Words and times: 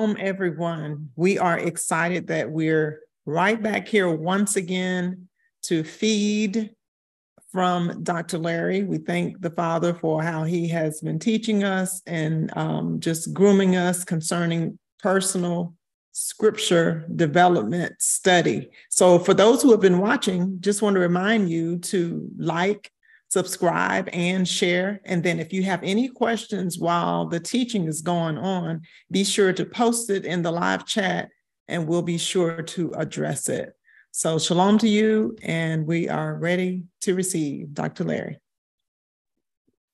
Shalom, 0.00 0.16
everyone. 0.18 1.10
We 1.14 1.38
are 1.38 1.58
excited 1.58 2.28
that 2.28 2.50
we're 2.50 3.00
right 3.26 3.62
back 3.62 3.86
here 3.86 4.10
once 4.10 4.56
again 4.56 5.28
to 5.64 5.84
feed 5.84 6.70
from 7.52 8.02
Dr. 8.02 8.38
Larry. 8.38 8.82
We 8.82 8.96
thank 8.96 9.42
the 9.42 9.50
Father 9.50 9.92
for 9.92 10.22
how 10.22 10.44
he 10.44 10.68
has 10.68 11.02
been 11.02 11.18
teaching 11.18 11.64
us 11.64 12.00
and 12.06 12.50
um, 12.56 12.98
just 13.00 13.34
grooming 13.34 13.76
us 13.76 14.02
concerning 14.02 14.78
personal 15.00 15.74
scripture 16.12 17.04
development 17.14 18.00
study. 18.00 18.70
So, 18.88 19.18
for 19.18 19.34
those 19.34 19.60
who 19.60 19.70
have 19.70 19.82
been 19.82 19.98
watching, 19.98 20.62
just 20.62 20.80
want 20.80 20.94
to 20.94 21.00
remind 21.00 21.50
you 21.50 21.76
to 21.76 22.26
like, 22.38 22.90
subscribe, 23.30 24.08
and 24.12 24.46
share. 24.46 25.00
And 25.04 25.22
then, 25.22 25.40
if 25.40 25.52
you 25.52 25.62
have 25.62 25.82
any 25.82 26.08
questions 26.08 26.78
while 26.78 27.26
the 27.26 27.40
teaching 27.40 27.86
is 27.86 28.02
going 28.02 28.36
on, 28.36 28.82
be 29.10 29.24
sure 29.24 29.52
to 29.52 29.64
post 29.64 30.10
it 30.10 30.24
in 30.24 30.42
the 30.42 30.50
live 30.50 30.84
chat 30.84 31.30
and 31.68 31.86
we'll 31.86 32.02
be 32.02 32.18
sure 32.18 32.62
to 32.62 32.92
address 32.94 33.48
it. 33.48 33.72
So, 34.10 34.38
shalom 34.38 34.78
to 34.78 34.88
you, 34.88 35.36
and 35.42 35.86
we 35.86 36.08
are 36.08 36.34
ready 36.34 36.84
to 37.02 37.14
receive 37.14 37.72
Dr. 37.72 38.04
Larry. 38.04 38.38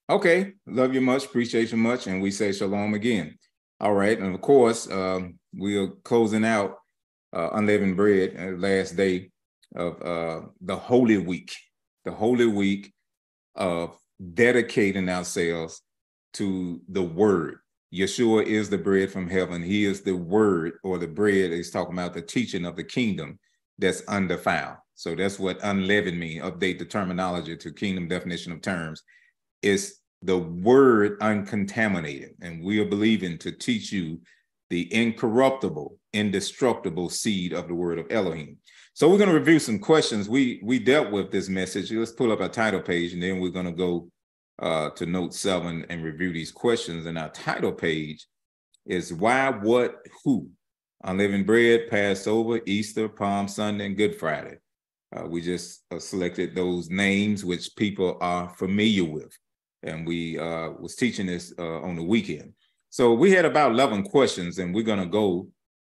Okay, 0.09 0.55
love 0.67 0.95
you 0.95 1.03
much, 1.03 1.27
appreciate 1.27 1.71
you 1.71 1.77
much, 1.77 2.07
and 2.07 2.23
we 2.23 2.31
say 2.31 2.53
shalom 2.53 2.95
again. 2.95 3.37
All 3.79 3.93
right, 3.93 4.19
and 4.19 4.35
of 4.35 4.41
course, 4.41 4.91
um, 4.91 5.39
we 5.55 5.77
are 5.77 5.89
closing 6.05 6.47
out 6.47 6.79
uh, 7.35 7.51
unleavened 7.53 7.97
bread, 7.97 8.35
uh, 8.39 8.57
last 8.57 8.97
day 8.97 9.31
of 9.75 10.01
uh, 10.01 10.47
the 10.63 10.77
Holy 10.77 11.19
Week, 11.19 11.55
the 12.07 12.13
Holy 12.13 12.47
Week 12.47 12.95
of 13.57 13.97
dedicating 14.35 15.09
ourselves 15.09 15.83
to 16.35 16.81
the 16.89 17.03
Word. 17.03 17.59
Yeshua 17.95 18.45
is 18.45 18.69
the 18.69 18.79
bread 18.79 19.11
from 19.11 19.29
heaven. 19.29 19.63
He 19.63 19.85
is 19.85 20.03
the 20.03 20.17
Word, 20.17 20.75
or 20.83 20.99
the 20.99 21.07
bread 21.07 21.53
is 21.53 21.71
talking 21.71 21.95
about 21.95 22.15
the 22.15 22.23
teaching 22.23 22.65
of 22.65 22.77
the 22.77 22.85
kingdom 22.85 23.39
that's 23.79 24.03
undefiled. 24.09 24.77
So 24.95 25.15
that's 25.15 25.39
what 25.39 25.63
unleavened 25.63 26.19
mean. 26.19 26.43
Update 26.43 26.79
the 26.79 26.85
terminology 26.85 27.57
to 27.57 27.73
kingdom 27.73 28.09
definition 28.09 28.53
of 28.53 28.63
terms. 28.63 29.03
Is 29.63 29.99
the 30.23 30.39
word 30.39 31.19
uncontaminated. 31.21 32.35
And 32.41 32.65
we 32.65 32.81
are 32.81 32.87
believing 32.87 33.39
to 33.39 33.53
teach 33.53 33.93
you 33.93 34.21
the 34.71 34.93
incorruptible, 34.93 35.99
indestructible 36.13 37.09
seed 37.09 37.53
of 37.53 37.69
the 37.69 37.75
word 37.75 37.99
of 37.99 38.11
Elohim. 38.11 38.59
So 38.97 39.11
we're 39.11 39.19
going 39.19 39.29
to 39.29 39.39
review 39.39 39.59
some 39.59 39.79
questions. 39.79 40.27
We 40.27 40.59
we 40.63 40.79
dealt 40.79 41.11
with 41.11 41.31
this 41.31 41.51
message. 41.51 41.93
Let's 41.93 42.13
pull 42.13 42.33
up 42.33 42.41
our 42.41 42.49
title 42.49 42.81
page, 42.81 43.13
and 43.13 43.23
then 43.23 43.41
we're 43.41 43.51
going 43.51 43.67
to 43.67 43.73
go 43.73 44.09
uh, 44.59 44.89
to 44.89 45.05
note 45.05 45.35
seven 45.35 45.85
and 45.91 46.03
review 46.03 46.33
these 46.33 46.51
questions. 46.51 47.05
And 47.05 47.19
our 47.19 47.29
title 47.29 47.73
page 47.73 48.27
is 48.87 49.13
why, 49.13 49.51
what, 49.51 49.97
who. 50.25 50.49
Unleavened 51.05 51.45
bread, 51.45 51.91
Passover, 51.91 52.59
Easter, 52.65 53.07
Palm 53.07 53.49
Sunday, 53.49 53.85
and 53.85 53.99
Good 53.99 54.19
Friday. 54.19 54.57
Uh, 55.15 55.27
we 55.27 55.43
just 55.43 55.83
uh, 55.91 55.99
selected 55.99 56.55
those 56.55 56.89
names 56.89 57.45
which 57.45 57.77
people 57.77 58.17
are 58.23 58.49
familiar 58.49 59.05
with, 59.05 59.37
and 59.83 60.07
we 60.07 60.39
uh, 60.39 60.71
was 60.71 60.97
teaching 60.97 61.27
this 61.27 61.53
uh, 61.59 61.83
on 61.83 61.97
the 61.97 62.03
weekend. 62.03 62.55
So 62.89 63.13
we 63.13 63.31
had 63.31 63.45
about 63.45 63.73
11 63.73 64.05
questions, 64.05 64.59
and 64.59 64.75
we're 64.75 64.85
going 64.85 65.01
to 65.01 65.05
go 65.05 65.49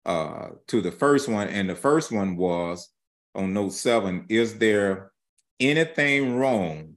uh, 0.05 0.49
to 0.69 0.81
the 0.81 0.93
first 0.93 1.29
one. 1.29 1.49
And 1.49 1.69
the 1.69 1.75
first 1.75 2.13
one 2.13 2.37
was 2.37 2.89
on 3.35 3.53
note 3.53 3.73
seven 3.73 4.27
Is 4.29 4.59
there 4.59 5.13
anything 5.61 6.37
wrong? 6.37 6.95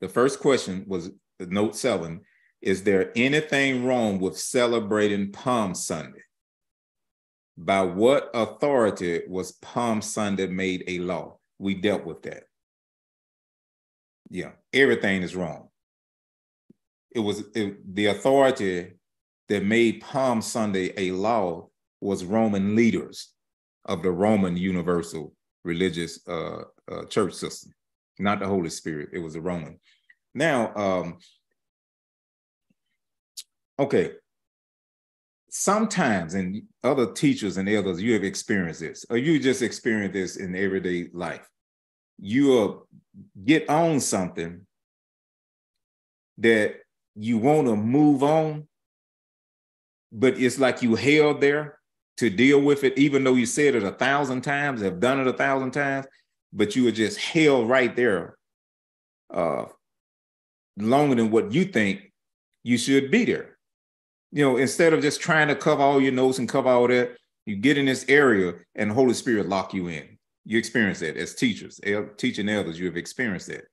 The 0.00 0.08
first 0.08 0.40
question 0.40 0.84
was 0.86 1.10
note 1.40 1.76
seven 1.76 2.22
Is 2.60 2.82
there 2.82 3.12
anything 3.16 3.84
wrong 3.84 4.20
with 4.20 4.38
celebrating 4.38 5.32
Palm 5.32 5.74
Sunday? 5.74 6.22
By 7.58 7.82
what 7.82 8.30
authority 8.34 9.22
was 9.28 9.52
Palm 9.52 10.02
Sunday 10.02 10.46
made 10.46 10.84
a 10.86 10.98
law? 10.98 11.38
We 11.58 11.74
dealt 11.74 12.04
with 12.04 12.22
that. 12.22 12.44
Yeah, 14.28 14.52
everything 14.74 15.22
is 15.22 15.34
wrong 15.34 15.68
it 17.16 17.20
was 17.20 17.44
it, 17.54 17.94
the 17.94 18.06
authority 18.06 18.92
that 19.48 19.64
made 19.64 20.02
Palm 20.02 20.42
Sunday 20.42 20.92
a 20.98 21.12
law 21.12 21.68
was 22.00 22.24
Roman 22.24 22.76
leaders 22.76 23.32
of 23.84 24.02
the 24.02 24.10
Roman 24.10 24.56
universal 24.56 25.32
religious 25.64 26.20
uh, 26.28 26.62
uh, 26.90 27.04
church 27.06 27.34
system, 27.34 27.72
not 28.18 28.40
the 28.40 28.46
Holy 28.46 28.70
Spirit. 28.70 29.10
It 29.12 29.18
was 29.18 29.34
the 29.34 29.40
Roman. 29.40 29.78
Now, 30.34 30.74
um, 30.74 31.18
okay, 33.78 34.12
sometimes, 35.50 36.34
and 36.34 36.62
other 36.84 37.12
teachers 37.12 37.56
and 37.56 37.68
elders, 37.68 38.02
you 38.02 38.12
have 38.12 38.24
experienced 38.24 38.80
this, 38.80 39.04
or 39.10 39.16
you 39.16 39.38
just 39.38 39.62
experience 39.62 40.12
this 40.12 40.36
in 40.36 40.54
everyday 40.54 41.08
life. 41.12 41.48
You 42.18 42.86
get 43.44 43.68
on 43.68 44.00
something 44.00 44.66
that 46.38 46.76
you 47.14 47.38
want 47.38 47.66
to 47.66 47.76
move 47.76 48.22
on, 48.22 48.68
but 50.12 50.38
it's 50.38 50.58
like 50.58 50.82
you 50.82 50.94
held 50.94 51.40
there 51.40 51.75
to 52.18 52.30
deal 52.30 52.60
with 52.60 52.84
it, 52.84 52.96
even 52.98 53.24
though 53.24 53.34
you 53.34 53.46
said 53.46 53.74
it 53.74 53.82
a 53.82 53.92
thousand 53.92 54.42
times, 54.42 54.80
have 54.80 55.00
done 55.00 55.20
it 55.20 55.26
a 55.26 55.32
thousand 55.32 55.72
times, 55.72 56.06
but 56.52 56.74
you 56.74 56.84
were 56.84 56.92
just 56.92 57.18
held 57.18 57.68
right 57.68 57.94
there 57.94 58.36
uh, 59.32 59.66
longer 60.78 61.14
than 61.14 61.30
what 61.30 61.52
you 61.52 61.64
think 61.64 62.12
you 62.62 62.78
should 62.78 63.10
be 63.10 63.24
there. 63.24 63.58
You 64.32 64.44
know, 64.44 64.56
instead 64.56 64.92
of 64.92 65.02
just 65.02 65.20
trying 65.20 65.48
to 65.48 65.54
cover 65.54 65.82
all 65.82 66.00
your 66.00 66.12
notes 66.12 66.38
and 66.38 66.48
cover 66.48 66.68
all 66.68 66.88
that, 66.88 67.16
you 67.44 67.56
get 67.56 67.78
in 67.78 67.86
this 67.86 68.04
area 68.08 68.54
and 68.74 68.90
the 68.90 68.94
Holy 68.94 69.14
Spirit 69.14 69.48
lock 69.48 69.72
you 69.72 69.88
in. 69.88 70.18
You 70.44 70.58
experience 70.58 71.00
that 71.00 71.16
as 71.16 71.34
teachers, 71.34 71.80
teaching 72.16 72.48
elders, 72.48 72.78
you 72.78 72.86
have 72.86 72.96
experienced 72.96 73.48
that. 73.48 73.64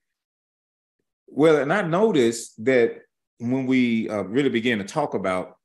Well, 1.28 1.58
and 1.58 1.74
I 1.74 1.82
noticed 1.82 2.64
that 2.66 3.02
when 3.40 3.66
we 3.66 4.10
uh, 4.10 4.24
really 4.24 4.50
began 4.50 4.78
to 4.78 4.84
talk 4.84 5.14
about 5.14 5.58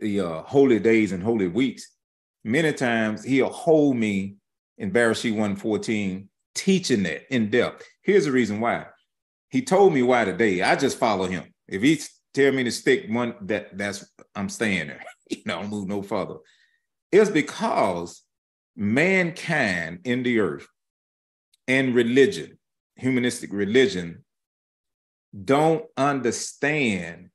the 0.00 0.20
uh, 0.20 0.42
holy 0.42 0.78
days 0.78 1.12
and 1.12 1.22
holy 1.22 1.48
weeks, 1.48 1.90
many 2.44 2.72
times 2.72 3.24
he'll 3.24 3.50
hold 3.50 3.96
me 3.96 4.36
in 4.78 4.90
Bereshit 4.90 5.30
114, 5.30 6.28
teaching 6.54 7.02
that 7.04 7.22
in 7.34 7.50
depth. 7.50 7.86
Here's 8.02 8.24
the 8.24 8.32
reason 8.32 8.60
why. 8.60 8.86
He 9.48 9.62
told 9.62 9.94
me 9.94 10.02
why 10.02 10.24
today. 10.24 10.62
I 10.62 10.76
just 10.76 10.98
follow 10.98 11.26
him. 11.26 11.44
If 11.68 11.82
he 11.82 12.00
tell 12.32 12.52
me 12.52 12.64
to 12.64 12.72
stick 12.72 13.06
one, 13.08 13.34
that 13.42 13.76
that's 13.78 14.04
I'm 14.34 14.48
staying 14.48 14.88
there. 14.88 15.04
you 15.30 15.42
know, 15.46 15.60
I'll 15.60 15.68
move 15.68 15.88
no 15.88 16.02
further. 16.02 16.36
It's 17.12 17.30
because 17.30 18.22
mankind 18.76 20.00
in 20.04 20.24
the 20.24 20.40
earth 20.40 20.66
and 21.68 21.94
religion, 21.94 22.58
humanistic 22.96 23.52
religion, 23.52 24.24
don't 25.44 25.84
understand 25.96 27.30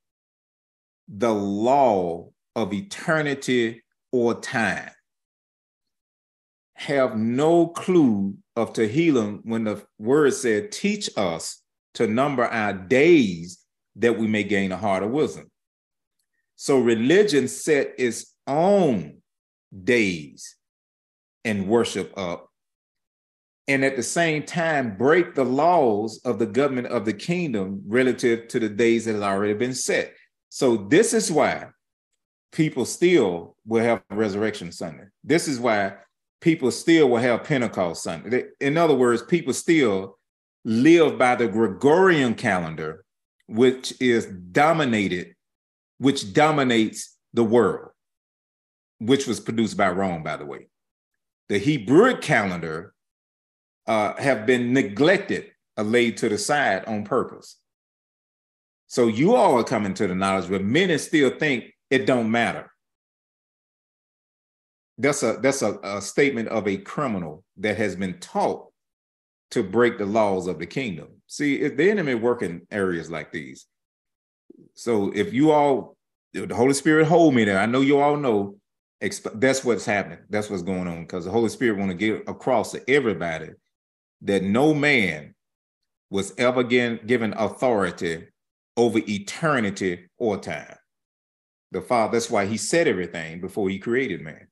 the 1.08 1.34
law 1.34 2.30
of 2.56 2.74
eternity 2.74 3.84
or 4.12 4.36
time, 4.36 4.90
have 6.74 7.18
no 7.18 7.68
clue 7.68 8.36
of 8.56 8.74
Tehillim 8.74 9.42
when 9.44 9.66
the 9.66 9.84
word 9.98 10.34
said, 10.34 10.72
teach 10.72 11.10
us 11.18 11.62
to 11.96 12.08
number 12.08 12.46
our 12.46 12.74
days 12.74 13.60
that 13.96 14.18
we 14.18 14.28
may 14.28 14.44
gain 14.44 14.72
a 14.72 14.78
heart 14.78 15.04
of 15.04 15.12
wisdom. 15.12 15.50
So 16.56 16.80
religion 16.80 17.48
set 17.48 17.94
its 17.98 18.34
own 18.48 19.18
days 19.84 20.56
and 21.44 21.68
worship 21.68 22.18
up 22.18 22.50
and 23.70 23.86
at 23.86 23.96
the 23.96 24.04
same 24.04 24.44
time 24.44 24.98
break 24.98 25.36
the 25.36 25.46
laws 25.46 26.20
of 26.26 26.40
the 26.40 26.46
government 26.48 26.88
of 26.88 27.06
the 27.06 27.14
kingdom 27.14 27.84
relative 27.86 28.48
to 28.48 28.60
the 28.60 28.68
days 28.68 29.06
that 29.06 29.14
have 29.14 29.22
already 29.22 29.54
been 29.54 29.76
set. 29.76 30.16
So 30.50 30.76
this 30.76 31.14
is 31.14 31.32
why 31.32 31.68
people 32.52 32.86
still 32.86 33.56
will 33.66 33.84
have 33.84 34.04
Resurrection 34.10 34.72
Sunday. 34.72 35.06
This 35.24 35.48
is 35.48 35.60
why 35.60 35.94
people 36.42 36.72
still 36.72 37.10
will 37.10 37.18
have 37.18 37.44
Pentecost 37.44 38.04
Sunday. 38.04 38.46
In 38.60 38.78
other 38.78 38.96
words, 38.96 39.22
people 39.22 39.54
still 39.54 40.18
live 40.66 41.18
by 41.18 41.36
the 41.36 41.48
Gregorian 41.48 42.36
calendar, 42.36 43.06
which 43.48 43.94
is 44.02 44.26
dominated, 44.26 45.36
which 45.98 46.34
dominates 46.34 47.18
the 47.34 47.44
world, 47.44 47.92
which 49.00 49.28
was 49.28 49.40
produced 49.40 49.78
by 49.78 49.90
Rome, 49.90 50.24
by 50.24 50.38
the 50.38 50.46
way. 50.46 50.68
The 51.50 51.58
Hebrew 51.58 52.18
calendar 52.18 52.94
uh, 53.88 54.14
have 54.22 54.46
been 54.46 54.74
neglected 54.74 55.52
or 55.78 55.84
laid 55.84 56.18
to 56.18 56.30
the 56.30 56.38
side 56.38 56.86
on 56.86 57.04
purpose. 57.04 57.58
So 58.88 59.08
you 59.08 59.36
all 59.36 59.60
are 59.60 59.64
coming 59.64 59.94
to 59.96 60.08
the 60.08 60.16
knowledge, 60.16 60.50
but 60.50 60.64
many 60.64 60.98
still 60.98 61.30
think 61.30 61.66
it 61.90 62.06
don't 62.06 62.32
matter. 62.32 62.72
That's 64.98 65.24
a 65.24 65.40
that's 65.42 65.62
a, 65.62 65.80
a 65.82 66.02
statement 66.02 66.50
of 66.50 66.68
a 66.68 66.78
criminal 66.78 67.44
that 67.58 67.78
has 67.78 67.96
been 67.96 68.20
taught 68.20 68.68
to 69.52 69.64
break 69.64 69.98
the 69.98 70.06
laws 70.06 70.48
of 70.48 70.60
the 70.60 70.66
kingdom. 70.66 71.08
See, 71.28 71.62
if 71.62 71.78
the 71.78 71.90
enemy 71.90 72.16
work 72.16 72.42
in 72.42 72.68
areas 72.70 73.10
like 73.10 73.32
these. 73.32 73.66
So 74.76 75.12
if 75.16 75.34
you 75.34 75.52
all 75.52 75.98
the 76.34 76.56
Holy 76.56 76.74
Spirit 76.74 77.08
hold 77.08 77.34
me 77.34 77.44
there. 77.44 77.60
I 77.60 77.66
know 77.66 77.82
you 77.82 78.00
all 78.00 78.18
know 78.18 78.58
that's 79.02 79.64
what's 79.64 79.86
happening. 79.86 80.20
That's 80.30 80.50
what's 80.50 80.64
going 80.64 80.88
on 80.88 81.02
because 81.02 81.26
the 81.26 81.32
Holy 81.32 81.50
Spirit 81.50 81.78
want 81.78 81.92
to 81.92 81.98
get 81.98 82.28
across 82.28 82.72
to 82.74 82.90
everybody 82.90 83.50
that 84.22 84.44
no 84.44 84.74
man 84.74 85.34
was 86.10 86.34
ever 86.38 86.60
again 86.60 87.00
given 87.06 87.34
authority 87.34 88.28
over 88.76 89.00
eternity 89.08 90.10
or 90.18 90.38
time. 90.38 90.76
The 91.72 91.82
Father, 91.82 92.14
that's 92.14 92.30
why 92.30 92.46
he 92.46 92.58
said 92.58 92.88
everything 92.88 93.42
before 93.42 93.70
he 93.70 93.80
created 93.80 94.22
man. 94.22 94.48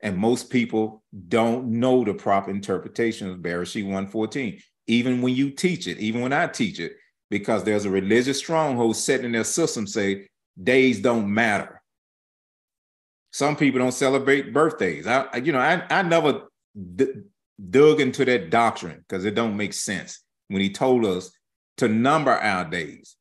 And 0.00 0.16
most 0.16 0.50
people 0.50 1.02
don't 1.28 1.66
know 1.66 2.04
the 2.04 2.14
proper 2.14 2.50
interpretation 2.50 3.30
of 3.30 3.38
Bereshit 3.38 3.84
114, 3.84 4.60
even 4.86 5.22
when 5.22 5.34
you 5.34 5.50
teach 5.50 5.86
it, 5.86 5.98
even 5.98 6.20
when 6.20 6.32
I 6.32 6.46
teach 6.46 6.78
it, 6.78 6.92
because 7.30 7.64
there's 7.64 7.86
a 7.86 7.90
religious 7.90 8.38
stronghold 8.38 8.96
set 8.96 9.24
in 9.24 9.32
their 9.32 9.44
system 9.44 9.86
say 9.86 10.28
days 10.62 11.00
don't 11.00 11.32
matter. 11.32 11.82
Some 13.32 13.56
people 13.56 13.80
don't 13.80 13.92
celebrate 13.92 14.52
birthdays. 14.52 15.06
I, 15.06 15.36
you 15.38 15.52
know, 15.52 15.58
I, 15.58 15.82
I 15.90 16.02
never 16.02 16.42
d- 16.94 17.22
dug 17.70 18.00
into 18.00 18.24
that 18.26 18.50
doctrine 18.50 18.98
because 18.98 19.24
it 19.24 19.34
don't 19.34 19.56
make 19.56 19.72
sense 19.72 20.22
when 20.48 20.62
he 20.62 20.70
told 20.70 21.04
us 21.04 21.32
to 21.78 21.88
number 21.88 22.30
our 22.30 22.64
days. 22.64 23.16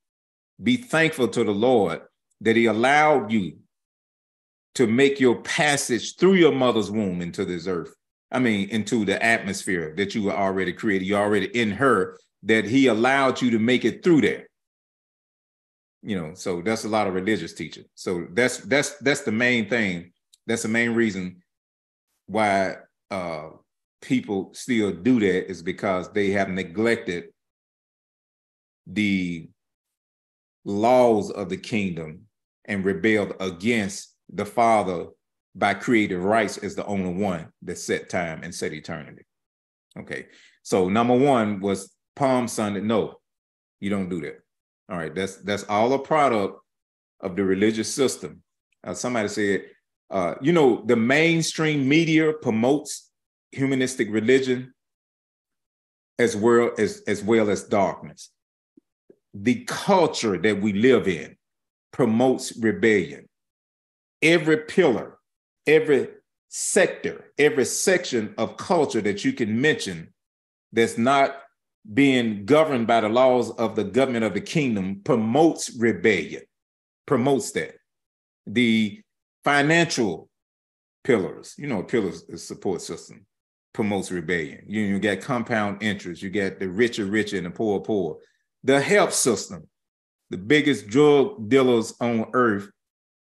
Be 0.61 0.77
thankful 0.77 1.29
to 1.29 1.43
the 1.43 1.51
Lord 1.51 2.01
that 2.43 2.55
he 2.55 2.67
allowed 2.67 3.31
you 3.31 3.57
to 4.75 4.85
make 4.85 5.19
your 5.19 5.41
passage 5.41 6.17
through 6.17 6.33
your 6.33 6.51
mother's 6.51 6.91
womb 6.91 7.21
into 7.21 7.45
this 7.45 7.67
earth. 7.67 7.95
I 8.31 8.39
mean, 8.39 8.69
into 8.69 9.05
the 9.05 9.23
atmosphere 9.23 9.93
that 9.97 10.13
you 10.15 10.23
were 10.23 10.33
already 10.33 10.73
created. 10.73 11.07
You're 11.07 11.21
already 11.21 11.45
in 11.47 11.71
her, 11.71 12.17
that 12.43 12.65
he 12.65 12.87
allowed 12.87 13.41
you 13.41 13.51
to 13.51 13.59
make 13.59 13.85
it 13.85 14.03
through 14.03 14.21
there. 14.21 14.47
You 16.01 16.19
know, 16.19 16.33
so 16.33 16.61
that's 16.61 16.83
a 16.83 16.89
lot 16.89 17.07
of 17.07 17.13
religious 17.13 17.53
teaching. 17.53 17.85
So 17.95 18.27
that's 18.31 18.57
that's 18.57 18.97
that's 18.97 19.21
the 19.21 19.31
main 19.31 19.69
thing. 19.69 20.11
That's 20.47 20.63
the 20.63 20.67
main 20.67 20.91
reason 20.91 21.41
why 22.25 22.75
uh 23.09 23.49
people 24.01 24.49
still 24.53 24.91
do 24.91 25.19
that 25.21 25.49
is 25.49 25.61
because 25.61 26.11
they 26.11 26.31
have 26.31 26.49
neglected 26.49 27.25
the 28.85 29.47
laws 30.65 31.31
of 31.31 31.47
the 31.49 31.57
kingdom 31.57 32.25
and 32.65 32.85
rebelled 32.85 33.33
against 33.39 34.15
the 34.29 34.45
Father 34.45 35.07
by 35.55 35.73
creative 35.73 36.23
rights 36.23 36.57
as 36.57 36.75
the 36.75 36.85
only 36.85 37.13
one 37.13 37.47
that 37.61 37.77
set 37.77 38.09
time 38.09 38.41
and 38.43 38.53
set 38.53 38.73
eternity. 38.73 39.23
Okay. 39.97 40.27
So 40.63 40.89
number 40.89 41.15
one 41.15 41.59
was 41.59 41.93
Palm 42.15 42.47
Sunday. 42.47 42.81
No, 42.81 43.19
you 43.79 43.89
don't 43.89 44.09
do 44.09 44.21
that. 44.21 44.39
All 44.89 44.97
right. 44.97 45.13
That's 45.13 45.37
that's 45.37 45.63
all 45.65 45.93
a 45.93 45.99
product 45.99 46.59
of 47.19 47.35
the 47.35 47.43
religious 47.43 47.93
system. 47.93 48.41
Uh, 48.83 48.93
somebody 48.93 49.27
said, 49.27 49.65
uh, 50.09 50.35
you 50.41 50.51
know, 50.51 50.83
the 50.85 50.95
mainstream 50.95 51.87
media 51.87 52.33
promotes 52.33 53.09
humanistic 53.51 54.09
religion 54.11 54.73
as 56.19 56.35
well 56.35 56.71
as 56.77 57.03
as 57.07 57.23
well 57.23 57.49
as 57.49 57.63
darkness. 57.63 58.31
The 59.33 59.63
culture 59.65 60.37
that 60.37 60.61
we 60.61 60.73
live 60.73 61.07
in 61.07 61.35
promotes 61.93 62.57
rebellion. 62.57 63.29
Every 64.21 64.57
pillar, 64.57 65.17
every 65.65 66.09
sector, 66.49 67.31
every 67.37 67.65
section 67.65 68.33
of 68.37 68.57
culture 68.57 69.01
that 69.01 69.23
you 69.23 69.31
can 69.31 69.61
mention 69.61 70.13
that's 70.73 70.97
not 70.97 71.35
being 71.93 72.45
governed 72.45 72.87
by 72.87 73.01
the 73.01 73.09
laws 73.09 73.51
of 73.51 73.75
the 73.75 73.83
government 73.83 74.25
of 74.25 74.33
the 74.33 74.41
kingdom 74.41 75.01
promotes 75.03 75.75
rebellion, 75.77 76.41
promotes 77.05 77.51
that. 77.51 77.75
The 78.45 79.01
financial 79.43 80.29
pillars, 81.03 81.55
you 81.57 81.67
know, 81.67 81.83
pillars 81.83 82.23
is 82.27 82.45
support 82.45 82.81
system 82.81 83.25
promotes 83.73 84.11
rebellion. 84.11 84.63
You, 84.67 84.81
you 84.81 84.99
get 84.99 85.21
compound 85.21 85.81
interest, 85.81 86.21
you 86.21 86.29
get 86.29 86.59
the 86.59 86.69
richer 86.69 87.05
richer 87.05 87.37
and 87.37 87.47
the 87.47 87.51
poor 87.51 87.79
poor. 87.79 88.19
The 88.63 88.79
health 88.79 89.13
system, 89.13 89.67
the 90.33 90.37
biggest 90.39 90.87
drug 90.87 91.47
dealers 91.47 91.93
on 92.01 92.25
earth 92.33 92.67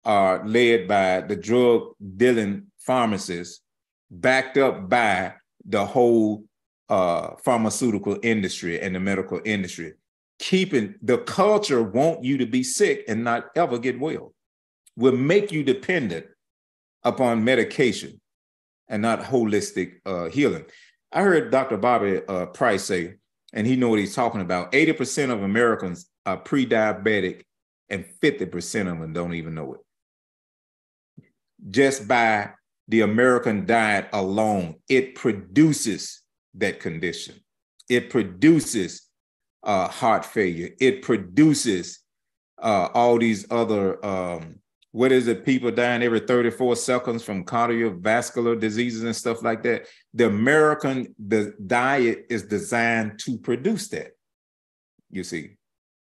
are 0.04 0.44
led 0.48 0.88
by 0.88 1.22
the 1.22 1.36
drug 1.36 1.94
dealing 2.16 2.66
pharmacists, 2.80 3.62
backed 4.10 4.58
up 4.58 4.90
by 4.90 5.32
the 5.64 5.86
whole 5.86 6.46
uh, 6.90 7.36
pharmaceutical 7.46 8.18
industry 8.24 8.82
and 8.82 8.96
the 8.96 9.00
medical 9.00 9.40
industry. 9.46 9.94
Keeping 10.40 10.96
the 11.04 11.20
culture 11.20 11.84
want 11.84 12.24
you 12.24 12.40
to 12.40 12.48
be 12.48 12.64
sick 12.64 13.06
and 13.08 13.24
not 13.24 13.46
ever 13.56 13.78
get 13.78 14.00
well, 14.00 14.34
will 14.96 15.16
make 15.16 15.52
you 15.52 15.64
dependent 15.64 16.26
upon 17.04 17.44
medication 17.44 18.20
and 18.88 19.04
not 19.04 19.22
holistic 19.22 19.98
uh, 20.08 20.30
healing. 20.30 20.66
I 21.12 21.22
heard 21.22 21.52
Dr. 21.52 21.78
Bobby 21.78 22.22
uh, 22.28 22.48
Price 22.48 22.86
say, 22.86 23.18
and 23.54 23.68
he 23.68 23.76
know 23.76 23.90
what 23.90 24.00
he's 24.00 24.16
talking 24.16 24.42
about. 24.42 24.72
80% 24.72 25.32
of 25.32 25.44
Americans 25.44 26.10
are 26.28 26.38
pre-diabetic 26.38 27.44
and 27.90 28.06
50% 28.22 28.92
of 28.92 29.00
them 29.00 29.14
don't 29.14 29.34
even 29.34 29.56
know 29.56 29.76
it. 29.76 31.24
Just 31.72 32.08
by 32.08 32.52
the 32.88 33.02
American 33.02 33.66
diet 33.66 34.10
alone, 34.14 34.76
it 34.90 35.16
produces 35.16 36.22
that 36.56 36.80
condition. 36.80 37.36
It 37.90 38.10
produces 38.10 39.08
uh, 39.64 39.88
heart 39.88 40.26
failure. 40.26 40.70
It 40.80 41.02
produces 41.02 42.00
uh, 42.62 42.90
all 42.94 43.18
these 43.18 43.46
other 43.50 44.04
um, 44.06 44.60
what 44.92 45.12
is 45.12 45.28
it? 45.28 45.46
People 45.46 45.70
dying 45.70 46.02
every 46.02 46.22
34 46.22 46.76
seconds 46.76 47.24
from 47.24 47.46
cardiovascular 47.46 48.60
diseases 48.60 49.04
and 49.04 49.16
stuff 49.16 49.44
like 49.44 49.62
that. 49.62 49.86
The 50.14 50.26
American 50.26 51.14
the 51.20 51.54
diet 51.68 52.26
is 52.30 52.44
designed 52.44 53.20
to 53.20 53.38
produce 53.38 53.90
that. 53.90 54.14
You 55.12 55.24
see, 55.24 55.57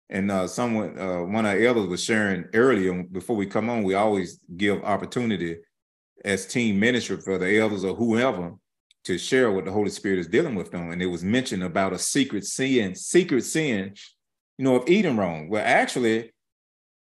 and 0.08 0.30
uh, 0.30 0.46
someone, 0.46 0.98
uh, 0.98 1.22
one 1.22 1.46
of 1.46 1.52
our 1.52 1.58
elders 1.58 1.88
was 1.88 2.02
sharing 2.02 2.44
earlier 2.54 3.02
before 3.02 3.36
we 3.36 3.46
come 3.46 3.68
on. 3.68 3.82
We 3.82 3.94
always 3.94 4.38
give 4.56 4.84
opportunity 4.84 5.58
as 6.24 6.46
team 6.46 6.78
ministry 6.78 7.16
for 7.18 7.38
the 7.38 7.58
elders 7.58 7.84
or 7.84 7.94
whoever 7.94 8.54
to 9.04 9.18
share 9.18 9.50
what 9.50 9.64
the 9.64 9.72
Holy 9.72 9.90
Spirit 9.90 10.18
is 10.18 10.28
dealing 10.28 10.54
with 10.54 10.70
them. 10.70 10.90
And 10.90 11.02
it 11.02 11.06
was 11.06 11.24
mentioned 11.24 11.62
about 11.62 11.92
a 11.92 11.98
secret 11.98 12.44
sin, 12.44 12.94
secret 12.94 13.42
sin, 13.42 13.94
you 14.58 14.64
know, 14.64 14.76
of 14.76 14.88
eating 14.88 15.16
wrong. 15.16 15.48
Well, 15.48 15.62
actually, 15.64 16.32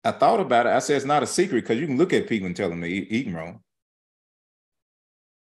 I 0.05 0.13
thought 0.13 0.41
about 0.41 0.67
it. 0.67 0.71
I 0.71 0.79
said 0.79 0.97
it's 0.97 1.05
not 1.05 1.23
a 1.23 1.29
secret 1.29 1.63
because 1.63 1.79
you 1.79 1.87
can 1.87 1.99
look 1.99 2.13
at 2.13 2.29
people 2.29 2.47
and 2.47 2.57
tell 2.57 2.69
them 2.69 2.81
they're 2.81 2.91
eating 2.91 3.35
wrong. 3.35 3.61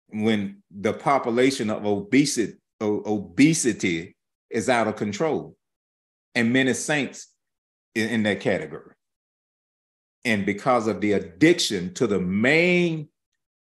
When 0.09 0.63
the 0.71 0.93
population 0.93 1.69
of 1.69 1.85
obesity, 1.85 2.55
obesity 2.81 4.17
is 4.51 4.69
out 4.69 4.89
of 4.89 4.97
control, 4.97 5.57
and 6.35 6.53
many 6.53 6.73
saints 6.73 7.29
in, 7.97 8.09
in 8.09 8.23
that 8.25 8.41
category. 8.41 8.93
And 10.25 10.45
because 10.45 10.87
of 10.87 11.01
the 11.01 11.13
addiction 11.13 11.95
to 11.95 12.07
the 12.07 12.21
main 12.21 13.09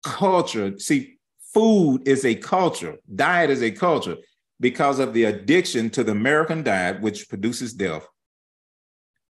culture, 0.02 0.78
see, 0.78 1.16
food 1.54 2.06
is 2.06 2.24
a 2.24 2.34
culture, 2.34 2.96
diet 3.14 3.50
is 3.50 3.62
a 3.62 3.70
culture. 3.70 4.16
Because 4.60 4.98
of 4.98 5.14
the 5.14 5.24
addiction 5.24 5.88
to 5.90 6.04
the 6.04 6.12
American 6.12 6.62
diet, 6.62 7.00
which 7.00 7.30
produces 7.30 7.72
death, 7.72 8.06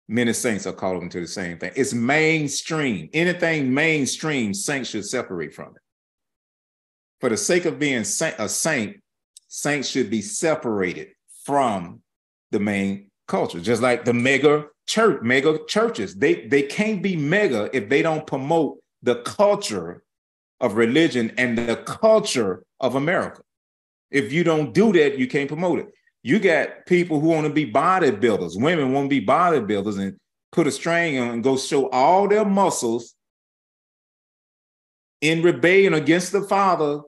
many 0.08 0.32
saints 0.32 0.66
are 0.66 0.72
called 0.72 1.02
into 1.02 1.20
the 1.20 1.26
same 1.26 1.58
thing. 1.58 1.70
It's 1.76 1.92
mainstream. 1.92 3.10
Anything 3.12 3.74
mainstream, 3.74 4.54
saints 4.54 4.88
should 4.88 5.04
separate 5.04 5.52
from 5.52 5.76
it. 5.76 5.82
For 7.20 7.28
the 7.28 7.36
sake 7.36 7.66
of 7.66 7.78
being 7.78 7.98
a 7.98 8.48
saint, 8.48 9.02
saints 9.48 9.88
should 9.90 10.08
be 10.08 10.22
separated 10.22 11.08
from 11.44 12.00
the 12.50 12.60
main 12.60 13.10
culture, 13.26 13.60
just 13.60 13.82
like 13.82 14.06
the 14.06 14.14
mega 14.14 14.66
church, 14.88 15.22
mega 15.22 15.58
churches. 15.68 16.16
They, 16.16 16.46
they 16.46 16.62
can't 16.62 17.02
be 17.02 17.14
mega 17.14 17.70
if 17.72 17.88
they 17.88 18.02
don't 18.02 18.26
promote 18.26 18.78
the 19.02 19.16
culture 19.22 20.02
of 20.60 20.74
religion 20.74 21.32
and 21.38 21.56
the 21.56 21.76
culture 21.76 22.64
of 22.80 22.96
America. 22.96 23.42
If 24.10 24.32
you 24.32 24.42
don't 24.42 24.74
do 24.74 24.92
that, 24.94 25.18
you 25.18 25.28
can't 25.28 25.46
promote 25.48 25.78
it. 25.78 25.88
You 26.22 26.40
got 26.40 26.86
people 26.86 27.20
who 27.20 27.28
want 27.28 27.46
to 27.46 27.52
be 27.52 27.70
bodybuilders. 27.70 28.60
Women 28.60 28.92
want 28.92 29.10
to 29.10 29.20
be 29.20 29.24
bodybuilders 29.24 30.00
and 30.00 30.16
put 30.50 30.66
a 30.66 30.72
string 30.72 31.18
on 31.18 31.28
and 31.28 31.44
go 31.44 31.56
show 31.56 31.88
all 31.90 32.26
their 32.26 32.44
muscles 32.44 33.14
in 35.20 35.42
rebellion 35.42 35.94
against 35.94 36.32
the 36.32 36.42
father 36.42 37.02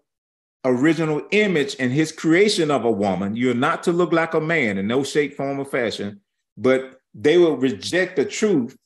original 0.64 1.22
image 1.30 1.74
and 1.78 1.90
his 1.90 2.12
creation 2.12 2.70
of 2.70 2.84
a 2.84 2.90
woman. 2.90 3.34
You're 3.34 3.54
not 3.54 3.82
to 3.84 3.92
look 3.92 4.12
like 4.12 4.34
a 4.34 4.40
man 4.40 4.78
in 4.78 4.86
no 4.86 5.02
shape, 5.02 5.36
form, 5.36 5.58
or 5.58 5.64
fashion, 5.64 6.20
but 6.56 6.99
they 7.14 7.38
will 7.38 7.56
reject 7.56 8.16
the 8.16 8.24
truth 8.24 8.76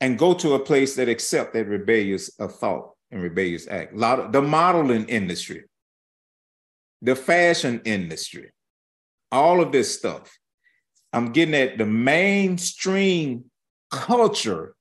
and 0.00 0.18
go 0.18 0.34
to 0.34 0.54
a 0.54 0.58
place 0.58 0.96
that 0.96 1.08
accept 1.08 1.52
that 1.54 1.66
rebellious 1.66 2.30
uh, 2.40 2.48
thought 2.48 2.90
and 3.10 3.22
rebellious 3.22 3.68
act. 3.68 3.94
Of 3.94 4.32
the 4.32 4.42
modeling 4.42 5.08
industry, 5.08 5.64
the 7.00 7.14
fashion 7.14 7.80
industry, 7.84 8.50
all 9.30 9.60
of 9.60 9.72
this 9.72 9.96
stuff. 9.96 10.36
I'm 11.12 11.32
getting 11.32 11.54
at 11.54 11.78
the 11.78 11.86
mainstream 11.86 13.44
culture 13.90 14.74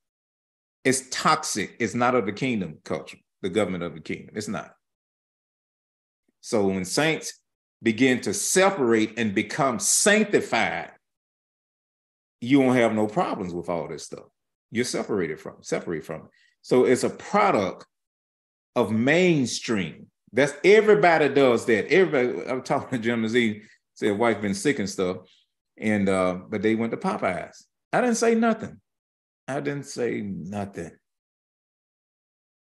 is 0.83 1.09
toxic. 1.09 1.75
It's 1.79 1.93
not 1.93 2.15
of 2.15 2.25
the 2.25 2.31
kingdom 2.31 2.79
culture, 2.83 3.17
the 3.41 3.49
government 3.49 3.83
of 3.83 3.93
the 3.93 3.99
kingdom. 3.99 4.35
It's 4.35 4.47
not. 4.47 4.73
So 6.39 6.67
when 6.67 6.85
saints 6.85 7.39
begin 7.83 8.21
to 8.21 8.33
separate 8.33 9.17
and 9.17 9.35
become 9.35 9.79
sanctified, 9.79 10.91
you 12.41 12.59
won't 12.59 12.77
have 12.77 12.93
no 12.93 13.07
problems 13.07 13.53
with 13.53 13.69
all 13.69 13.87
this 13.87 14.03
stuff. 14.03 14.25
You're 14.71 14.85
separated 14.85 15.39
from, 15.39 15.57
separate 15.61 16.03
from 16.03 16.21
it. 16.21 16.31
So 16.63 16.85
it's 16.85 17.03
a 17.03 17.09
product 17.09 17.85
of 18.75 18.91
mainstream. 18.91 20.07
That's 20.33 20.53
everybody 20.63 21.29
does 21.29 21.65
that. 21.65 21.87
Everybody, 21.91 22.47
I'm 22.49 22.63
talking 22.63 22.97
to 22.97 23.03
Jim 23.03 23.27
Z, 23.27 23.61
said 23.93 24.17
wife 24.17 24.41
been 24.41 24.55
sick 24.55 24.79
and 24.79 24.89
stuff. 24.89 25.17
And 25.77 26.09
uh, 26.09 26.39
but 26.49 26.61
they 26.61 26.75
went 26.75 26.91
to 26.91 26.97
Popeyes. 26.97 27.63
I 27.93 28.01
didn't 28.01 28.15
say 28.15 28.35
nothing. 28.35 28.79
I 29.47 29.59
didn't 29.59 29.85
say 29.85 30.21
nothing. 30.21 30.91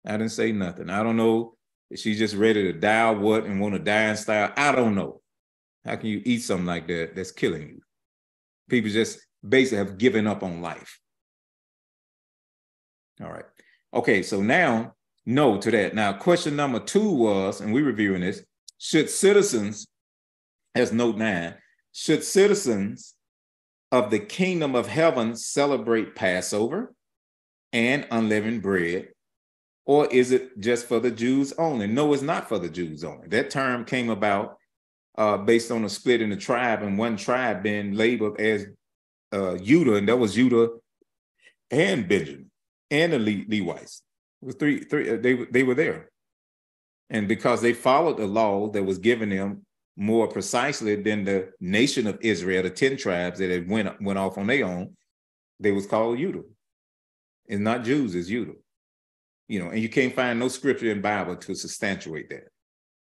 I 0.05 0.11
didn't 0.13 0.29
say 0.29 0.51
nothing. 0.51 0.89
I 0.89 1.03
don't 1.03 1.17
know 1.17 1.55
if 1.91 1.99
she's 1.99 2.17
just 2.19 2.35
ready 2.35 2.71
to 2.71 2.73
die 2.73 3.11
what 3.11 3.45
and 3.45 3.59
want 3.59 3.73
to 3.73 3.79
die 3.79 4.09
in 4.09 4.15
style. 4.15 4.53
I 4.55 4.71
don't 4.71 4.95
know. 4.95 5.21
How 5.85 5.95
can 5.95 6.07
you 6.07 6.21
eat 6.23 6.39
something 6.39 6.65
like 6.65 6.87
that 6.87 7.15
that's 7.15 7.31
killing 7.31 7.67
you? 7.67 7.81
People 8.69 8.91
just 8.91 9.19
basically 9.47 9.77
have 9.77 9.97
given 9.97 10.27
up 10.27 10.43
on 10.43 10.61
life. 10.61 10.99
All 13.21 13.31
right. 13.31 13.45
Okay, 13.93 14.23
so 14.23 14.41
now 14.41 14.93
no 15.25 15.57
to 15.57 15.71
that. 15.71 15.93
Now, 15.93 16.13
question 16.13 16.55
number 16.55 16.79
two 16.79 17.11
was, 17.11 17.61
and 17.61 17.73
we're 17.73 17.85
reviewing 17.85 18.21
this, 18.21 18.43
should 18.77 19.09
citizens, 19.09 19.85
as 20.75 20.93
note 20.93 21.17
nine, 21.17 21.55
should 21.91 22.23
citizens 22.23 23.15
of 23.91 24.09
the 24.09 24.19
kingdom 24.19 24.75
of 24.75 24.87
heaven 24.87 25.35
celebrate 25.35 26.15
Passover 26.15 26.93
and 27.73 28.07
unleavened 28.11 28.61
bread? 28.61 29.09
Or 29.85 30.07
is 30.07 30.31
it 30.31 30.59
just 30.59 30.85
for 30.87 30.99
the 30.99 31.11
Jews 31.11 31.51
only? 31.57 31.87
No, 31.87 32.13
it's 32.13 32.21
not 32.21 32.47
for 32.47 32.59
the 32.59 32.69
Jews 32.69 33.03
only. 33.03 33.27
That 33.29 33.49
term 33.49 33.85
came 33.85 34.09
about 34.09 34.57
uh, 35.17 35.37
based 35.37 35.71
on 35.71 35.83
a 35.83 35.89
split 35.89 36.21
in 36.21 36.29
the 36.29 36.37
tribe, 36.37 36.83
and 36.83 36.97
one 36.97 37.17
tribe 37.17 37.63
being 37.63 37.93
labeled 37.93 38.39
as 38.39 38.67
uh, 39.31 39.53
and 39.53 40.07
that 40.07 40.17
was 40.17 40.33
Judah 40.33 40.69
and 41.71 42.07
Benjamin 42.07 42.49
and 42.89 43.13
the 43.13 43.19
Le- 43.19 43.45
Levites. 43.47 44.03
It 44.41 44.45
was 44.45 44.55
three, 44.55 44.79
three. 44.81 45.09
Uh, 45.09 45.17
they 45.17 45.33
they 45.33 45.63
were 45.63 45.75
there, 45.75 46.09
and 47.09 47.27
because 47.27 47.61
they 47.61 47.73
followed 47.73 48.17
the 48.17 48.27
law 48.27 48.69
that 48.69 48.83
was 48.83 48.97
given 48.97 49.29
them 49.29 49.65
more 49.97 50.27
precisely 50.27 50.95
than 50.95 51.25
the 51.25 51.51
nation 51.59 52.07
of 52.07 52.17
Israel, 52.21 52.63
the 52.63 52.69
ten 52.69 52.95
tribes 52.97 53.39
that 53.39 53.51
had 53.51 53.69
went 53.69 54.01
went 54.01 54.17
off 54.17 54.37
on 54.37 54.47
their 54.47 54.65
own, 54.65 54.95
they 55.59 55.71
was 55.71 55.85
called 55.85 56.17
Judah. 56.17 56.43
It's 57.45 57.59
not 57.59 57.83
Jews, 57.83 58.15
it's 58.15 58.29
Judah. 58.29 58.53
You 59.47 59.59
know, 59.59 59.69
and 59.69 59.79
you 59.79 59.89
can't 59.89 60.15
find 60.15 60.39
no 60.39 60.47
scripture 60.47 60.91
in 60.91 61.01
Bible 61.01 61.35
to 61.35 61.55
substantiate 61.55 62.29
that. 62.29 62.47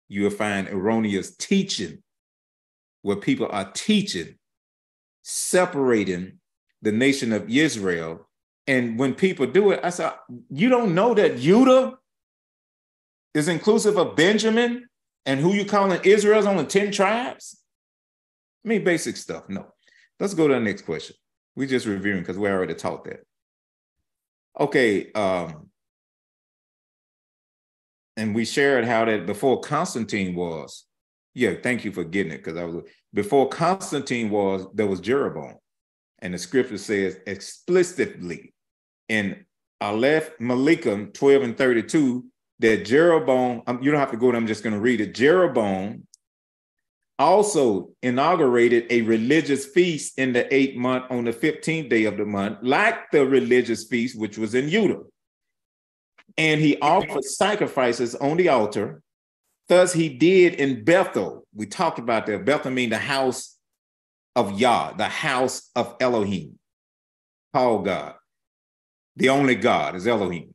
You 0.08 0.24
will 0.24 0.30
find 0.30 0.70
erroneous 0.70 1.36
teaching 1.36 2.04
where 3.02 3.16
people 3.16 3.48
are 3.52 3.72
teaching, 3.72 4.36
separating 5.30 6.40
the 6.82 6.92
nation 6.92 7.32
of 7.34 7.50
Israel 7.50 8.30
and 8.70 9.00
when 9.00 9.16
people 9.16 9.48
do 9.48 9.72
it, 9.72 9.80
I 9.84 9.90
said, 9.90 10.14
you 10.52 10.70
don't 10.70 10.94
know 10.94 11.16
that 11.16 11.40
Judah 11.40 11.98
is 13.34 13.48
inclusive 13.48 13.98
of 13.98 14.16
Benjamin 14.16 14.88
and 15.26 15.40
who 15.40 15.56
you 15.56 15.66
calling 15.66 16.00
Israel's 16.04 16.46
only 16.46 16.66
10 16.66 16.92
tribes? 16.92 17.60
I 18.64 18.68
mean, 18.68 18.84
basic 18.84 19.18
stuff. 19.18 19.50
No. 19.50 19.66
Let's 20.20 20.36
go 20.36 20.48
to 20.48 20.54
the 20.54 20.60
next 20.60 20.84
question. 20.84 21.16
We're 21.56 21.68
just 21.68 21.88
reviewing 21.88 22.20
because 22.20 22.38
we 22.38 22.48
already 22.48 22.76
taught 22.76 23.06
that. 23.06 23.22
Okay. 24.60 25.12
Um, 25.14 25.72
and 28.18 28.36
we 28.36 28.46
shared 28.46 28.86
how 28.86 29.06
that 29.06 29.26
before 29.26 29.62
Constantine 29.62 30.36
was, 30.36 30.86
yeah, 31.34 31.56
thank 31.64 31.86
you 31.86 31.92
for 31.92 32.04
getting 32.04 32.34
it 32.34 32.44
because 32.44 32.56
I 32.56 32.66
was 32.66 32.84
before 33.14 33.50
Constantine 33.50 34.30
was, 34.30 34.68
there 34.74 34.88
was 34.88 35.00
Jeroboam. 35.00 35.56
And 36.20 36.34
the 36.34 36.38
scripture 36.38 36.78
says 36.78 37.18
explicitly 37.26 38.54
in 39.08 39.46
Aleph 39.82 40.38
Malikim 40.40 41.14
12 41.14 41.44
and 41.44 41.58
32 41.58 42.26
that 42.60 42.86
Jeroboam, 42.86 43.64
um, 43.68 43.82
you 43.82 43.90
don't 43.92 44.00
have 44.00 44.12
to 44.12 44.18
go, 44.18 44.28
there, 44.28 44.36
I'm 44.36 44.48
just 44.48 44.64
going 44.64 44.74
to 44.74 44.82
read 44.82 45.02
it. 45.02 45.16
Jeroboam 45.16 46.06
also 47.18 47.90
inaugurated 48.02 48.86
a 48.90 49.02
religious 49.02 49.66
feast 49.66 50.18
in 50.20 50.34
the 50.34 50.54
eighth 50.54 50.78
month 50.78 51.06
on 51.10 51.26
the 51.26 51.34
15th 51.34 51.90
day 51.90 52.06
of 52.06 52.18
the 52.18 52.26
month, 52.26 52.60
like 52.62 53.12
the 53.12 53.26
religious 53.26 53.86
feast 53.88 54.20
which 54.20 54.38
was 54.38 54.56
in 54.56 54.70
Judah. 54.70 55.02
And 56.38 56.62
he 56.62 56.80
offered 56.80 57.24
sacrifices 57.24 58.16
on 58.16 58.38
the 58.38 58.50
altar. 58.50 59.02
Thus 59.68 59.94
he 59.94 60.10
did 60.10 60.56
in 60.56 60.84
Bethel. 60.84 61.39
We 61.54 61.66
talked 61.66 62.00
about 62.00 62.26
that. 62.28 62.46
Bethel 62.46 62.74
the 62.74 62.98
house 62.98 63.58
of 64.36 64.60
Yah, 64.60 64.94
the 64.94 65.06
house 65.06 65.70
of 65.76 65.96
Elohim, 66.00 66.60
called 67.54 67.86
God. 67.86 68.16
The 69.16 69.30
only 69.30 69.56
God 69.56 69.96
is 69.96 70.08
Elohim. 70.08 70.54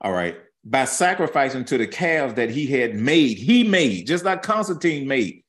All 0.00 0.12
right. 0.12 0.36
By 0.64 0.86
sacrificing 0.86 1.64
to 1.66 1.76
the 1.76 1.86
calves 1.86 2.34
that 2.34 2.50
he 2.50 2.66
had 2.66 2.94
made, 2.94 3.36
he 3.36 3.64
made, 3.64 4.06
just 4.06 4.24
like 4.24 4.42
Constantine 4.42 5.06
made. 5.06 5.44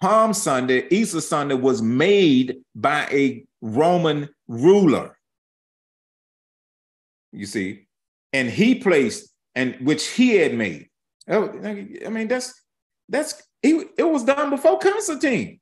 Palm 0.00 0.34
Sunday, 0.34 0.86
Easter 0.90 1.20
Sunday 1.20 1.54
was 1.54 1.80
made 1.80 2.58
by 2.74 3.06
a 3.10 3.44
Roman 3.62 4.28
ruler. 4.48 5.16
You 7.32 7.46
see, 7.46 7.86
and 8.32 8.50
he 8.50 8.74
placed, 8.74 9.32
and 9.54 9.76
which 9.76 10.06
he 10.08 10.36
had 10.36 10.54
made. 10.54 10.90
Oh, 11.28 11.48
I 11.64 12.08
mean, 12.10 12.28
that's 12.28 12.61
that's 13.08 13.42
he, 13.62 13.84
it 13.96 14.02
was 14.02 14.24
done 14.24 14.50
before 14.50 14.78
Constantine. 14.78 15.60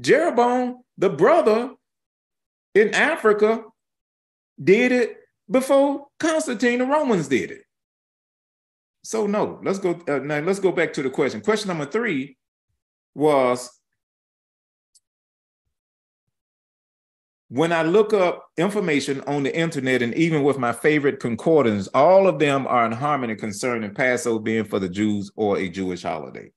Jeroboam, 0.00 0.82
the 0.98 1.10
brother 1.10 1.70
in 2.74 2.94
Africa, 2.94 3.64
did 4.62 4.92
it 4.92 5.16
before 5.50 6.06
Constantine 6.18 6.78
the 6.78 6.86
Romans 6.86 7.28
did 7.28 7.50
it. 7.50 7.62
So 9.04 9.26
no, 9.26 9.60
let's 9.62 9.78
go 9.78 10.00
uh, 10.08 10.18
now. 10.18 10.40
Let's 10.40 10.60
go 10.60 10.72
back 10.72 10.92
to 10.94 11.02
the 11.02 11.10
question. 11.10 11.40
Question 11.40 11.68
number 11.68 11.86
three 11.86 12.36
was 13.14 13.70
when 17.48 17.72
I 17.72 17.82
look 17.82 18.14
up 18.14 18.46
information 18.56 19.20
on 19.26 19.42
the 19.42 19.54
internet, 19.54 20.00
and 20.00 20.14
even 20.14 20.42
with 20.42 20.56
my 20.56 20.72
favorite 20.72 21.20
concordance, 21.20 21.88
all 21.88 22.26
of 22.26 22.38
them 22.38 22.66
are 22.66 22.86
in 22.86 22.92
harmony 22.92 23.34
concerning 23.34 23.92
Passover 23.92 24.40
being 24.40 24.64
for 24.64 24.78
the 24.78 24.88
Jews 24.88 25.30
or 25.36 25.58
a 25.58 25.68
Jewish 25.68 26.02
holiday. 26.02 26.50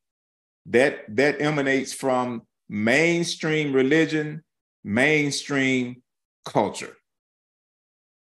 That 0.67 1.15
that 1.15 1.41
emanates 1.41 1.93
from 1.93 2.43
mainstream 2.67 3.74
religion, 3.74 4.43
mainstream 4.84 6.01
culture. 6.45 6.95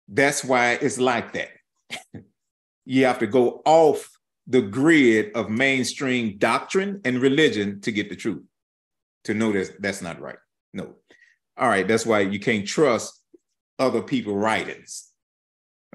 That's 0.07 0.43
why 0.43 0.73
it's 0.73 0.97
like 0.97 1.33
that. 1.33 1.49
you 2.85 3.05
have 3.05 3.19
to 3.19 3.27
go 3.27 3.61
off 3.65 4.09
the 4.47 4.61
grid 4.61 5.35
of 5.35 5.49
mainstream 5.49 6.37
doctrine 6.37 7.01
and 7.03 7.21
religion 7.21 7.81
to 7.81 7.91
get 7.91 8.09
the 8.09 8.15
truth, 8.15 8.43
to 9.25 9.33
know 9.33 9.51
that 9.51 9.81
that's 9.81 10.01
not 10.01 10.21
right. 10.21 10.37
No. 10.73 10.95
All 11.57 11.67
right, 11.67 11.87
that's 11.87 12.05
why 12.05 12.21
you 12.21 12.39
can't 12.39 12.65
trust 12.65 13.21
other 13.77 14.01
people' 14.01 14.37
writings. 14.37 15.11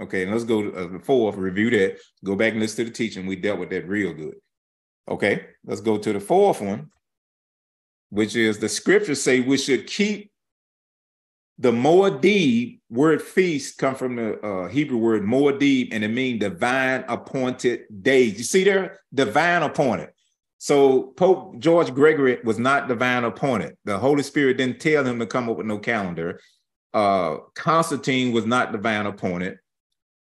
Okay, 0.00 0.22
and 0.22 0.32
let's 0.32 0.44
go 0.44 0.62
to 0.62 0.76
uh, 0.76 0.88
the 0.88 0.98
fourth, 0.98 1.36
review 1.36 1.70
that, 1.70 1.98
go 2.24 2.34
back 2.34 2.52
and 2.52 2.60
listen 2.60 2.84
to 2.84 2.90
the 2.90 2.96
teaching. 2.96 3.26
We 3.26 3.36
dealt 3.36 3.60
with 3.60 3.70
that 3.70 3.88
real 3.88 4.12
good. 4.12 4.34
Okay, 5.08 5.46
let's 5.64 5.80
go 5.80 5.98
to 5.98 6.12
the 6.12 6.20
fourth 6.20 6.60
one, 6.60 6.90
which 8.10 8.36
is 8.36 8.58
the 8.58 8.68
scriptures 8.68 9.22
say 9.22 9.40
we 9.40 9.58
should 9.58 9.86
keep 9.86 10.32
the 11.58 11.70
Moedim 11.70 12.80
word 12.90 13.22
feast 13.22 13.78
come 13.78 13.94
from 13.94 14.16
the 14.16 14.40
uh, 14.40 14.68
Hebrew 14.68 14.98
word 14.98 15.22
Moedim, 15.22 15.88
and 15.92 16.02
it 16.02 16.08
means 16.08 16.40
divine 16.40 17.04
appointed 17.08 17.82
days. 18.02 18.38
You 18.38 18.44
see 18.44 18.64
there, 18.64 19.00
divine 19.12 19.62
appointed. 19.62 20.10
So 20.58 21.12
Pope 21.16 21.58
George 21.58 21.92
Gregory 21.92 22.38
was 22.44 22.58
not 22.58 22.88
divine 22.88 23.24
appointed. 23.24 23.76
The 23.84 23.98
Holy 23.98 24.22
Spirit 24.22 24.58
didn't 24.58 24.80
tell 24.80 25.04
him 25.04 25.18
to 25.18 25.26
come 25.26 25.48
up 25.48 25.56
with 25.56 25.66
no 25.66 25.78
calendar. 25.78 26.40
Uh, 26.94 27.38
Constantine 27.54 28.32
was 28.32 28.46
not 28.46 28.72
divine 28.72 29.06
appointed. 29.06 29.58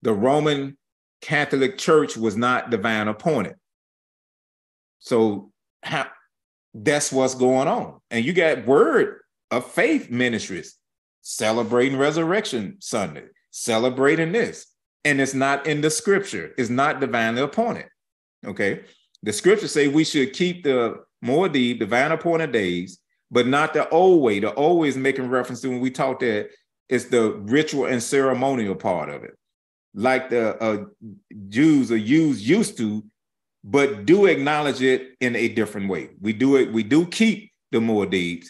The 0.02 0.12
Roman 0.12 0.76
Catholic 1.20 1.78
Church 1.78 2.16
was 2.16 2.36
not 2.36 2.70
divine 2.70 3.08
appointed. 3.08 3.54
So 5.04 5.50
how, 5.82 6.06
that's 6.72 7.12
what's 7.12 7.34
going 7.34 7.68
on. 7.68 8.00
And 8.10 8.24
you 8.24 8.32
got 8.32 8.66
word 8.66 9.18
of 9.50 9.70
faith 9.70 10.10
ministries 10.10 10.76
celebrating 11.22 11.98
Resurrection 11.98 12.76
Sunday, 12.80 13.24
celebrating 13.50 14.32
this. 14.32 14.66
And 15.04 15.20
it's 15.20 15.34
not 15.34 15.66
in 15.66 15.80
the 15.80 15.90
scripture, 15.90 16.54
it's 16.56 16.70
not 16.70 17.00
divinely 17.00 17.42
appointed. 17.42 17.86
Okay. 18.46 18.82
The 19.24 19.32
scriptures 19.32 19.72
say 19.72 19.88
we 19.88 20.04
should 20.04 20.32
keep 20.32 20.64
the 20.64 21.04
Moedim, 21.24 21.78
divine 21.78 22.12
appointed 22.12 22.52
days, 22.52 22.98
but 23.30 23.46
not 23.46 23.74
the 23.74 23.88
old 23.90 24.22
way. 24.22 24.40
The 24.40 24.54
old 24.54 24.86
is 24.86 24.96
making 24.96 25.28
reference 25.28 25.60
to 25.62 25.68
when 25.68 25.80
we 25.80 25.90
talk 25.90 26.20
that 26.20 26.50
it's 26.88 27.06
the 27.06 27.32
ritual 27.32 27.86
and 27.86 28.02
ceremonial 28.02 28.74
part 28.74 29.10
of 29.10 29.24
it. 29.24 29.34
like 29.94 30.30
the 30.30 30.56
uh, 30.62 30.84
Jews 31.48 31.90
or 31.92 31.98
Jews 31.98 32.48
used 32.48 32.76
to, 32.78 33.04
but 33.64 34.04
do 34.06 34.26
acknowledge 34.26 34.82
it 34.82 35.12
in 35.20 35.36
a 35.36 35.48
different 35.48 35.88
way. 35.88 36.10
We 36.20 36.32
do 36.32 36.56
it, 36.56 36.72
we 36.72 36.82
do 36.82 37.06
keep 37.06 37.52
the 37.70 37.78
Moedim, 37.78 38.44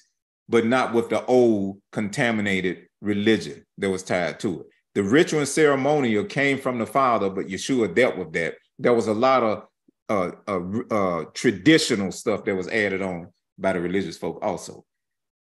but 0.48 0.66
not 0.66 0.92
with 0.92 1.08
the 1.08 1.24
old 1.26 1.80
contaminated 1.92 2.86
religion 3.00 3.64
that 3.78 3.90
was 3.90 4.02
tied 4.02 4.40
to 4.40 4.60
it. 4.60 4.66
The 4.94 5.02
ritual 5.02 5.40
and 5.40 5.48
ceremonial 5.48 6.24
came 6.24 6.58
from 6.58 6.78
the 6.78 6.86
Father, 6.86 7.30
but 7.30 7.46
Yeshua 7.46 7.94
dealt 7.94 8.16
with 8.16 8.32
that. 8.34 8.56
There 8.78 8.92
was 8.92 9.06
a 9.06 9.14
lot 9.14 9.42
of 9.42 9.64
uh, 10.08 10.32
uh, 10.46 10.60
uh, 10.90 11.24
traditional 11.32 12.12
stuff 12.12 12.44
that 12.44 12.54
was 12.54 12.68
added 12.68 13.00
on 13.00 13.28
by 13.58 13.72
the 13.72 13.80
religious 13.80 14.18
folk 14.18 14.38
also. 14.42 14.84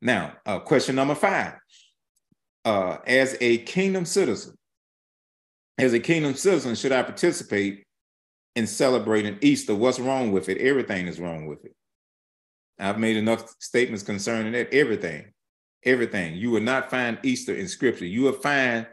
Now, 0.02 0.34
uh, 0.46 0.60
question 0.60 0.96
number 0.96 1.16
five. 1.16 1.54
Uh, 2.64 2.98
as 3.06 3.38
a 3.42 3.58
kingdom 3.60 4.06
citizen, 4.06 4.56
as 5.78 5.94
a 5.94 6.00
kingdom 6.00 6.36
citizen, 6.36 6.76
should 6.76 6.92
I 6.92 7.04
participate 7.04 7.84
in 8.56 8.68
celebrating 8.68 9.38
Easter? 9.42 9.76
What's 9.76 10.00
wrong 10.00 10.32
with 10.32 10.50
it? 10.50 10.58
Everything 10.58 11.08
is 11.08 11.20
wrong 11.20 11.48
with 11.48 11.66
it. 11.66 11.76
I've 12.80 13.00
made 13.00 13.18
enough 13.18 13.54
statements 13.60 14.04
concerning 14.04 14.54
that. 14.54 14.74
Everything, 14.74 15.32
everything. 15.84 16.36
You 16.36 16.52
will 16.52 16.62
not 16.62 16.90
find 16.90 17.20
Easter 17.24 17.54
in 17.54 17.68
scripture. 17.68 18.06
You 18.06 18.24
will 18.24 18.34
find 18.34 18.88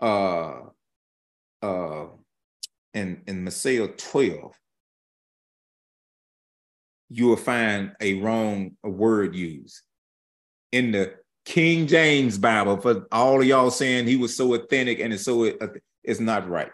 uh 0.00 0.60
uh 1.62 2.06
in, 2.94 3.22
in 3.26 3.44
Messiah 3.44 3.88
12, 3.88 4.52
you 7.08 7.26
will 7.26 7.36
find 7.36 7.92
a 8.00 8.14
wrong 8.14 8.76
word 8.82 9.34
used. 9.34 9.80
In 10.72 10.92
the 10.92 11.14
King 11.44 11.86
James 11.86 12.38
Bible, 12.38 12.80
for 12.80 13.06
all 13.12 13.40
of 13.40 13.46
y'all 13.46 13.70
saying 13.70 14.06
he 14.06 14.16
was 14.16 14.36
so 14.36 14.54
authentic 14.54 15.00
and 15.00 15.12
it's 15.12 15.24
so 15.24 15.52
it's 16.04 16.20
not 16.20 16.48
right. 16.48 16.70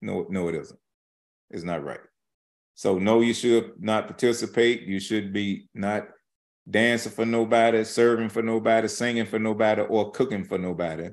No, 0.00 0.26
no, 0.28 0.48
it 0.48 0.54
isn't. 0.54 0.78
It's 1.50 1.64
not 1.64 1.84
right. 1.84 2.00
So 2.74 2.98
no, 2.98 3.20
you 3.20 3.32
should 3.32 3.72
not 3.78 4.06
participate. 4.06 4.82
You 4.82 5.00
should 5.00 5.32
be 5.32 5.68
not 5.74 6.08
dancing 6.68 7.12
for 7.12 7.24
nobody, 7.24 7.84
serving 7.84 8.28
for 8.28 8.42
nobody, 8.42 8.88
singing 8.88 9.26
for 9.26 9.38
nobody, 9.38 9.82
or 9.82 10.10
cooking 10.10 10.44
for 10.44 10.58
nobody, 10.58 11.10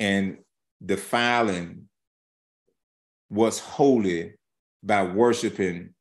and 0.00 0.38
defiling 0.84 1.88
what's 3.28 3.58
holy 3.58 4.34
by 4.82 5.02
worshiping, 5.02 5.94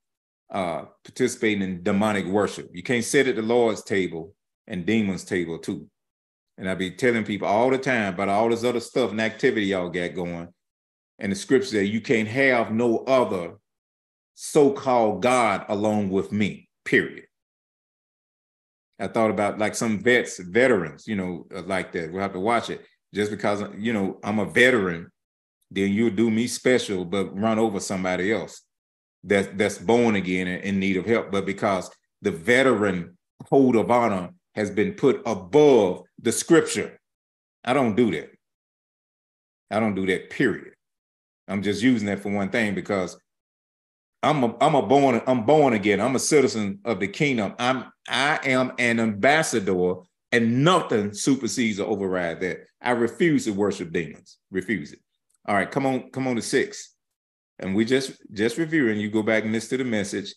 uh, 0.52 0.84
participating 1.04 1.63
in 1.63 1.84
demonic 1.84 2.25
worship. 2.25 2.70
You 2.74 2.84
can't 2.84 3.04
sit 3.04 3.28
at 3.28 3.36
the 3.36 3.42
Lord's 3.42 3.84
table 3.84 4.36
and 4.68 4.86
demons' 4.86 5.24
table 5.24 5.58
too. 5.58 5.90
And 6.58 6.70
I 6.70 6.75
be 6.75 6.92
telling 6.92 7.24
people 7.24 7.48
all 7.48 7.70
the 7.70 7.78
time 7.78 8.13
about 8.13 8.30
all 8.30 8.50
this 8.50 8.63
other 8.63 8.80
stuff 8.80 9.12
and 9.12 9.20
activity 9.20 9.68
y'all 9.68 9.90
got 9.90 10.13
going. 10.13 10.50
And 11.20 11.32
the 11.32 11.36
scripture 11.36 11.67
says, 11.67 11.89
you 11.89 12.01
can't 12.01 12.27
have 12.27 12.72
no 12.72 13.00
other 13.00 13.55
so-called 14.36 15.22
God 15.22 15.65
along 15.70 16.10
with 16.10 16.32
me, 16.32 16.67
period. 16.86 17.25
I 19.00 19.08
thought 19.08 19.29
about 19.29 19.60
like 19.60 19.75
some 19.75 20.00
vets, 20.00 20.39
veterans, 20.39 21.08
you 21.08 21.15
know, 21.15 21.46
uh, 21.53 21.62
like 21.63 21.91
that. 21.93 22.12
We'll 22.12 22.22
have 22.22 22.34
to 22.34 22.39
watch 22.39 22.70
it. 22.70 22.86
Just 23.13 23.32
because, 23.32 23.63
you 23.77 23.93
know, 23.93 24.20
I'm 24.24 24.39
a 24.39 24.46
veteran, 24.46 25.12
then 25.70 25.91
you'll 25.93 26.12
do 26.12 26.32
me 26.32 26.48
special, 26.48 27.05
but 27.05 27.38
run 27.38 27.60
over 27.60 27.79
somebody 27.79 28.32
else 28.32 28.62
that's 29.24 29.48
that's 29.55 29.77
born 29.77 30.15
again 30.15 30.48
and 30.48 30.63
in 30.63 30.79
need 30.79 30.98
of 30.98 31.05
help. 31.05 31.32
But 31.32 31.46
because 31.46 31.89
the 32.22 32.32
veteran 32.32 33.17
code 33.50 33.75
of 33.75 33.91
honor 33.91 34.29
has 34.55 34.70
been 34.70 34.93
put 34.93 35.22
above 35.25 36.03
the 36.22 36.32
scripture, 36.32 37.00
I 37.63 37.74
don't 37.74 37.96
do 37.96 38.12
that. 38.12 38.32
I 39.72 39.79
don't 39.79 39.96
do 39.96 40.05
that, 40.08 40.29
period. 40.29 40.73
I'm 41.48 41.62
just 41.62 41.82
using 41.82 42.08
that 42.08 42.20
for 42.20 42.32
one 42.32 42.50
thing 42.50 42.76
because 42.76 43.18
I'm 44.22 44.44
a, 44.44 44.56
I'm 44.62 44.76
a 44.76 44.82
born 44.82 45.22
I'm 45.28 45.46
born 45.46 45.74
again. 45.74 46.00
I'm 46.00 46.16
a 46.16 46.20
citizen 46.20 46.80
of 46.86 47.00
the 47.00 47.08
kingdom. 47.08 47.53
I'm 47.60 47.92
I 48.08 48.40
am 48.44 48.72
an 48.79 49.00
ambassador, 49.00 49.96
and 50.32 50.64
nothing 50.64 51.14
supersedes 51.14 51.79
or 51.79 51.90
override 51.90 52.42
that. 52.42 52.66
I 52.82 52.92
refuse 52.92 53.46
to 53.46 53.51
worship 53.51 53.92
demons. 53.92 54.38
Refuse 54.51 54.94
it. 54.94 55.00
All 55.46 55.56
right, 55.56 55.70
come 55.70 55.86
on, 55.86 56.10
come 56.12 56.27
on 56.27 56.38
to 56.38 56.42
six, 56.42 56.94
and 57.60 57.75
we 57.75 57.84
just 57.84 58.14
just 58.32 58.58
reviewing. 58.58 59.00
You 59.00 59.10
go 59.10 59.24
back 59.24 59.44
and 59.44 59.51
listen 59.51 59.77
to 59.77 59.84
the 59.84 59.90
message 59.90 60.34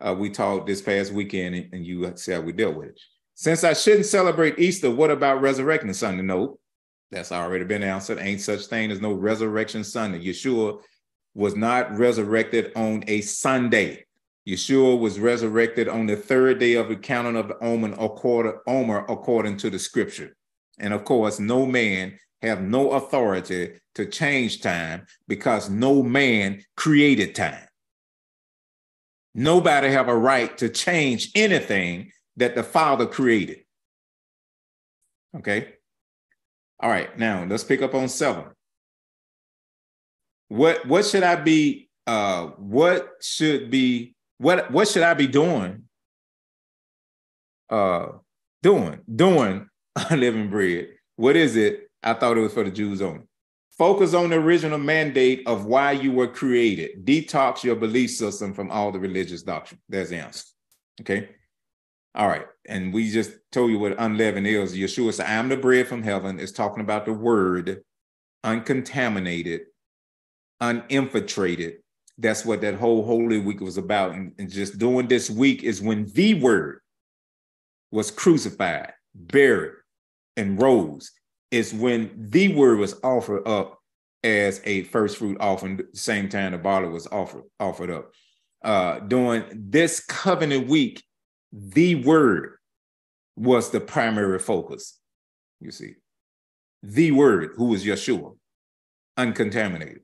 uh, 0.00 0.14
we 0.18 0.30
talked 0.30 0.66
this 0.66 0.82
past 0.82 1.12
weekend, 1.12 1.54
and, 1.54 1.74
and 1.74 1.86
you 1.86 2.10
see 2.16 2.32
how 2.32 2.40
we 2.40 2.52
dealt 2.52 2.76
with 2.76 2.88
it. 2.88 3.00
Since 3.34 3.64
I 3.64 3.72
shouldn't 3.74 4.06
celebrate 4.06 4.58
Easter, 4.58 4.90
what 4.90 5.10
about 5.10 5.40
Resurrection 5.40 5.92
Sunday? 5.94 6.22
No, 6.22 6.58
that's 7.10 7.32
already 7.32 7.64
been 7.64 7.82
answered. 7.82 8.18
Ain't 8.18 8.40
such 8.40 8.66
thing 8.66 8.90
as 8.90 9.00
no 9.00 9.12
Resurrection 9.12 9.84
Sunday. 9.84 10.24
Yeshua 10.24 10.80
was 11.34 11.56
not 11.56 11.96
resurrected 11.96 12.72
on 12.76 13.04
a 13.06 13.20
Sunday. 13.20 14.04
Yeshua 14.48 14.98
was 14.98 15.18
resurrected 15.18 15.88
on 15.88 16.06
the 16.06 16.16
third 16.16 16.58
day 16.58 16.74
of 16.74 16.88
the 16.88 16.96
counting 16.96 17.36
of 17.36 17.48
the 17.48 17.58
Omer, 17.62 17.94
Omer 18.66 19.04
according 19.08 19.56
to 19.58 19.70
the 19.70 19.78
scripture. 19.78 20.36
And 20.78 20.94
of 20.94 21.04
course, 21.04 21.38
no 21.38 21.66
man 21.66 22.18
have 22.42 22.62
no 22.62 22.92
authority 22.92 23.80
to 23.94 24.06
change 24.06 24.62
time 24.62 25.06
because 25.28 25.68
no 25.68 26.02
man 26.02 26.62
created 26.76 27.34
time. 27.34 27.66
Nobody 29.34 29.88
have 29.90 30.08
a 30.08 30.16
right 30.16 30.56
to 30.58 30.68
change 30.68 31.30
anything 31.34 32.10
that 32.36 32.54
the 32.54 32.62
Father 32.62 33.06
created. 33.06 33.58
Okay. 35.36 35.74
All 36.80 36.90
right. 36.90 37.16
Now 37.18 37.44
let's 37.44 37.64
pick 37.64 37.82
up 37.82 37.94
on 37.94 38.08
seven. 38.08 38.44
What 40.48 40.86
what 40.86 41.04
should 41.04 41.22
I 41.22 41.36
be 41.36 41.88
uh 42.06 42.46
what 42.58 43.08
should 43.20 43.70
be 43.70 44.14
what 44.38 44.70
what 44.70 44.88
should 44.88 45.02
I 45.02 45.14
be 45.14 45.26
doing 45.26 45.84
uh 47.68 48.06
doing 48.62 49.00
doing 49.14 49.68
unleavened 50.10 50.50
bread? 50.50 50.88
What 51.16 51.36
is 51.36 51.56
it? 51.56 51.90
I 52.02 52.14
thought 52.14 52.38
it 52.38 52.40
was 52.40 52.54
for 52.54 52.64
the 52.64 52.70
Jews 52.70 53.02
only. 53.02 53.24
Focus 53.76 54.14
on 54.14 54.30
the 54.30 54.36
original 54.36 54.78
mandate 54.78 55.42
of 55.46 55.66
why 55.66 55.92
you 55.92 56.12
were 56.12 56.28
created. 56.28 57.04
Detox 57.04 57.62
your 57.62 57.76
belief 57.76 58.10
system 58.10 58.52
from 58.52 58.70
all 58.70 58.90
the 58.90 58.98
religious 58.98 59.42
doctrine. 59.42 59.80
There's 59.88 60.10
the 60.10 60.18
answer. 60.18 60.44
Okay 61.00 61.28
all 62.14 62.28
right 62.28 62.46
and 62.68 62.92
we 62.92 63.10
just 63.10 63.32
told 63.52 63.70
you 63.70 63.78
what 63.78 63.98
unleavened 63.98 64.46
is 64.46 64.76
Yeshua 64.76 65.12
said 65.12 65.26
I 65.26 65.32
am 65.32 65.48
the 65.48 65.56
bread 65.56 65.88
from 65.88 66.02
heaven 66.02 66.38
it's 66.40 66.52
talking 66.52 66.82
about 66.82 67.06
the 67.06 67.12
word 67.12 67.82
uncontaminated 68.44 69.62
uninfiltrated. 70.60 71.74
That's 72.18 72.44
what 72.44 72.60
that 72.60 72.74
whole 72.74 73.04
Holy 73.04 73.38
Week 73.38 73.60
was 73.60 73.78
about. 73.78 74.12
And, 74.12 74.32
and 74.38 74.50
just 74.50 74.78
doing 74.78 75.08
this 75.08 75.30
week 75.30 75.62
is 75.62 75.80
when 75.80 76.06
the 76.12 76.34
word 76.34 76.80
was 77.90 78.10
crucified, 78.10 78.92
buried, 79.14 79.72
and 80.36 80.60
rose. 80.60 81.10
Is 81.50 81.74
when 81.74 82.28
the 82.30 82.54
word 82.54 82.78
was 82.78 82.94
offered 83.02 83.46
up 83.48 83.80
as 84.22 84.60
a 84.64 84.84
first 84.84 85.16
fruit 85.16 85.36
offering. 85.40 85.80
Same 85.94 86.28
time 86.28 86.52
the 86.52 86.58
barley 86.58 86.88
was 86.88 87.08
offered 87.08 87.42
offered 87.58 87.90
up. 87.90 88.12
Uh, 88.62 89.00
during 89.00 89.42
this 89.52 89.98
covenant 89.98 90.68
week, 90.68 91.02
the 91.52 91.96
word 91.96 92.56
was 93.36 93.70
the 93.70 93.80
primary 93.80 94.38
focus. 94.38 94.98
You 95.60 95.70
see, 95.70 95.94
the 96.82 97.10
word, 97.10 97.52
who 97.56 97.66
was 97.66 97.84
Yeshua, 97.84 98.36
uncontaminated. 99.16 100.00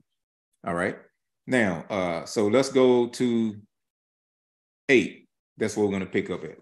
All 0.65 0.73
right. 0.73 0.97
Now, 1.45 1.85
uh, 1.89 2.25
so 2.25 2.47
let's 2.47 2.69
go 2.69 3.07
to 3.07 3.55
eight. 4.89 5.27
That's 5.57 5.75
what 5.75 5.83
we're 5.85 5.91
going 5.91 6.01
to 6.01 6.07
pick 6.07 6.29
up 6.29 6.43
at. 6.43 6.57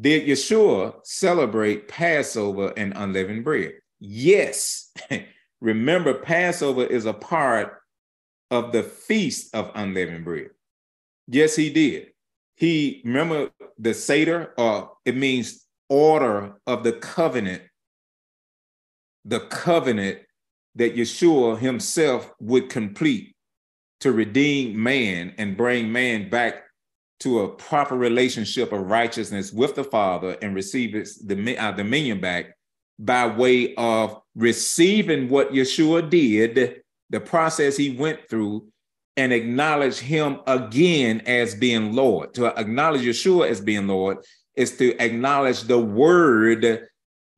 Did 0.00 0.26
Yeshua 0.26 0.94
celebrate 1.04 1.86
Passover 1.86 2.72
and 2.76 2.92
unleavened 2.96 3.44
bread? 3.44 3.74
Yes. 4.00 4.90
Remember, 5.60 6.14
Passover 6.14 6.84
is 6.84 7.06
a 7.06 7.12
part 7.12 7.78
of 8.50 8.72
the 8.72 8.82
feast 8.82 9.54
of 9.54 9.70
unleavened 9.74 10.24
bread. 10.24 10.50
Yes, 11.28 11.54
he 11.54 11.70
did. 11.70 12.08
He 12.56 13.02
remember 13.04 13.50
the 13.78 13.94
Seder, 13.94 14.54
or 14.56 14.82
uh, 14.82 14.86
it 15.04 15.16
means 15.16 15.66
order 15.88 16.54
of 16.66 16.84
the 16.84 16.92
covenant, 16.92 17.62
the 19.24 19.40
covenant 19.40 20.20
that 20.76 20.96
Yeshua 20.96 21.58
himself 21.58 22.30
would 22.40 22.68
complete 22.68 23.34
to 24.00 24.12
redeem 24.12 24.80
man 24.80 25.34
and 25.38 25.56
bring 25.56 25.90
man 25.90 26.28
back 26.28 26.64
to 27.20 27.40
a 27.40 27.48
proper 27.48 27.96
relationship 27.96 28.72
of 28.72 28.90
righteousness 28.90 29.52
with 29.52 29.74
the 29.74 29.84
Father 29.84 30.36
and 30.42 30.54
receive 30.54 30.94
its 30.94 31.16
dominion 31.16 32.20
back 32.20 32.54
by 32.98 33.26
way 33.26 33.74
of 33.76 34.20
receiving 34.34 35.28
what 35.28 35.52
Yeshua 35.52 36.08
did, 36.08 36.82
the 37.10 37.20
process 37.20 37.76
he 37.76 37.90
went 37.96 38.20
through, 38.28 38.66
and 39.16 39.32
acknowledge 39.32 39.98
him 39.98 40.40
again 40.46 41.22
as 41.26 41.54
being 41.54 41.94
Lord. 41.94 42.34
To 42.34 42.46
acknowledge 42.58 43.02
Yeshua 43.02 43.48
as 43.48 43.60
being 43.60 43.86
Lord 43.86 44.18
is 44.56 44.76
to 44.78 44.96
acknowledge 45.02 45.62
the 45.62 45.78
word 45.78 46.88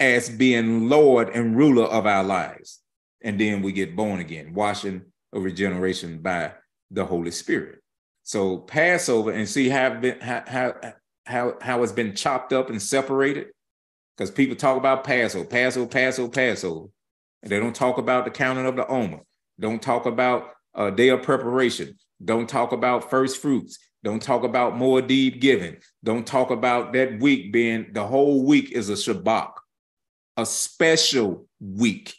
as 0.00 0.28
being 0.28 0.88
Lord 0.88 1.30
and 1.30 1.56
ruler 1.56 1.84
of 1.84 2.06
our 2.06 2.24
lives. 2.24 2.80
and 3.22 3.40
then 3.40 3.62
we 3.62 3.72
get 3.72 3.96
born 3.96 4.20
again, 4.20 4.54
washing 4.54 5.02
of 5.32 5.42
regeneration 5.42 6.18
by 6.18 6.52
the 6.90 7.04
Holy 7.04 7.32
Spirit. 7.32 7.80
So 8.22 8.58
Passover 8.58 9.32
and 9.32 9.48
see 9.48 9.68
how 9.68 9.90
been 9.94 10.20
how 10.20 10.44
how 10.46 10.74
how, 11.26 11.54
how 11.60 11.82
it's 11.82 11.92
been 11.92 12.14
chopped 12.14 12.52
up 12.52 12.70
and 12.70 12.80
separated. 12.80 13.48
Because 14.16 14.30
people 14.30 14.56
talk 14.56 14.76
about 14.78 15.04
Passover, 15.04 15.44
Passover, 15.44 15.86
Passover, 15.86 16.30
Passover. 16.30 16.86
And 17.42 17.50
they 17.50 17.58
don't 17.58 17.74
talk 17.74 17.98
about 17.98 18.24
the 18.24 18.30
counting 18.30 18.64
of 18.64 18.76
the 18.76 18.86
Omer. 18.86 19.20
Don't 19.60 19.82
talk 19.82 20.06
about 20.06 20.52
a 20.76 20.90
day 20.90 21.08
of 21.08 21.22
preparation. 21.22 21.96
Don't 22.24 22.48
talk 22.48 22.72
about 22.72 23.10
first 23.10 23.40
fruits. 23.40 23.78
Don't 24.04 24.22
talk 24.22 24.44
about 24.44 24.74
Moedim 24.74 25.40
giving. 25.40 25.78
Don't 26.04 26.26
talk 26.26 26.50
about 26.50 26.92
that 26.92 27.18
week 27.18 27.52
being 27.52 27.86
the 27.92 28.06
whole 28.06 28.44
week 28.44 28.70
is 28.70 28.88
a 28.88 28.92
Shabbat, 28.92 29.50
a 30.36 30.46
special 30.46 31.46
week, 31.60 32.14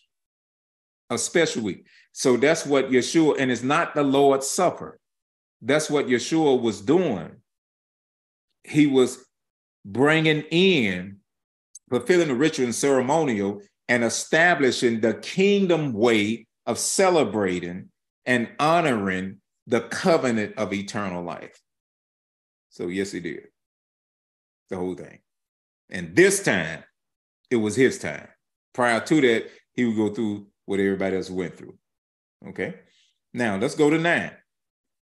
a 1.09 1.17
special 1.17 1.63
week. 1.63 1.85
So 2.11 2.35
that's 2.35 2.65
what 2.65 2.89
Yeshua, 2.89 3.35
and 3.39 3.51
it's 3.51 3.63
not 3.63 3.95
the 3.95 4.03
Lord's 4.03 4.49
Supper. 4.49 4.99
That's 5.61 5.89
what 5.89 6.07
Yeshua 6.07 6.59
was 6.59 6.81
doing. 6.81 7.37
He 8.63 8.87
was 8.87 9.23
bringing 9.85 10.41
in, 10.51 11.17
fulfilling 11.89 12.27
the 12.27 12.35
ritual 12.35 12.65
and 12.65 12.75
ceremonial, 12.75 13.61
and 13.87 14.03
establishing 14.03 14.99
the 14.99 15.13
kingdom 15.13 15.93
way 15.93 16.47
of 16.65 16.77
celebrating 16.77 17.89
and 18.27 18.49
honoring 18.59 19.37
the 19.65 19.81
covenant 19.81 20.55
of 20.57 20.73
eternal 20.73 21.23
life. 21.23 21.59
So, 22.69 22.87
yes, 22.87 23.11
he 23.11 23.21
did 23.21 23.47
the 24.69 24.75
whole 24.75 24.95
thing. 24.95 25.19
And 25.89 26.15
this 26.15 26.43
time, 26.43 26.83
it 27.49 27.55
was 27.55 27.75
his 27.75 27.97
time. 27.97 28.27
Prior 28.73 28.99
to 28.99 29.21
that, 29.21 29.49
he 29.73 29.85
would 29.85 29.95
go 29.95 30.13
through 30.13 30.47
what 30.65 30.79
everybody 30.79 31.15
else 31.15 31.29
went 31.29 31.55
through. 31.57 31.77
Okay. 32.49 32.75
Now 33.33 33.57
let's 33.57 33.75
go 33.75 33.89
to 33.89 33.97
nine. 33.97 34.31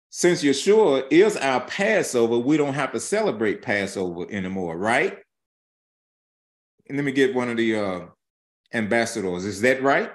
Since 0.10 0.44
Yeshua 0.44 1.06
is 1.10 1.38
our 1.38 1.62
Passover, 1.62 2.38
we 2.38 2.58
don't 2.58 2.74
have 2.74 2.92
to 2.94 3.00
celebrate 3.00 3.62
Passover 3.62 4.26
anymore, 4.30 4.78
right? 4.78 5.18
And 6.88 6.98
let 6.98 7.06
me 7.06 7.12
get 7.12 7.36
one 7.36 7.50
of 7.50 7.58
the 7.58 7.76
uh, 7.76 8.00
ambassadors. 8.74 9.46
Is 9.46 9.62
that 9.62 9.82
right? 9.82 10.12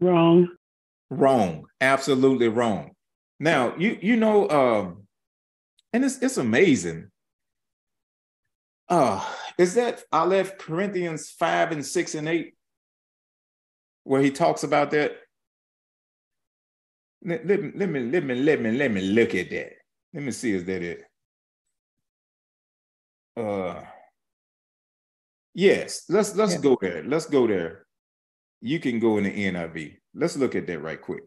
Wrong. 0.00 0.48
Wrong. 1.10 1.66
Absolutely 1.80 2.48
wrong. 2.48 2.92
Now 3.40 3.74
you 3.76 3.98
you 4.00 4.16
know, 4.16 4.48
um, 4.48 5.06
and 5.92 6.04
it's 6.04 6.18
it's 6.18 6.36
amazing. 6.36 7.10
Uh, 8.88 9.24
is 9.58 9.74
that 9.74 10.02
Aleph 10.12 10.58
Corinthians 10.58 11.30
5 11.30 11.72
and 11.72 11.86
6 11.86 12.14
and 12.16 12.28
8? 12.28 12.54
where 14.04 14.22
he 14.22 14.30
talks 14.30 14.62
about 14.62 14.90
that. 14.92 15.16
Let, 17.24 17.46
let, 17.46 17.62
me, 17.62 17.72
let 17.74 17.88
me 17.88 18.00
let 18.00 18.24
me 18.24 18.34
let 18.34 18.60
me 18.60 18.70
let 18.72 18.90
me 18.90 19.00
look 19.00 19.34
at 19.34 19.50
that. 19.50 19.72
Let 20.12 20.22
me 20.22 20.30
see 20.30 20.52
is 20.52 20.64
that 20.66 20.82
it. 20.82 21.04
Uh 23.36 23.82
yes, 25.54 26.04
let's 26.10 26.36
let's 26.36 26.54
yeah. 26.54 26.60
go 26.60 26.78
there. 26.80 27.02
Let's 27.02 27.26
go 27.26 27.46
there. 27.46 27.86
You 28.64 28.80
can 28.80 28.98
go 28.98 29.18
in 29.18 29.24
the 29.24 29.30
NIV. 29.30 29.98
Let's 30.14 30.36
look 30.36 30.56
at 30.56 30.66
that 30.66 30.80
right 30.80 31.00
quick. 31.00 31.22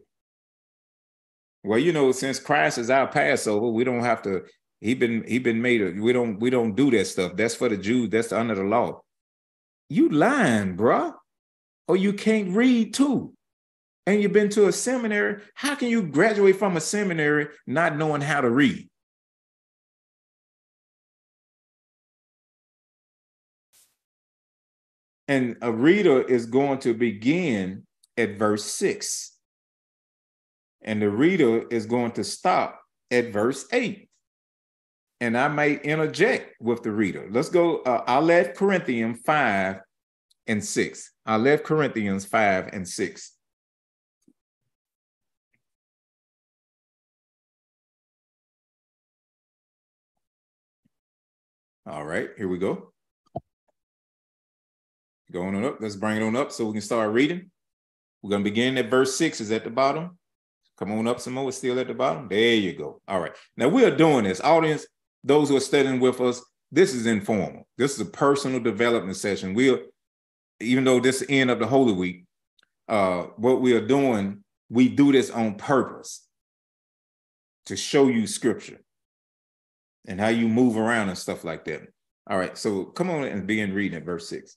Well, 1.64 1.78
you 1.78 1.92
know, 1.92 2.12
since 2.12 2.38
Christ 2.38 2.78
is 2.78 2.90
our 2.90 3.06
Passover, 3.06 3.68
we 3.68 3.84
don't 3.84 4.04
have 4.04 4.22
to. 4.22 4.42
He 4.80 4.94
been 4.94 5.24
he 5.26 5.38
been 5.38 5.62
made. 5.62 5.80
A, 5.80 5.90
we 5.92 6.12
don't 6.12 6.38
we 6.38 6.50
don't 6.50 6.74
do 6.74 6.90
that 6.90 7.06
stuff. 7.06 7.36
That's 7.36 7.54
for 7.54 7.68
the 7.68 7.76
Jews. 7.76 8.10
That's 8.10 8.32
under 8.32 8.54
the 8.54 8.64
law. 8.64 9.00
You 9.88 10.08
lying, 10.10 10.76
bruh 10.76 11.14
or 11.88 11.96
you 11.96 12.12
can't 12.12 12.54
read 12.54 12.94
too. 12.94 13.32
And 14.06 14.22
you've 14.22 14.32
been 14.32 14.50
to 14.50 14.68
a 14.68 14.72
seminary. 14.72 15.42
How 15.54 15.74
can 15.74 15.88
you 15.88 16.02
graduate 16.02 16.56
from 16.56 16.76
a 16.76 16.80
seminary 16.80 17.48
not 17.66 17.96
knowing 17.96 18.20
how 18.20 18.42
to 18.42 18.50
read? 18.50 18.88
And 25.28 25.56
a 25.60 25.70
reader 25.70 26.22
is 26.22 26.46
going 26.46 26.78
to 26.80 26.94
begin 26.94 27.86
at 28.16 28.38
verse 28.38 28.64
six. 28.64 29.36
And 30.82 31.02
the 31.02 31.10
reader 31.10 31.66
is 31.68 31.86
going 31.86 32.12
to 32.12 32.24
stop 32.24 32.80
at 33.10 33.32
verse 33.32 33.66
eight. 33.72 34.08
And 35.20 35.36
I 35.36 35.48
may 35.48 35.74
interject 35.74 36.60
with 36.60 36.82
the 36.82 36.92
reader. 36.92 37.28
Let's 37.30 37.50
go. 37.50 37.78
Uh, 37.82 38.04
Aleph 38.06 38.54
Corinthians 38.54 39.20
5 39.26 39.80
and 40.46 40.64
6. 40.64 41.12
Aleph 41.26 41.64
Corinthians 41.64 42.24
5 42.24 42.70
and 42.72 42.88
6. 42.88 43.32
All 51.86 52.04
right, 52.04 52.28
here 52.36 52.48
we 52.48 52.58
go. 52.58 52.92
Going 55.30 55.54
on 55.54 55.64
up. 55.64 55.78
Let's 55.80 55.96
bring 55.96 56.16
it 56.16 56.22
on 56.22 56.36
up 56.36 56.52
so 56.52 56.66
we 56.66 56.72
can 56.72 56.80
start 56.80 57.12
reading. 57.12 57.50
We're 58.22 58.30
going 58.30 58.44
to 58.44 58.50
begin 58.50 58.78
at 58.78 58.90
verse 58.90 59.16
6 59.16 59.40
is 59.40 59.52
at 59.52 59.64
the 59.64 59.70
bottom. 59.70 60.18
Come 60.78 60.92
on 60.92 61.08
up 61.08 61.20
some 61.20 61.34
more. 61.34 61.48
It's 61.48 61.58
still 61.58 61.78
at 61.78 61.88
the 61.88 61.94
bottom. 61.94 62.28
There 62.28 62.54
you 62.54 62.72
go. 62.74 63.00
All 63.06 63.20
right. 63.20 63.32
Now 63.56 63.68
we 63.68 63.84
are 63.84 63.94
doing 63.94 64.24
this. 64.24 64.40
Audience, 64.40 64.86
those 65.24 65.48
who 65.48 65.56
are 65.56 65.60
studying 65.60 66.00
with 66.00 66.20
us, 66.20 66.42
this 66.70 66.94
is 66.94 67.06
informal. 67.06 67.66
This 67.76 67.94
is 67.94 68.00
a 68.00 68.10
personal 68.10 68.60
development 68.60 69.16
session. 69.16 69.54
We'll 69.54 69.80
even 70.60 70.84
though 70.84 71.00
this 71.00 71.20
is 71.20 71.28
the 71.28 71.40
end 71.40 71.50
of 71.50 71.58
the 71.58 71.66
Holy 71.66 71.92
Week, 71.92 72.24
uh, 72.88 73.24
what 73.36 73.60
we 73.60 73.74
are 73.74 73.86
doing, 73.86 74.42
we 74.68 74.88
do 74.88 75.12
this 75.12 75.30
on 75.30 75.54
purpose 75.54 76.26
to 77.66 77.76
show 77.76 78.08
you 78.08 78.26
scripture 78.26 78.80
and 80.06 80.20
how 80.20 80.28
you 80.28 80.48
move 80.48 80.76
around 80.76 81.08
and 81.08 81.18
stuff 81.18 81.44
like 81.44 81.64
that. 81.66 81.82
All 82.28 82.38
right, 82.38 82.56
so 82.58 82.84
come 82.84 83.10
on 83.10 83.24
and 83.24 83.46
begin 83.46 83.72
reading 83.72 83.98
at 83.98 84.04
verse 84.04 84.28
six. 84.28 84.56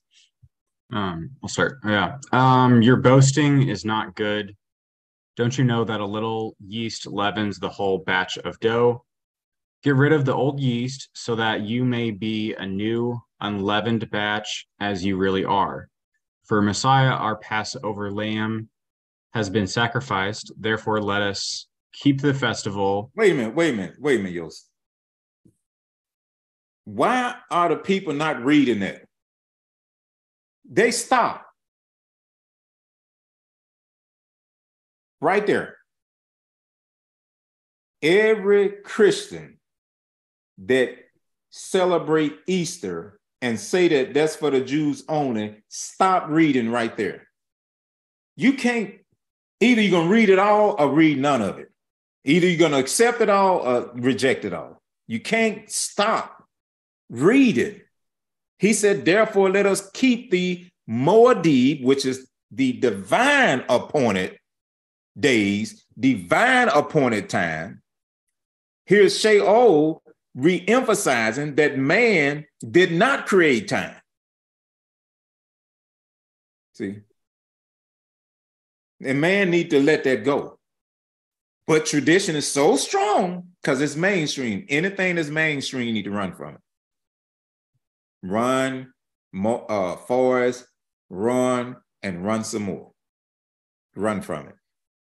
Um, 0.92 1.30
I'll 1.42 1.48
start. 1.48 1.78
Yeah. 1.84 2.18
Um, 2.32 2.82
your 2.82 2.96
boasting 2.96 3.68
is 3.68 3.84
not 3.84 4.14
good. 4.14 4.54
Don't 5.36 5.56
you 5.56 5.64
know 5.64 5.84
that 5.84 6.00
a 6.00 6.06
little 6.06 6.54
yeast 6.60 7.06
leavens 7.06 7.58
the 7.58 7.68
whole 7.68 7.98
batch 7.98 8.36
of 8.38 8.60
dough? 8.60 9.04
Get 9.82 9.96
rid 9.96 10.12
of 10.12 10.24
the 10.24 10.34
old 10.34 10.60
yeast 10.60 11.08
so 11.14 11.34
that 11.36 11.62
you 11.62 11.84
may 11.84 12.10
be 12.10 12.54
a 12.54 12.66
new, 12.66 13.18
unleavened 13.40 14.10
batch 14.10 14.66
as 14.78 15.04
you 15.04 15.16
really 15.16 15.44
are. 15.44 15.88
For 16.44 16.60
Messiah, 16.60 17.10
our 17.10 17.36
Passover 17.36 18.12
lamb, 18.12 18.68
has 19.32 19.48
been 19.48 19.66
sacrificed. 19.66 20.52
Therefore, 20.58 21.00
let 21.00 21.22
us 21.22 21.66
keep 21.94 22.20
the 22.20 22.34
festival. 22.34 23.10
Wait 23.16 23.32
a 23.32 23.34
minute, 23.34 23.54
wait 23.54 23.72
a 23.72 23.76
minute, 23.76 23.94
wait 23.98 24.20
a 24.20 24.22
minute, 24.22 24.34
Yos. 24.34 24.66
Why 26.84 27.36
are 27.50 27.70
the 27.70 27.76
people 27.76 28.12
not 28.12 28.44
reading 28.44 28.82
it? 28.82 29.08
They 30.68 30.90
stop. 30.90 31.46
Right 35.20 35.46
there. 35.46 35.76
Every 38.02 38.68
Christian 38.68 39.58
that 40.58 40.96
celebrate 41.50 42.36
Easter 42.46 43.18
and 43.40 43.58
say 43.58 43.88
that 43.88 44.14
that's 44.14 44.36
for 44.36 44.50
the 44.50 44.60
Jews 44.60 45.04
only, 45.08 45.62
stop 45.68 46.28
reading 46.28 46.70
right 46.70 46.96
there. 46.96 47.28
You 48.36 48.54
can't, 48.54 48.94
either 49.60 49.82
you're 49.82 50.02
to 50.02 50.08
read 50.08 50.30
it 50.30 50.38
all 50.38 50.76
or 50.78 50.90
read 50.90 51.18
none 51.18 51.42
of 51.42 51.58
it. 51.58 51.70
Either 52.24 52.48
you're 52.48 52.68
to 52.70 52.78
accept 52.78 53.20
it 53.20 53.28
all 53.28 53.58
or 53.58 53.90
reject 53.94 54.44
it 54.44 54.52
all. 54.52 54.80
You 55.06 55.20
can't 55.20 55.70
stop. 55.70 56.44
Read 57.10 57.58
it. 57.58 57.81
He 58.62 58.72
said, 58.74 59.04
therefore, 59.04 59.50
let 59.50 59.66
us 59.66 59.90
keep 59.90 60.30
the 60.30 60.64
Moedim, 60.88 61.82
which 61.82 62.06
is 62.06 62.30
the 62.52 62.74
divine 62.74 63.64
appointed 63.68 64.38
days, 65.18 65.84
divine 65.98 66.68
appointed 66.68 67.28
time. 67.28 67.82
Here's 68.86 69.18
Shaul, 69.20 69.98
re-emphasizing 70.36 71.56
that 71.56 71.76
man 71.76 72.44
did 72.70 72.92
not 72.92 73.26
create 73.26 73.66
time. 73.66 73.96
See? 76.74 77.00
And 79.04 79.20
man 79.20 79.50
need 79.50 79.70
to 79.70 79.82
let 79.82 80.04
that 80.04 80.22
go. 80.22 80.60
But 81.66 81.84
tradition 81.84 82.36
is 82.36 82.46
so 82.46 82.76
strong 82.76 83.48
because 83.60 83.80
it's 83.80 83.96
mainstream. 83.96 84.66
Anything 84.68 85.16
that's 85.16 85.30
mainstream, 85.30 85.88
you 85.88 85.92
need 85.92 86.04
to 86.04 86.12
run 86.12 86.32
from 86.32 86.54
it. 86.54 86.60
Run, 88.22 88.92
uh, 89.34 89.96
Forrest, 89.96 90.66
run, 91.10 91.76
and 92.02 92.24
run 92.24 92.44
some 92.44 92.62
more. 92.62 92.92
Run 93.96 94.22
from 94.22 94.48
it. 94.48 94.54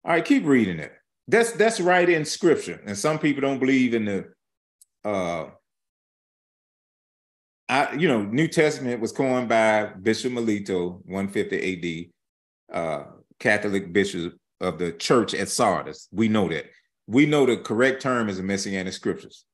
All 0.05 0.12
right, 0.12 0.25
keep 0.25 0.46
reading 0.46 0.79
it. 0.79 0.92
That's 1.29 1.53
that's 1.53 1.81
right 1.81 2.09
in 2.09 2.25
scripture. 2.25 2.81
And 2.85 2.98
some 2.98 3.18
people 3.18 3.42
don't 3.42 3.61
believe 3.61 3.94
in 3.94 4.05
the 4.05 4.27
uh, 5.05 5.51
I, 7.72 7.94
you 7.94 8.07
know, 8.07 8.22
New 8.22 8.48
Testament 8.48 9.01
was 9.01 9.12
coined 9.12 9.48
by 9.48 9.87
Bishop 10.03 10.33
Melito, 10.33 11.01
150 11.07 12.11
AD, 12.70 12.77
uh, 12.77 13.05
Catholic 13.38 13.92
bishop 13.94 14.35
of 14.61 14.79
the 14.79 14.92
church 14.92 15.33
at 15.33 15.48
Sardis. 15.48 16.07
We 16.12 16.29
know 16.29 16.48
that. 16.48 16.66
We 17.07 17.25
know 17.25 17.46
the 17.46 17.57
correct 17.57 18.03
term 18.03 18.29
is 18.29 18.37
the 18.37 18.42
Messianic 18.42 18.92
scriptures. 18.92 19.46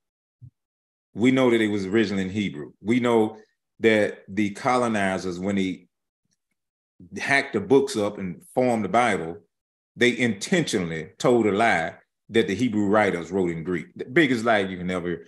We 1.15 1.31
know 1.31 1.51
that 1.51 1.61
it 1.61 1.69
was 1.69 1.87
originally 1.87 2.25
in 2.25 2.31
Hebrew. 2.31 2.73
We 2.81 2.99
know 2.99 3.37
that 3.81 4.25
the 4.29 4.51
colonizers, 4.51 5.39
when 5.39 5.57
they 5.57 5.89
hacked 7.19 7.53
the 7.53 7.61
books 7.61 7.97
up 7.97 8.19
and 8.19 8.43
formed 8.55 8.85
the 8.85 8.89
Bible, 8.89 9.39
they 9.97 10.17
intentionally 10.17 11.11
told 11.19 11.47
a 11.47 11.53
lie 11.53 11.95
that 12.31 12.47
the 12.47 12.55
Hebrew 12.55 12.87
writers 12.87 13.31
wrote 13.31 13.51
in 13.51 13.65
Greek. 13.65 13.87
The 13.97 14.05
biggest 14.05 14.45
lie 14.45 14.59
you 14.59 14.77
can 14.77 14.91
ever. 14.91 15.27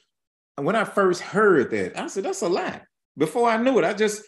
And 0.57 0.67
when 0.67 0.77
I 0.77 0.85
first 0.85 1.23
heard 1.23 1.71
that, 1.71 1.99
I 1.99 2.07
said, 2.09 2.25
that's 2.25 2.43
a 2.43 2.49
lie. 2.49 2.83
Before 3.17 3.49
I 3.49 3.57
knew 3.57 3.79
it, 3.79 3.85
I 3.85 3.95
just, 3.95 4.23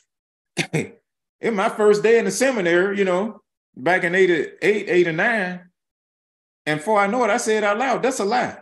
in 0.72 1.54
my 1.54 1.68
first 1.68 2.02
day 2.02 2.18
in 2.18 2.24
the 2.24 2.30
seminary, 2.30 2.98
you 2.98 3.04
know, 3.04 3.40
back 3.76 4.04
in 4.04 4.14
eight, 4.14 4.30
eight, 4.62 4.88
eight 4.88 5.08
or 5.08 5.12
nine, 5.12 5.68
and 6.64 6.78
before 6.78 7.00
I 7.00 7.06
know 7.06 7.24
it, 7.24 7.30
I 7.30 7.38
said 7.38 7.64
out 7.64 7.78
loud, 7.78 8.02
that's 8.02 8.20
a 8.20 8.24
lie. 8.24 8.58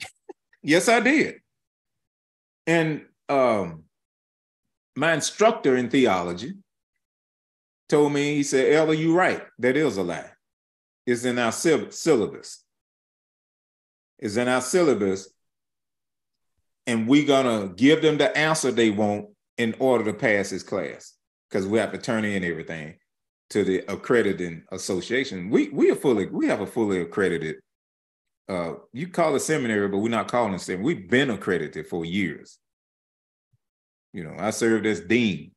yes, 0.62 0.88
I 0.88 1.00
did. 1.00 1.36
And 2.66 3.06
um, 3.28 3.84
my 4.98 5.14
instructor 5.14 5.76
in 5.76 5.88
theology 5.88 6.54
told 7.88 8.12
me, 8.12 8.34
he 8.34 8.42
said, 8.42 8.72
Elder, 8.72 8.94
you 8.94 9.14
right. 9.14 9.42
That 9.58 9.76
is 9.76 9.96
a 9.96 10.02
lie. 10.02 10.30
It's 11.06 11.24
in 11.24 11.38
our 11.38 11.52
syllabus. 11.52 12.64
It's 14.18 14.36
in 14.36 14.48
our 14.48 14.60
syllabus. 14.60 15.28
And 16.86 17.06
we're 17.06 17.26
gonna 17.26 17.68
give 17.68 18.02
them 18.02 18.18
the 18.18 18.36
answer 18.36 18.70
they 18.70 18.90
want 18.90 19.26
in 19.56 19.74
order 19.78 20.04
to 20.04 20.12
pass 20.12 20.50
this 20.50 20.62
class. 20.62 21.14
Because 21.48 21.66
we 21.66 21.78
have 21.78 21.92
to 21.92 21.98
turn 21.98 22.24
in 22.24 22.44
everything 22.44 22.96
to 23.50 23.64
the 23.64 23.78
accrediting 23.90 24.64
association. 24.72 25.48
We 25.48 25.70
we 25.70 25.90
are 25.90 25.96
fully, 25.96 26.26
we 26.26 26.46
have 26.46 26.60
a 26.60 26.66
fully 26.66 27.00
accredited 27.00 27.56
uh, 28.48 28.74
you 28.92 29.08
call 29.08 29.34
it 29.36 29.40
seminary, 29.40 29.88
but 29.88 29.98
we're 29.98 30.08
not 30.08 30.30
calling 30.30 30.54
it 30.54 30.60
seminary. 30.60 30.94
We've 30.94 31.10
been 31.10 31.30
accredited 31.30 31.86
for 31.86 32.04
years. 32.04 32.58
You 34.12 34.24
know, 34.24 34.34
I 34.38 34.50
served 34.50 34.86
as 34.86 35.00
dean, 35.00 35.52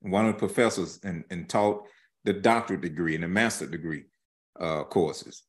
one 0.00 0.26
of 0.26 0.34
the 0.34 0.38
professors, 0.38 0.98
and, 1.04 1.24
and 1.30 1.48
taught 1.48 1.86
the 2.24 2.32
doctorate 2.32 2.80
degree 2.80 3.14
and 3.14 3.24
the 3.24 3.28
master 3.28 3.66
degree 3.66 4.04
uh, 4.58 4.84
courses. 4.84 5.42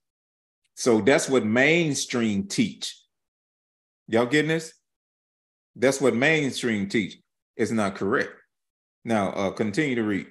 So 0.75 1.01
that's 1.01 1.29
what 1.29 1.45
mainstream 1.45 2.47
teach. 2.47 2.97
Y'all 4.07 4.25
getting 4.25 4.49
this? 4.49 4.73
That's 5.75 6.01
what 6.01 6.15
mainstream 6.15 6.89
teach. 6.89 7.17
It's 7.55 7.71
not 7.71 7.95
correct. 7.95 8.31
Now, 9.03 9.29
uh, 9.29 9.51
continue 9.51 9.95
to 9.95 10.03
read. 10.03 10.27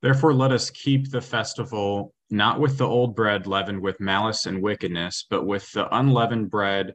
Therefore, 0.00 0.34
let 0.34 0.50
us 0.50 0.68
keep 0.70 1.10
the 1.10 1.20
festival 1.20 2.12
not 2.32 2.58
with 2.58 2.78
the 2.78 2.86
old 2.86 3.14
bread 3.14 3.46
leavened 3.46 3.82
with 3.82 4.00
malice 4.00 4.46
and 4.46 4.62
wickedness, 4.62 5.26
but 5.28 5.44
with 5.44 5.70
the 5.72 5.94
unleavened 5.94 6.50
bread 6.50 6.94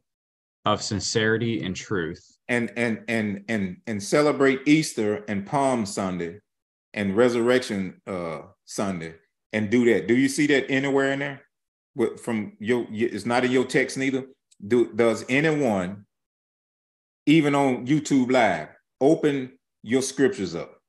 of 0.65 0.81
sincerity 0.81 1.63
and 1.63 1.75
truth. 1.75 2.39
And 2.49 2.73
and 2.75 3.03
and 3.07 3.43
and 3.47 3.77
and 3.85 4.01
celebrate 4.01 4.67
Easter 4.67 5.23
and 5.27 5.45
Palm 5.45 5.85
Sunday 5.85 6.39
and 6.93 7.15
Resurrection 7.15 8.01
uh, 8.07 8.39
Sunday 8.65 9.13
and 9.53 9.69
do 9.69 9.85
that. 9.93 10.07
Do 10.07 10.15
you 10.17 10.27
see 10.27 10.47
that 10.47 10.69
anywhere 10.71 11.13
in 11.13 11.19
there? 11.19 11.41
From 12.21 12.53
your, 12.59 12.87
it's 12.89 13.25
not 13.25 13.45
in 13.45 13.51
your 13.51 13.65
text 13.65 13.97
neither. 13.97 14.25
Do 14.65 14.91
does 14.93 15.23
anyone, 15.29 16.05
even 17.27 17.53
on 17.53 17.85
YouTube 17.85 18.31
Live, 18.31 18.69
open 18.99 19.53
your 19.83 20.01
scriptures 20.01 20.55
up 20.55 20.79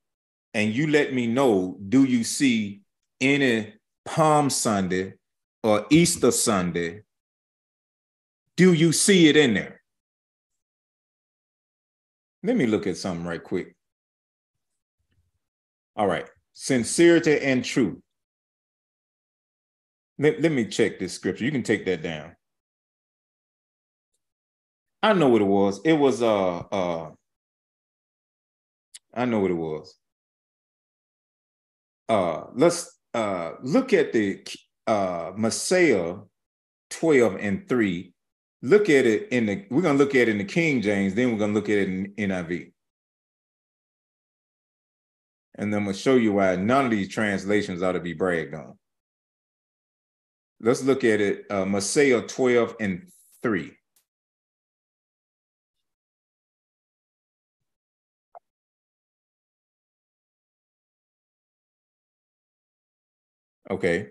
and 0.55 0.73
you 0.73 0.87
let 0.87 1.13
me 1.13 1.27
know? 1.27 1.77
Do 1.87 2.03
you 2.03 2.23
see 2.23 2.81
any 3.21 3.73
Palm 4.09 4.49
Sunday 4.49 5.13
or 5.61 5.85
Easter 5.91 6.31
Sunday, 6.31 7.03
do 8.57 8.73
you 8.73 8.91
see 8.91 9.27
it 9.27 9.37
in 9.37 9.53
there? 9.53 9.81
Let 12.41 12.55
me 12.55 12.65
look 12.65 12.87
at 12.87 12.97
something 12.97 13.25
right 13.25 13.43
quick. 13.43 13.75
All 15.95 16.07
right, 16.07 16.27
sincerity 16.53 17.39
and 17.39 17.63
truth. 17.63 17.99
Let, 20.17 20.41
let 20.41 20.51
me 20.51 20.65
check 20.65 20.97
this 20.97 21.13
scripture. 21.13 21.45
You 21.45 21.51
can 21.51 21.63
take 21.63 21.85
that 21.85 22.01
down. 22.01 22.35
I 25.03 25.13
know 25.13 25.29
what 25.29 25.41
it 25.41 25.45
was. 25.45 25.81
It 25.85 25.93
was 25.93 26.23
uh 26.23 26.57
uh 26.57 27.11
I 29.13 29.25
know 29.25 29.39
what 29.39 29.51
it 29.51 29.53
was. 29.53 29.95
Uh 32.09 32.45
let's 32.55 32.98
uh, 33.19 33.55
look 33.61 33.91
at 33.91 34.13
the 34.13 34.41
uh, 34.87 35.31
Messiah 35.35 36.15
12 36.89 37.35
and 37.39 37.67
3. 37.67 38.13
Look 38.61 38.89
at 38.89 39.05
it 39.05 39.27
in 39.31 39.45
the, 39.45 39.65
we're 39.69 39.81
going 39.81 39.97
to 39.97 40.03
look 40.03 40.15
at 40.15 40.27
it 40.27 40.29
in 40.29 40.37
the 40.37 40.45
King 40.45 40.81
James, 40.81 41.13
then 41.13 41.31
we're 41.31 41.37
going 41.37 41.53
to 41.53 41.59
look 41.59 41.69
at 41.69 41.77
it 41.77 41.89
in 41.89 42.13
NIV. 42.17 42.71
And 45.55 45.73
then 45.73 45.79
I'm 45.79 45.85
going 45.85 45.95
to 45.95 46.01
show 46.01 46.15
you 46.15 46.33
why 46.33 46.55
none 46.55 46.85
of 46.85 46.91
these 46.91 47.09
translations 47.09 47.83
ought 47.83 47.93
to 47.93 47.99
be 47.99 48.13
bragged 48.13 48.55
on. 48.55 48.77
Let's 50.61 50.83
look 50.83 51.03
at 51.03 51.19
it, 51.19 51.45
uh, 51.49 51.65
Messiah 51.65 52.21
12 52.21 52.75
and 52.79 53.09
3. 53.43 53.71
Okay. 63.69 64.09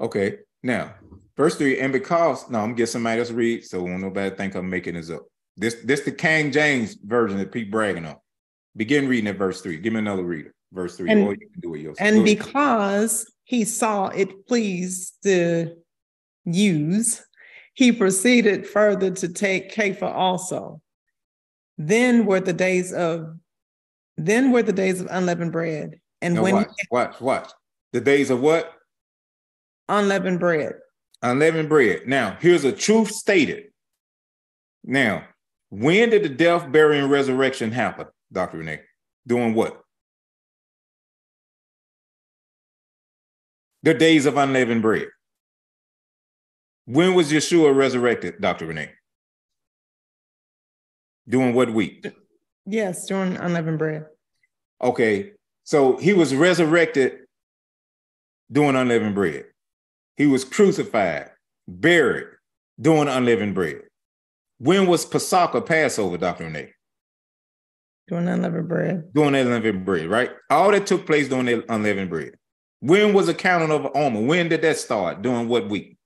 Okay. 0.00 0.38
Now, 0.62 0.94
verse 1.36 1.56
three, 1.56 1.80
and 1.80 1.92
because 1.92 2.48
no, 2.50 2.60
I'm 2.60 2.74
gonna 2.74 2.86
somebody 2.86 3.18
else 3.18 3.28
to 3.28 3.34
read, 3.34 3.64
so 3.64 3.82
won't 3.82 4.02
nobody 4.02 4.34
think 4.34 4.54
I'm 4.54 4.68
making 4.68 4.94
this 4.94 5.10
up. 5.10 5.26
This 5.56 5.76
this 5.84 6.00
the 6.02 6.12
King 6.12 6.52
James 6.52 6.96
version 7.02 7.38
that 7.38 7.52
Pete 7.52 7.70
bragging 7.70 8.06
on. 8.06 8.16
Begin 8.76 9.08
reading 9.08 9.28
at 9.28 9.36
verse 9.36 9.60
three. 9.60 9.78
Give 9.78 9.92
me 9.92 10.00
another 10.00 10.24
reader. 10.24 10.54
Verse 10.72 10.96
three. 10.96 11.10
And, 11.10 11.26
or 11.26 11.34
you 11.34 11.48
can 11.50 11.60
do 11.60 11.74
it 11.74 11.80
yourself. 11.80 12.00
And 12.00 12.24
because 12.24 13.30
he 13.44 13.64
saw 13.64 14.08
it 14.08 14.46
pleased 14.46 15.14
the 15.22 15.76
use, 16.44 17.24
he 17.74 17.92
proceeded 17.92 18.66
further 18.66 19.10
to 19.10 19.28
take 19.28 19.74
Kepha 19.74 20.04
also 20.04 20.81
then 21.78 22.26
were 22.26 22.40
the 22.40 22.52
days 22.52 22.92
of 22.92 23.36
then 24.16 24.52
were 24.52 24.62
the 24.62 24.72
days 24.72 25.00
of 25.00 25.08
unleavened 25.10 25.52
bread. 25.52 26.00
And 26.20 26.34
now 26.34 26.42
when 26.42 26.54
watch, 26.54 26.68
watch, 26.90 27.20
watch. 27.20 27.50
The 27.92 28.00
days 28.00 28.30
of 28.30 28.40
what? 28.40 28.72
Unleavened 29.88 30.40
bread. 30.40 30.74
Unleavened 31.22 31.68
bread. 31.68 32.06
Now, 32.06 32.36
here's 32.40 32.64
a 32.64 32.72
truth 32.72 33.10
stated. 33.10 33.64
Now, 34.84 35.24
when 35.70 36.10
did 36.10 36.22
the 36.22 36.28
death, 36.28 36.70
burial, 36.70 37.04
and 37.04 37.12
resurrection 37.12 37.72
happen, 37.72 38.06
Dr. 38.32 38.58
Renee? 38.58 38.80
Doing 39.26 39.54
what? 39.54 39.80
The 43.82 43.94
days 43.94 44.26
of 44.26 44.36
unleavened 44.36 44.82
bread. 44.82 45.08
When 46.86 47.14
was 47.14 47.32
Yeshua 47.32 47.74
resurrected, 47.74 48.40
Dr. 48.40 48.66
Renee? 48.66 48.90
During 51.28 51.54
what 51.54 51.72
week? 51.72 52.06
Yes, 52.66 53.06
during 53.06 53.36
unleavened 53.36 53.78
bread. 53.78 54.06
Okay, 54.80 55.32
so 55.64 55.96
he 55.96 56.12
was 56.12 56.34
resurrected 56.34 57.20
doing 58.50 58.76
unleavened 58.76 59.14
bread. 59.14 59.46
He 60.16 60.26
was 60.26 60.44
crucified, 60.44 61.30
buried, 61.68 62.26
doing 62.80 63.08
unleavened 63.08 63.54
bread. 63.54 63.82
When 64.58 64.86
was 64.86 65.04
Passover 65.04 65.60
Passover, 65.60 66.18
Dr. 66.18 66.44
Renee? 66.44 66.72
Doing 68.08 68.28
unleavened 68.28 68.68
bread. 68.68 69.12
Doing 69.14 69.34
unleavened 69.34 69.84
bread, 69.84 70.06
right? 70.06 70.30
All 70.50 70.70
that 70.72 70.86
took 70.86 71.06
place 71.06 71.28
doing 71.28 71.62
unleavened 71.68 72.10
bread. 72.10 72.34
When 72.80 73.12
was 73.12 73.26
the 73.26 73.34
counting 73.34 73.70
of 73.70 73.90
Omer? 73.94 74.22
When 74.22 74.48
did 74.48 74.62
that 74.62 74.76
start? 74.76 75.22
During 75.22 75.48
what 75.48 75.68
week? 75.68 75.96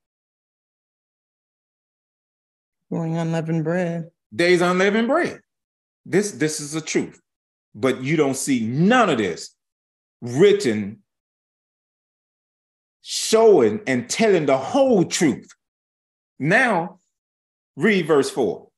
Doing 2.90 3.16
unleavened 3.16 3.64
bread 3.64 4.10
days 4.34 4.60
unleavened 4.60 5.08
bread. 5.08 5.40
This, 6.04 6.32
this 6.32 6.60
is 6.60 6.72
the 6.72 6.80
truth. 6.80 7.20
But 7.74 8.02
you 8.02 8.16
don't 8.16 8.36
see 8.36 8.66
none 8.66 9.10
of 9.10 9.18
this 9.18 9.54
written, 10.22 11.02
showing 13.02 13.80
and 13.86 14.08
telling 14.08 14.46
the 14.46 14.56
whole 14.56 15.04
truth. 15.04 15.48
Now, 16.38 17.00
read 17.76 18.06
verse 18.06 18.30
4. 18.30 18.68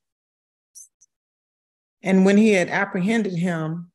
And 2.03 2.25
when 2.25 2.37
he 2.37 2.53
had 2.53 2.69
apprehended 2.69 3.35
him, 3.35 3.91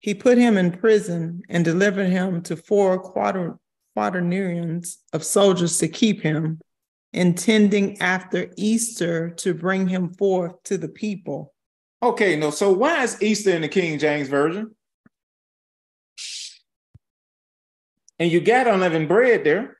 He 0.00 0.14
put 0.14 0.38
him 0.38 0.56
in 0.56 0.72
prison 0.72 1.42
and 1.48 1.64
delivered 1.64 2.08
him 2.08 2.42
to 2.42 2.56
four 2.56 2.98
quater, 2.98 3.58
quaternarians 3.96 4.96
of 5.12 5.24
soldiers 5.24 5.78
to 5.78 5.88
keep 5.88 6.22
him, 6.22 6.60
intending 7.12 8.00
after 8.00 8.50
Easter 8.56 9.30
to 9.30 9.54
bring 9.54 9.88
him 9.88 10.12
forth 10.14 10.62
to 10.64 10.78
the 10.78 10.88
people. 10.88 11.54
Okay, 12.02 12.36
no, 12.36 12.50
so 12.50 12.72
why 12.72 13.02
is 13.02 13.20
Easter 13.22 13.50
in 13.50 13.62
the 13.62 13.68
King 13.68 13.98
James 13.98 14.28
Version? 14.28 14.74
And 18.18 18.30
you 18.30 18.40
got 18.40 18.66
unleavened 18.66 19.08
bread 19.08 19.44
there. 19.44 19.78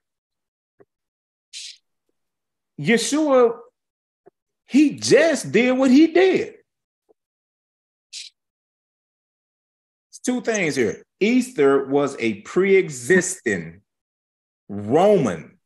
Yeshua, 2.80 3.58
he 4.66 4.96
just 4.96 5.50
did 5.50 5.76
what 5.76 5.90
he 5.90 6.08
did. 6.08 6.54
It's 10.10 10.20
two 10.24 10.40
things 10.40 10.76
here. 10.76 11.04
Easter 11.20 11.86
was 11.86 12.16
a 12.20 12.34
pre-existing 12.42 13.80
Roman 14.68 15.58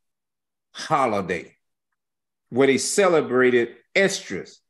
holiday 0.72 1.52
where 2.53 2.67
they 2.67 2.77
celebrated 2.77 3.77
Esdras 3.95 4.61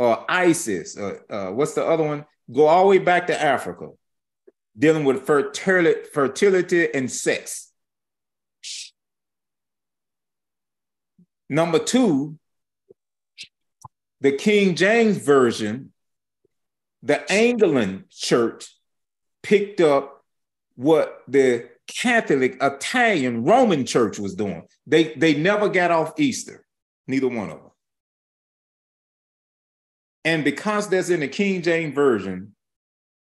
or 0.00 0.24
Isis. 0.28 0.98
Or, 0.98 1.24
uh, 1.32 1.52
what's 1.52 1.74
the 1.74 1.86
other 1.86 2.02
one? 2.02 2.26
Go 2.52 2.66
all 2.66 2.82
the 2.82 2.90
way 2.90 2.98
back 2.98 3.28
to 3.28 3.40
Africa, 3.40 3.90
dealing 4.76 5.04
with 5.04 5.24
fertility, 5.24 6.08
fertility 6.12 6.92
and 6.92 7.08
sex. 7.08 7.70
Number 11.48 11.78
two, 11.78 12.36
the 14.20 14.32
King 14.32 14.74
James 14.74 15.16
Version, 15.18 15.92
the 17.04 17.30
Anglican 17.30 18.06
Church 18.10 18.76
picked 19.40 19.80
up 19.80 20.24
what 20.74 21.22
the 21.28 21.68
Catholic 21.86 22.56
Italian 22.60 23.44
Roman 23.44 23.86
Church 23.86 24.18
was 24.18 24.34
doing. 24.34 24.66
They 24.84 25.14
they 25.14 25.34
never 25.34 25.68
got 25.68 25.92
off 25.92 26.18
Easter, 26.18 26.63
neither 27.06 27.28
one 27.28 27.50
of 27.50 27.58
them. 27.58 27.70
And 30.24 30.44
because 30.44 30.88
that's 30.88 31.10
in 31.10 31.20
the 31.20 31.28
King 31.28 31.62
James 31.62 31.94
Version, 31.94 32.54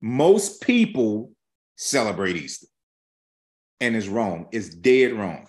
most 0.02 0.62
people 0.62 1.32
celebrate 1.76 2.38
Easter. 2.38 2.68
And 3.82 3.96
it's 3.96 4.08
wrong. 4.08 4.48
It's 4.52 4.70
dead 4.70 5.12
wrong. 5.14 5.48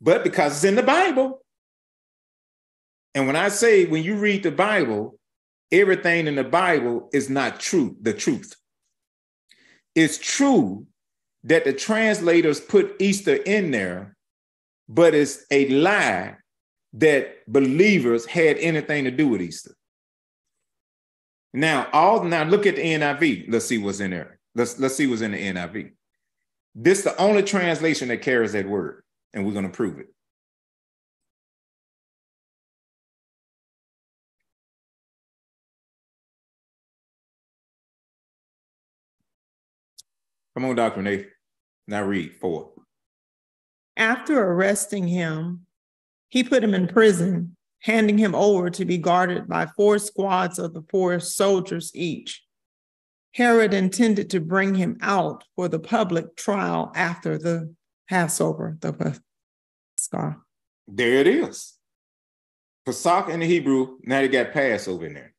But 0.00 0.22
because 0.22 0.56
it's 0.56 0.64
in 0.64 0.74
the 0.74 0.82
Bible, 0.82 1.42
and 3.14 3.26
when 3.26 3.36
I 3.36 3.48
say 3.48 3.86
when 3.86 4.02
you 4.02 4.16
read 4.16 4.42
the 4.42 4.50
Bible, 4.50 5.18
everything 5.72 6.26
in 6.26 6.34
the 6.34 6.44
Bible 6.44 7.08
is 7.12 7.30
not 7.30 7.60
true, 7.60 7.96
the 8.02 8.12
truth. 8.12 8.54
It's 9.94 10.18
true 10.18 10.86
that 11.44 11.64
the 11.64 11.72
translators 11.72 12.60
put 12.60 12.96
Easter 12.98 13.36
in 13.36 13.70
there, 13.70 14.16
but 14.88 15.14
it's 15.14 15.44
a 15.50 15.68
lie 15.68 16.36
that 16.94 17.44
believers 17.46 18.24
had 18.24 18.56
anything 18.58 19.04
to 19.04 19.10
do 19.10 19.28
with 19.28 19.42
Easter. 19.42 19.74
Now, 21.52 21.88
all 21.92 22.24
now 22.24 22.44
look 22.44 22.66
at 22.66 22.76
the 22.76 22.82
NIV. 22.82 23.46
Let's 23.48 23.66
see 23.66 23.78
what's 23.78 24.00
in 24.00 24.10
there. 24.10 24.38
Let's 24.54 24.78
let's 24.78 24.96
see 24.96 25.06
what's 25.06 25.22
in 25.22 25.32
the 25.32 25.38
NIV. 25.38 25.92
This 26.74 26.98
is 26.98 27.04
the 27.04 27.20
only 27.20 27.42
translation 27.42 28.08
that 28.08 28.22
carries 28.22 28.52
that 28.52 28.68
word, 28.68 29.02
and 29.32 29.44
we're 29.44 29.52
going 29.52 29.64
to 29.64 29.70
prove 29.70 29.98
it. 29.98 30.06
Come 40.54 40.64
on, 40.64 40.76
Dr. 40.76 41.02
Nate. 41.02 41.28
Now 41.88 42.04
read 42.04 42.34
four. 42.34 42.70
After 43.96 44.40
arresting 44.40 45.06
him, 45.06 45.66
he 46.34 46.42
put 46.42 46.64
him 46.64 46.74
in 46.74 46.88
prison, 46.88 47.56
handing 47.78 48.18
him 48.18 48.34
over 48.34 48.68
to 48.68 48.84
be 48.84 48.98
guarded 48.98 49.46
by 49.46 49.66
four 49.66 50.00
squads 50.00 50.58
of 50.58 50.74
the 50.74 50.82
four 50.90 51.20
soldiers 51.20 51.92
each. 51.94 52.42
Herod 53.34 53.72
intended 53.72 54.30
to 54.30 54.40
bring 54.40 54.74
him 54.74 54.98
out 55.00 55.44
for 55.54 55.68
the 55.68 55.78
public 55.78 56.34
trial 56.34 56.90
after 56.96 57.38
the 57.38 57.72
Passover, 58.08 58.76
the 58.80 58.92
Pascha. 58.92 60.38
There 60.88 61.14
it 61.20 61.28
is. 61.28 61.74
Pesach 62.84 63.28
in 63.28 63.38
the 63.38 63.46
Hebrew, 63.46 63.98
now 64.02 64.20
they 64.20 64.28
got 64.28 64.52
Passover 64.52 65.06
in 65.06 65.14
there. 65.14 65.34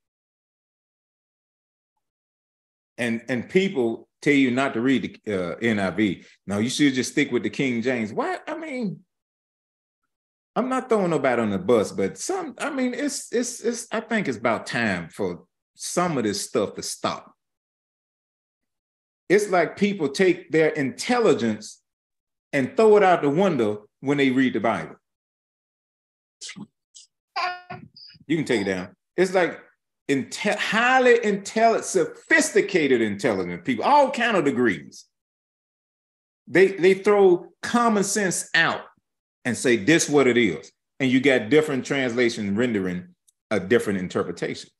And 2.98 3.22
and 3.28 3.50
people 3.50 4.08
tell 4.22 4.34
you 4.34 4.50
not 4.50 4.74
to 4.76 4.82
read 4.82 5.20
the 5.26 5.34
uh, 5.52 5.56
NIV. 5.58 6.26
No, 6.48 6.60
you 6.60 6.70
should 6.70 6.94
just 6.94 7.12
stick 7.12 7.34
with 7.34 7.44
the 7.44 7.50
King 7.50 7.82
James. 7.82 8.14
Why? 8.14 8.38
I 8.48 8.58
mean, 8.58 9.02
I'm 10.56 10.70
not 10.70 10.88
throwing 10.88 11.10
nobody 11.10 11.42
on 11.42 11.50
the 11.50 11.60
bus, 11.60 11.92
but 11.92 12.18
some, 12.18 12.56
I 12.60 12.70
mean, 12.70 12.94
it's 12.94 13.32
it's 13.34 13.60
it's. 13.60 13.88
I 13.92 14.00
think 14.00 14.28
it's 14.28 14.38
about 14.38 14.66
time 14.66 15.10
for 15.10 15.44
some 15.76 16.18
of 16.18 16.24
this 16.24 16.42
stuff 16.42 16.76
to 16.76 16.84
stop. 16.84 17.34
It's 19.28 19.50
like 19.50 19.76
people 19.76 20.08
take 20.08 20.52
their 20.52 20.70
intelligence 20.70 21.82
and 22.54 22.78
throw 22.78 22.96
it 22.96 23.04
out 23.04 23.22
the 23.22 23.30
window 23.30 23.86
when 24.00 24.18
they 24.18 24.32
read 24.32 24.54
the 24.54 24.62
Bible. 24.62 24.96
You 28.28 28.38
can 28.38 28.46
take 28.46 28.62
it 28.62 28.66
down. 28.66 28.96
It's 29.18 29.34
like 29.34 29.60
inte- 30.10 30.56
highly 30.56 31.24
intelligent, 31.24 31.86
sophisticated, 31.86 33.02
intelligent 33.02 33.66
people, 33.66 33.84
all 33.84 34.10
kind 34.10 34.38
of 34.38 34.46
degrees. 34.46 35.06
They 36.48 36.68
they 36.68 36.94
throw 36.94 37.48
common 37.62 38.06
sense 38.06 38.50
out 38.54 38.82
and 39.46 39.56
say 39.56 39.78
this 39.78 40.10
what 40.10 40.28
it 40.28 40.38
is, 40.38 40.72
and 41.00 41.10
you 41.10 41.22
got 41.22 41.50
different 41.50 41.86
translation 41.86 42.56
rendering 42.56 43.16
a 43.52 43.60
different 43.60 44.00
interpretations. 44.00 44.72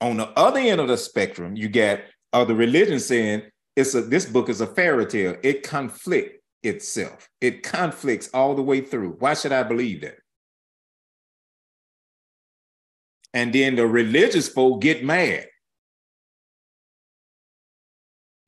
On 0.00 0.16
the 0.16 0.28
other 0.30 0.58
end 0.58 0.80
of 0.80 0.88
the 0.88 0.96
spectrum, 0.96 1.56
you 1.56 1.68
got 1.68 2.00
other 2.32 2.54
religions 2.54 3.06
saying 3.06 3.42
it's 3.76 3.94
a 3.94 4.02
this 4.02 4.26
book 4.26 4.48
is 4.48 4.60
a 4.60 4.66
fairy 4.66 5.06
tale. 5.06 5.36
It 5.42 5.62
conflict 5.62 6.42
itself. 6.62 7.28
It 7.40 7.62
conflicts 7.62 8.28
all 8.34 8.54
the 8.54 8.62
way 8.62 8.80
through. 8.80 9.16
Why 9.18 9.34
should 9.34 9.52
I 9.52 9.62
believe 9.62 10.02
that? 10.02 10.16
And 13.32 13.52
then 13.52 13.76
the 13.76 13.86
religious 13.86 14.48
folk 14.48 14.82
get 14.82 15.04
mad. 15.04 15.46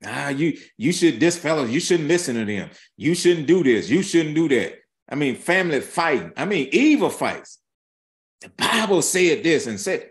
Ah, 0.06 0.28
you 0.28 0.58
you 0.76 0.92
should 0.92 1.20
this 1.20 1.38
fellow, 1.38 1.64
you 1.64 1.80
shouldn't 1.80 2.08
listen 2.08 2.36
to 2.36 2.44
them. 2.44 2.70
You 2.96 3.14
shouldn't 3.14 3.46
do 3.46 3.62
this. 3.62 3.88
You 3.88 4.02
shouldn't 4.02 4.34
do 4.34 4.48
that. 4.48 4.74
I 5.08 5.14
mean, 5.14 5.36
family 5.36 5.80
fighting. 5.80 6.32
I 6.36 6.44
mean, 6.44 6.68
evil 6.72 7.10
fights. 7.10 7.58
The 8.40 8.50
Bible 8.50 9.02
said 9.02 9.42
this 9.42 9.66
and 9.66 9.80
said, 9.80 10.10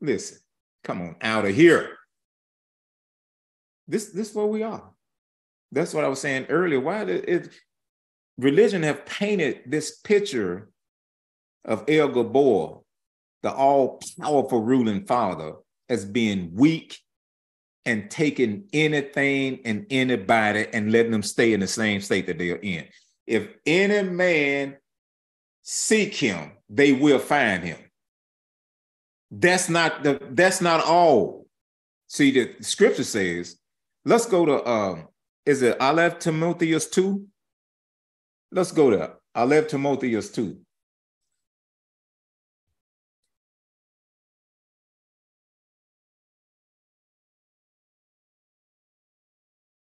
listen, 0.00 0.38
come 0.82 1.00
on, 1.00 1.16
out 1.20 1.44
of 1.44 1.54
here. 1.54 1.96
This 3.88 4.10
this 4.10 4.30
is 4.30 4.34
where 4.34 4.46
we 4.46 4.62
are. 4.62 4.90
That's 5.72 5.92
what 5.92 6.04
I 6.04 6.08
was 6.08 6.20
saying 6.20 6.46
earlier. 6.48 6.80
Why 6.80 7.04
did 7.04 7.28
it 7.28 7.48
religion 8.38 8.82
have 8.82 9.06
painted 9.06 9.62
this 9.66 9.98
picture 9.98 10.68
of 11.64 11.84
El 11.88 12.10
Gibbor 12.10 12.84
the 13.44 13.52
all 13.52 14.00
powerful 14.18 14.62
ruling 14.62 15.04
father 15.04 15.52
as 15.90 16.06
being 16.06 16.50
weak 16.54 16.98
and 17.86 18.10
taking 18.10 18.64
anything 18.72 19.60
and 19.64 19.86
anybody 19.90 20.66
and 20.72 20.90
letting 20.90 21.12
them 21.12 21.22
stay 21.22 21.52
in 21.52 21.60
the 21.60 21.66
same 21.66 22.00
state 22.00 22.26
that 22.26 22.38
they're 22.38 22.56
in. 22.56 22.86
If 23.26 23.48
any 23.66 24.08
man 24.08 24.76
seek 25.62 26.14
him, 26.14 26.52
they 26.68 26.92
will 26.92 27.18
find 27.18 27.62
him. 27.62 27.78
That's 29.30 29.68
not 29.68 30.02
the 30.02 30.20
that's 30.30 30.60
not 30.60 30.84
all. 30.84 31.46
See, 32.06 32.30
the 32.30 32.54
scripture 32.62 33.04
says, 33.04 33.56
let's 34.04 34.26
go 34.26 34.46
to 34.46 34.68
um, 34.68 35.08
is 35.44 35.62
it 35.62 35.80
Aleph 35.80 36.18
Timotheus 36.18 36.88
2? 36.88 37.26
Let's 38.52 38.72
go 38.72 38.90
to 38.90 39.14
Aleph 39.34 39.68
Timotheus 39.68 40.30
2. 40.30 40.56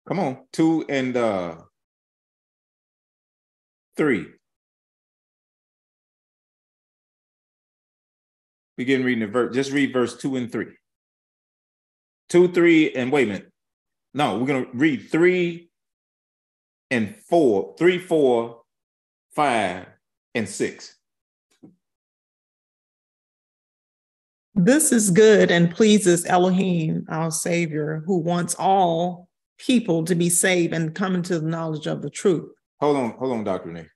Come 0.10 0.20
on, 0.20 0.39
two 0.51 0.84
and 0.89 1.16
uh 1.16 1.55
three. 3.95 4.26
Begin 8.76 9.03
reading 9.03 9.20
the 9.20 9.28
verse. 9.28 9.53
Just 9.53 9.72
read 9.72 9.93
verse 9.93 10.18
two 10.18 10.36
and 10.36 10.51
three. 10.51 10.74
Two, 12.28 12.47
three, 12.47 12.91
and 12.91 13.12
wait 13.12 13.28
a 13.28 13.34
minute. 13.34 13.51
No, 14.16 14.39
we're 14.39 14.47
gonna 14.47 14.66
read 14.74 15.12
three 15.12 15.70
and 16.89 17.16
four, 17.30 17.76
three, 17.78 17.99
four, 17.99 18.62
five, 19.36 19.86
and 20.34 20.49
six. 20.49 20.95
This 24.55 24.91
is 24.91 25.12
good 25.12 25.51
and 25.51 25.70
pleases 25.70 26.26
Elohim, 26.26 27.05
our 27.10 27.30
Savior, 27.30 28.01
who 28.07 28.18
wants 28.18 28.55
all 28.55 29.29
people 29.60 30.03
to 30.05 30.16
be 30.16 30.30
saved 30.30 30.74
and 30.74 30.95
come 30.95 31.16
into 31.16 31.39
the 31.39 31.47
knowledge 31.47 31.86
of 31.86 32.01
the 32.01 32.10
truth. 32.10 32.49
Hold 32.80 32.97
on, 32.97 33.12
hold 33.12 33.34
on, 33.34 33.43
Dr. 33.43 33.72
Nick. 33.72 33.89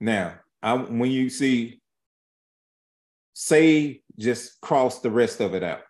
Now, 0.00 0.34
I, 0.62 0.74
when 0.74 1.10
you 1.10 1.28
see 1.28 1.80
say, 3.34 4.02
just 4.18 4.60
cross 4.60 5.00
the 5.00 5.10
rest 5.10 5.40
of 5.40 5.54
it 5.54 5.62
out. 5.62 5.80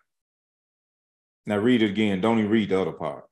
Now 1.45 1.57
read 1.57 1.81
it 1.81 1.89
again. 1.89 2.21
Don't 2.21 2.39
even 2.39 2.51
read 2.51 2.69
the 2.69 2.81
other 2.81 2.93
part. 2.93 3.25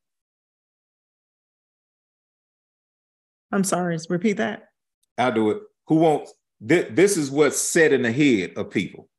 I'm 3.51 3.63
sorry, 3.63 3.97
repeat 4.09 4.37
that. 4.37 4.63
I'll 5.17 5.31
do 5.31 5.51
it. 5.51 5.61
Who 5.87 5.95
wants 5.95 6.33
this? 6.59 6.87
This 6.91 7.17
is 7.17 7.31
what's 7.31 7.57
set 7.57 7.93
in 7.93 8.01
the 8.01 8.11
head 8.11 8.53
of 8.57 8.69
people. 8.69 9.09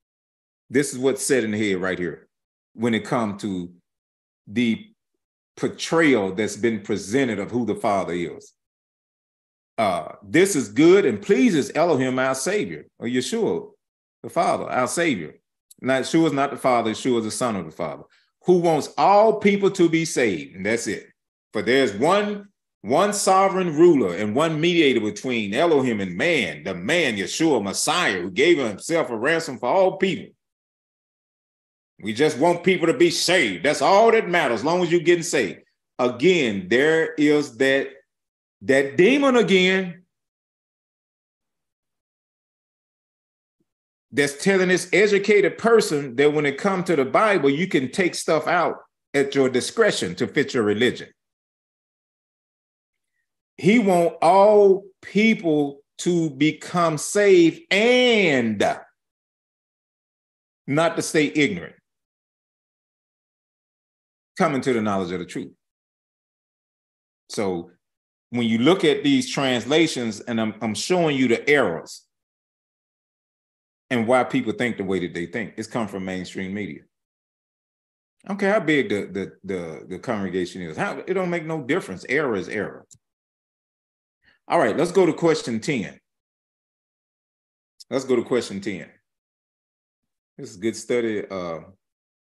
This 0.68 0.92
is 0.92 0.98
what's 0.98 1.24
set 1.24 1.44
in 1.44 1.50
the 1.50 1.70
head 1.70 1.80
right 1.80 1.98
here 1.98 2.28
when 2.74 2.94
it 2.94 3.04
comes 3.04 3.42
to 3.42 3.72
the 4.46 4.86
portrayal 5.61 6.34
that's 6.34 6.56
been 6.56 6.80
presented 6.80 7.38
of 7.38 7.50
who 7.50 7.66
the 7.66 7.74
Father 7.74 8.14
is. 8.14 8.52
Uh, 9.78 10.12
this 10.22 10.56
is 10.56 10.68
good 10.68 11.04
and 11.04 11.22
pleases 11.22 11.70
Elohim, 11.74 12.18
our 12.18 12.34
Savior, 12.34 12.86
or 12.98 13.06
Yeshua, 13.06 13.70
the 14.22 14.30
Father, 14.30 14.64
our 14.64 14.88
Savior. 14.88 15.34
Not 15.80 16.02
Yeshua 16.02 16.26
is 16.26 16.32
not 16.32 16.50
the 16.50 16.56
Father, 16.56 16.90
Yeshua 16.90 17.18
is 17.18 17.24
the 17.24 17.30
Son 17.30 17.56
of 17.56 17.64
the 17.64 17.70
Father, 17.70 18.02
who 18.44 18.58
wants 18.58 18.92
all 18.98 19.38
people 19.38 19.70
to 19.72 19.88
be 19.88 20.04
saved, 20.04 20.56
and 20.56 20.66
that's 20.66 20.86
it. 20.86 21.06
For 21.52 21.62
there's 21.62 21.94
one 21.94 22.48
one 22.82 23.12
sovereign 23.12 23.76
ruler 23.76 24.14
and 24.14 24.34
one 24.34 24.58
mediator 24.58 25.00
between 25.00 25.52
Elohim 25.52 26.00
and 26.00 26.16
man, 26.16 26.64
the 26.64 26.74
man 26.74 27.16
Yeshua 27.16 27.62
Messiah, 27.62 28.22
who 28.22 28.30
gave 28.30 28.56
himself 28.56 29.11
a 29.11 29.16
ransom 29.16 29.58
for 29.58 29.68
all 29.68 29.98
people. 29.98 30.34
We 32.03 32.14
just 32.14 32.38
want 32.38 32.64
people 32.64 32.86
to 32.86 32.94
be 32.94 33.11
saved. 33.11 33.64
That's 33.64 33.82
all 33.82 34.11
that 34.12 34.28
matters, 34.28 34.61
as 34.61 34.64
long 34.64 34.82
as 34.82 34.90
you're 34.90 35.01
getting 35.01 35.22
saved. 35.22 35.61
Again, 35.98 36.68
there 36.68 37.12
is 37.14 37.59
that 37.59 37.88
that 38.62 38.96
demon 38.96 39.36
again 39.36 40.03
that's 44.12 44.42
telling 44.42 44.68
this 44.68 44.88
educated 44.92 45.59
person 45.59 46.16
that 46.16 46.32
when 46.32 46.46
it 46.46 46.59
comes 46.59 46.86
to 46.86 46.96
the 46.96 47.05
Bible, 47.05 47.51
you 47.51 47.66
can 47.66 47.90
take 47.90 48.14
stuff 48.14 48.46
out 48.46 48.78
at 49.12 49.34
your 49.34 49.48
discretion 49.48 50.14
to 50.16 50.26
fit 50.26 50.55
your 50.55 50.62
religion. 50.62 51.09
He 53.57 53.78
want 53.78 54.14
all 54.22 54.84
people 55.03 55.80
to 55.98 56.30
become 56.30 56.96
saved 56.96 57.61
and 57.70 58.64
not 60.66 60.96
to 60.96 61.03
stay 61.03 61.30
ignorant 61.34 61.74
coming 64.41 64.62
to 64.62 64.72
the 64.72 64.80
knowledge 64.80 65.12
of 65.12 65.18
the 65.18 65.26
truth. 65.26 65.53
So 67.28 67.72
when 68.30 68.47
you 68.47 68.57
look 68.57 68.84
at 68.84 69.05
these 69.05 69.30
translations, 69.30 70.20
and 70.20 70.41
I'm, 70.41 70.55
I'm 70.62 70.74
showing 70.74 71.14
you 71.14 71.28
the 71.28 71.47
errors 71.47 72.07
and 73.91 74.07
why 74.07 74.24
people 74.24 74.55
think 74.55 74.78
the 74.78 74.84
way 74.84 75.01
that 75.01 75.12
they 75.12 75.26
think, 75.26 75.55
it's 75.59 75.68
come 75.68 75.88
from 75.88 76.07
mainstream 76.07 76.55
media. 76.55 76.80
I 78.24 78.28
don't 78.28 78.38
care 78.38 78.55
how 78.55 78.61
big 78.61 78.88
the, 78.88 79.11
the, 79.12 79.32
the, 79.45 79.86
the 79.91 79.99
congregation 79.99 80.62
is. 80.62 80.74
How, 80.74 81.03
it 81.07 81.12
don't 81.12 81.28
make 81.28 81.45
no 81.45 81.61
difference. 81.62 82.07
Error 82.09 82.34
is 82.34 82.49
error. 82.49 82.86
All 84.49 84.59
right, 84.59 84.76
let's 84.76 84.93
go 84.93 85.05
to 85.05 85.12
question 85.12 85.61
10. 85.61 86.01
Let's 87.91 88.07
go 88.07 88.16
to 88.16 88.22
question 88.22 88.62
10. 88.62 88.86
This 90.38 90.51
is 90.51 90.57
good 90.57 90.76
study. 90.76 91.26
Uh, 91.28 91.59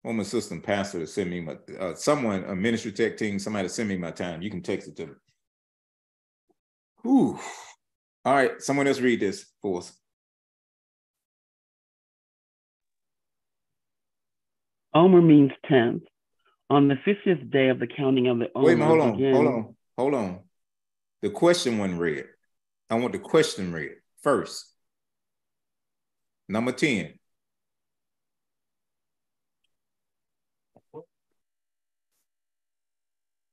home 0.03 0.19
assistant 0.19 0.63
pastor 0.63 0.99
to 0.99 1.07
send 1.07 1.29
me 1.29 1.41
my 1.41 1.57
uh, 1.79 1.93
someone 1.95 2.43
a 2.45 2.55
ministry 2.55 2.91
tech 2.91 3.17
team 3.17 3.39
somebody 3.39 3.67
to 3.67 3.73
send 3.73 3.89
me 3.89 3.97
my 3.97 4.11
time 4.11 4.41
you 4.41 4.49
can 4.49 4.61
text 4.61 4.87
it 4.87 4.95
to 4.95 5.07
me 5.07 5.13
Whew. 7.03 7.39
all 8.25 8.33
right 8.33 8.61
someone 8.61 8.87
else 8.87 8.99
read 8.99 9.19
this 9.19 9.45
for 9.61 9.79
us 9.79 9.93
Omer 14.97 15.21
means 15.21 15.51
tenth. 15.69 16.01
On 16.69 16.87
the 16.87 16.95
fiftieth 17.05 17.51
day 17.51 17.69
of 17.69 17.79
the 17.79 17.87
counting 17.87 18.27
of 18.27 18.39
the 18.39 18.47
Omer. 18.55 18.65
Wait 18.65 18.73
a 18.73 18.77
minute, 18.77 18.87
hold 18.87 19.01
on, 19.01 19.13
again, 19.15 19.33
hold 19.33 19.47
on, 19.47 19.75
hold 19.97 20.13
on. 20.15 20.39
The 21.21 21.29
question 21.29 21.77
one 21.77 21.97
read. 21.97 22.25
I 22.89 22.95
want 22.95 23.13
the 23.13 23.19
question 23.19 23.71
read 23.71 23.91
first. 24.23 24.65
Number 26.49 26.71
10. 26.71 27.16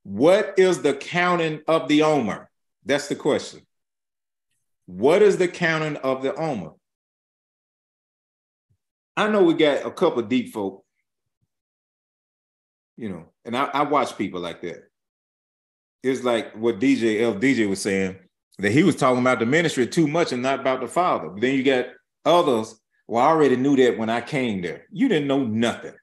What 0.04 0.54
is 0.58 0.82
the 0.82 0.94
counting 0.94 1.62
of 1.66 1.88
the 1.88 2.02
Omer? 2.02 2.50
That's 2.84 3.08
the 3.08 3.16
question. 3.16 3.62
What 4.86 5.22
is 5.22 5.38
the 5.38 5.48
counting 5.48 5.96
of 5.96 6.22
the 6.22 6.34
Omer? 6.34 6.72
I 9.16 9.28
know 9.28 9.42
we 9.42 9.54
got 9.54 9.86
a 9.86 9.90
couple 9.90 10.22
deep 10.22 10.52
folk, 10.52 10.84
you 12.96 13.08
know, 13.08 13.26
and 13.44 13.56
I, 13.56 13.64
I 13.64 13.82
watch 13.82 14.18
people 14.18 14.40
like 14.40 14.60
that. 14.62 14.82
It's 16.02 16.22
like 16.22 16.52
what 16.54 16.80
DJ 16.80 17.22
L 17.22 17.34
DJ 17.34 17.66
was 17.68 17.80
saying 17.80 18.16
that 18.58 18.72
he 18.72 18.82
was 18.82 18.96
talking 18.96 19.20
about 19.20 19.38
the 19.38 19.46
ministry 19.46 19.86
too 19.86 20.06
much 20.06 20.32
and 20.32 20.42
not 20.42 20.60
about 20.60 20.80
the 20.80 20.86
Father. 20.86 21.30
But 21.30 21.40
then 21.40 21.54
you 21.54 21.62
got 21.62 21.86
others. 22.26 22.78
Well, 23.08 23.24
I 23.24 23.28
already 23.28 23.56
knew 23.56 23.76
that 23.76 23.96
when 23.96 24.10
I 24.10 24.20
came 24.20 24.60
there. 24.60 24.84
You 24.92 25.08
didn't 25.08 25.28
know 25.28 25.44
nothing 25.44 25.94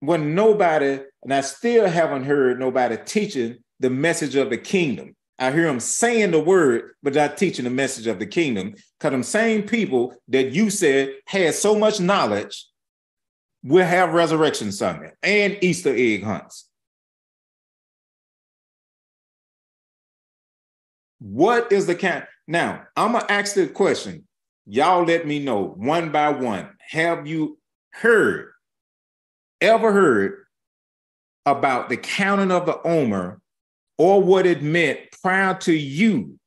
when 0.00 0.34
nobody, 0.34 1.00
and 1.22 1.32
I 1.32 1.42
still 1.42 1.86
haven't 1.86 2.24
heard 2.24 2.58
nobody 2.58 2.96
teaching 3.04 3.58
the 3.78 3.90
message 3.90 4.34
of 4.34 4.50
the 4.50 4.58
kingdom. 4.58 5.14
I 5.38 5.52
hear 5.52 5.66
them 5.66 5.80
saying 5.80 6.32
the 6.32 6.40
word, 6.40 6.92
but 7.02 7.14
not 7.14 7.38
teaching 7.38 7.64
the 7.64 7.70
message 7.70 8.06
of 8.06 8.18
the 8.18 8.26
kingdom. 8.26 8.74
Because 8.98 9.12
them 9.12 9.22
same 9.22 9.62
people 9.62 10.14
that 10.28 10.52
you 10.52 10.68
said 10.68 11.14
had 11.26 11.54
so 11.54 11.78
much 11.78 12.00
knowledge 12.00 12.66
will 13.62 13.86
have 13.86 14.12
Resurrection 14.12 14.72
Sunday 14.72 15.12
and 15.22 15.56
Easter 15.62 15.94
egg 15.94 16.24
hunts. 16.24 16.66
What 21.20 21.70
is 21.72 21.86
the 21.86 21.94
count? 21.94 22.24
Now, 22.46 22.84
I'm 22.96 23.12
going 23.12 23.24
to 23.24 23.32
ask 23.32 23.54
the 23.54 23.66
question. 23.66 24.26
Y'all 24.66 25.04
let 25.04 25.26
me 25.26 25.38
know 25.38 25.74
one 25.76 26.10
by 26.10 26.30
one. 26.30 26.70
Have 26.90 27.26
you 27.26 27.58
heard 27.90 28.49
ever 29.60 29.92
heard 29.92 30.44
about 31.46 31.88
the 31.88 31.96
counting 31.96 32.50
of 32.50 32.66
the 32.66 32.80
Omer 32.86 33.40
or 33.98 34.22
what 34.22 34.46
it 34.46 34.62
meant 34.62 35.00
prior 35.22 35.54
to 35.54 35.72
you 35.72 36.38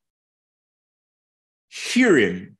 hearing 1.69 2.55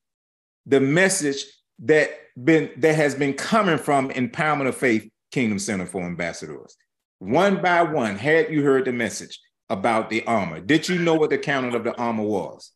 the 0.66 0.80
message 0.80 1.46
that 1.80 2.10
been 2.42 2.72
that 2.78 2.96
has 2.96 3.14
been 3.16 3.34
coming 3.34 3.78
from 3.78 4.10
Empowerment 4.10 4.68
of 4.68 4.78
Faith 4.78 5.10
Kingdom 5.32 5.60
Center 5.60 5.86
for 5.86 6.02
Ambassadors. 6.02 6.76
One 7.20 7.62
by 7.62 7.84
one, 7.84 8.18
had 8.18 8.52
you 8.52 8.64
heard 8.64 8.86
the 8.86 8.94
message 8.94 9.40
about 9.70 10.10
the 10.10 10.26
Omer? 10.26 10.62
Did 10.62 10.90
you 10.90 11.00
know 11.00 11.16
what 11.16 11.30
the 11.30 11.38
counting 11.38 11.76
of 11.76 11.84
the 11.84 12.00
Omer 12.00 12.24
was? 12.24 12.72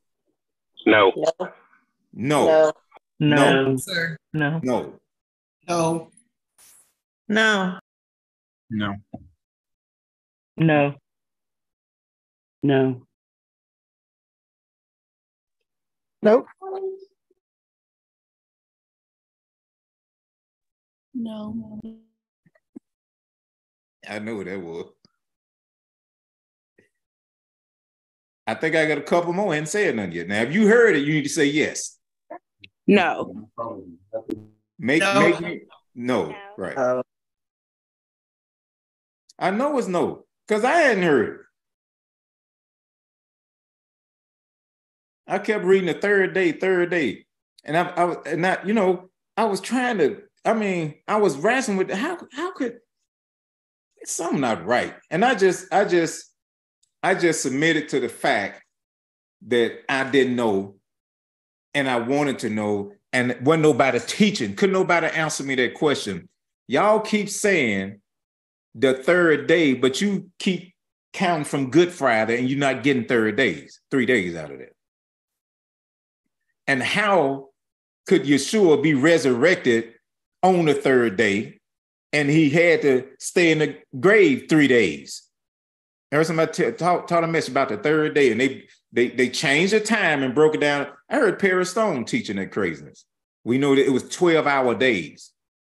No. 0.85 1.11
No. 1.15 1.33
No. 2.13 2.71
No. 3.19 3.63
No, 3.63 3.77
sir. 3.77 4.17
No. 4.33 4.59
No. 4.63 4.93
No. 5.67 6.11
No. 7.27 7.79
No. 8.69 8.95
No. 10.57 10.95
No. 12.63 13.07
Nope. 16.21 16.45
No. 21.13 21.79
I 24.09 24.19
know 24.19 24.35
what 24.37 24.45
that 24.45 24.59
was. 24.61 24.85
I 28.45 28.53
think 28.53 28.75
I 28.75 28.85
got 28.87 28.97
a 28.97 29.01
couple 29.01 29.33
more 29.33 29.53
and 29.53 29.67
said 29.67 29.95
none 29.95 30.11
yet. 30.13 30.27
Now, 30.27 30.41
if 30.41 30.53
you 30.53 30.67
heard 30.67 30.95
it, 30.95 31.05
you 31.05 31.13
need 31.13 31.23
to 31.23 31.29
say 31.29 31.45
yes. 31.45 31.97
No. 32.87 33.49
Make 34.79 35.01
No. 35.01 35.19
make 35.19 35.39
me 35.41 35.61
no, 35.95 36.33
right. 36.57 36.77
Uh, 36.77 37.01
I 39.39 39.51
know 39.51 39.77
it's 39.77 39.87
no, 39.87 40.25
because 40.47 40.63
I 40.63 40.73
hadn't 40.73 41.03
heard. 41.03 41.45
I 45.27 45.39
kept 45.39 45.65
reading 45.65 45.87
the 45.87 45.99
third 45.99 46.33
day, 46.33 46.53
third 46.53 46.89
day. 46.89 47.25
And 47.65 47.77
I, 47.77 47.89
I 47.89 48.03
was 48.05 48.17
and 48.25 48.45
I, 48.45 48.59
you 48.65 48.73
know, 48.73 49.09
I 49.35 49.45
was 49.45 49.59
trying 49.59 49.97
to, 49.97 50.21
I 50.45 50.53
mean, 50.53 50.95
I 51.07 51.17
was 51.17 51.37
wrestling 51.37 51.77
with 51.77 51.91
how 51.91 52.17
how 52.31 52.53
could 52.53 52.77
it's 53.97 54.13
something 54.13 54.39
not 54.39 54.65
right. 54.65 54.95
And 55.09 55.25
I 55.25 55.35
just, 55.35 55.71
I 55.73 55.83
just, 55.83 56.31
I 57.03 57.13
just 57.13 57.41
submitted 57.41 57.89
to 57.89 57.99
the 57.99 58.09
fact 58.09 58.63
that 59.47 59.79
I 59.89 60.09
didn't 60.09 60.35
know 60.35 60.75
and 61.73 61.89
I 61.89 61.99
wanted 61.99 62.39
to 62.39 62.49
know, 62.49 62.93
and 63.13 63.37
wasn't 63.41 63.63
nobody 63.63 63.99
teaching. 63.99 64.55
Couldn't 64.55 64.73
nobody 64.73 65.07
answer 65.07 65.43
me 65.43 65.55
that 65.55 65.73
question. 65.75 66.29
Y'all 66.67 66.99
keep 66.99 67.29
saying 67.29 68.01
the 68.77 68.93
third 68.93 69.47
day, 69.47 69.73
but 69.73 70.01
you 70.01 70.29
keep 70.37 70.73
counting 71.11 71.45
from 71.45 71.71
Good 71.71 71.91
Friday 71.91 72.37
and 72.37 72.47
you're 72.47 72.59
not 72.59 72.83
getting 72.83 73.05
third 73.05 73.35
days, 73.35 73.81
three 73.89 74.05
days 74.05 74.35
out 74.35 74.51
of 74.51 74.59
that. 74.59 74.73
And 76.67 76.83
how 76.83 77.49
could 78.07 78.23
Yeshua 78.23 78.81
be 78.81 78.93
resurrected 78.93 79.93
on 80.43 80.65
the 80.65 80.75
third 80.75 81.17
day 81.17 81.59
and 82.13 82.29
he 82.29 82.49
had 82.49 82.83
to 82.83 83.07
stay 83.19 83.51
in 83.51 83.59
the 83.59 83.77
grave 83.99 84.45
three 84.47 84.67
days? 84.67 85.23
Every 86.11 86.25
time 86.25 86.39
I 86.39 86.45
t- 86.45 86.71
taught, 86.71 87.07
taught 87.07 87.23
a 87.23 87.27
message 87.27 87.51
about 87.51 87.69
the 87.69 87.77
third 87.77 88.13
day 88.13 88.31
and 88.31 88.39
they, 88.39 88.67
they, 88.91 89.07
they 89.09 89.29
changed 89.29 89.73
the 89.73 89.79
time 89.79 90.21
and 90.21 90.35
broke 90.35 90.55
it 90.55 90.61
down. 90.61 90.87
I 91.09 91.15
heard 91.15 91.39
Perry 91.39 91.65
Stone 91.65 92.05
teaching 92.05 92.35
that 92.35 92.51
craziness. 92.51 93.05
We 93.43 93.57
know 93.57 93.75
that 93.75 93.85
it 93.85 93.91
was 93.91 94.07
12 94.07 94.45
hour 94.45 94.75
days. 94.75 95.31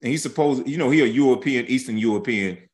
And 0.02 0.12
he's 0.12 0.24
supposed, 0.24 0.68
you 0.68 0.78
know, 0.78 0.90
he 0.90 1.02
a 1.02 1.06
European, 1.06 1.66
Eastern 1.68 1.98
European 1.98 2.67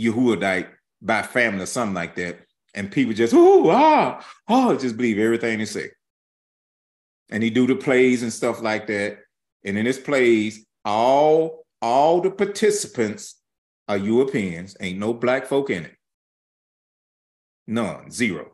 Yehudite 0.00 0.68
by 1.02 1.22
family 1.22 1.62
or 1.62 1.66
something 1.66 1.94
like 1.94 2.14
that. 2.16 2.40
And 2.74 2.90
people 2.90 3.14
just, 3.14 3.34
oh, 3.36 3.68
ah, 3.70 4.24
oh, 4.48 4.76
just 4.76 4.96
believe 4.96 5.18
everything 5.18 5.58
they 5.58 5.64
say. 5.64 5.90
And 7.30 7.42
he 7.42 7.50
do 7.50 7.66
the 7.66 7.76
plays 7.76 8.22
and 8.22 8.32
stuff 8.32 8.62
like 8.62 8.86
that. 8.86 9.18
And 9.64 9.76
in 9.76 9.86
his 9.86 9.98
plays, 9.98 10.64
all, 10.84 11.66
all 11.82 12.20
the 12.20 12.30
participants 12.30 13.36
are 13.88 13.96
Europeans. 13.96 14.76
Ain't 14.80 14.98
no 14.98 15.12
black 15.12 15.46
folk 15.46 15.70
in 15.70 15.84
it. 15.84 15.96
None, 17.66 18.10
zero. 18.10 18.52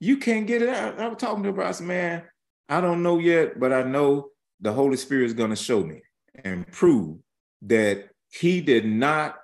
You 0.00 0.16
can't 0.16 0.46
get 0.46 0.62
it 0.62 0.68
out. 0.68 0.98
I 0.98 1.08
was 1.08 1.18
talking 1.18 1.42
to 1.44 1.50
a 1.50 1.52
brother, 1.52 1.84
man, 1.84 2.22
I 2.68 2.80
don't 2.80 3.02
know 3.02 3.18
yet, 3.18 3.60
but 3.60 3.72
I 3.72 3.82
know 3.82 4.28
the 4.60 4.72
Holy 4.72 4.96
Spirit 4.96 5.26
is 5.26 5.34
going 5.34 5.50
to 5.50 5.56
show 5.56 5.82
me 5.82 6.00
and 6.44 6.66
prove 6.72 7.18
that 7.62 8.08
he 8.30 8.60
did 8.60 8.86
not 8.86 9.36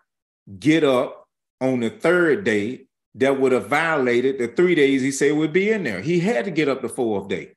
get 0.58 0.84
up 0.84 1.26
on 1.60 1.80
the 1.80 1.90
third 1.90 2.44
day 2.44 2.86
that 3.14 3.40
would 3.40 3.52
have 3.52 3.66
violated 3.66 4.38
the 4.38 4.48
three 4.48 4.74
days 4.74 5.02
he 5.02 5.10
said 5.10 5.36
would 5.36 5.52
be 5.52 5.70
in 5.70 5.82
there. 5.82 6.00
He 6.00 6.20
had 6.20 6.44
to 6.44 6.50
get 6.50 6.68
up 6.68 6.82
the 6.82 6.88
fourth 6.88 7.28
day. 7.28 7.52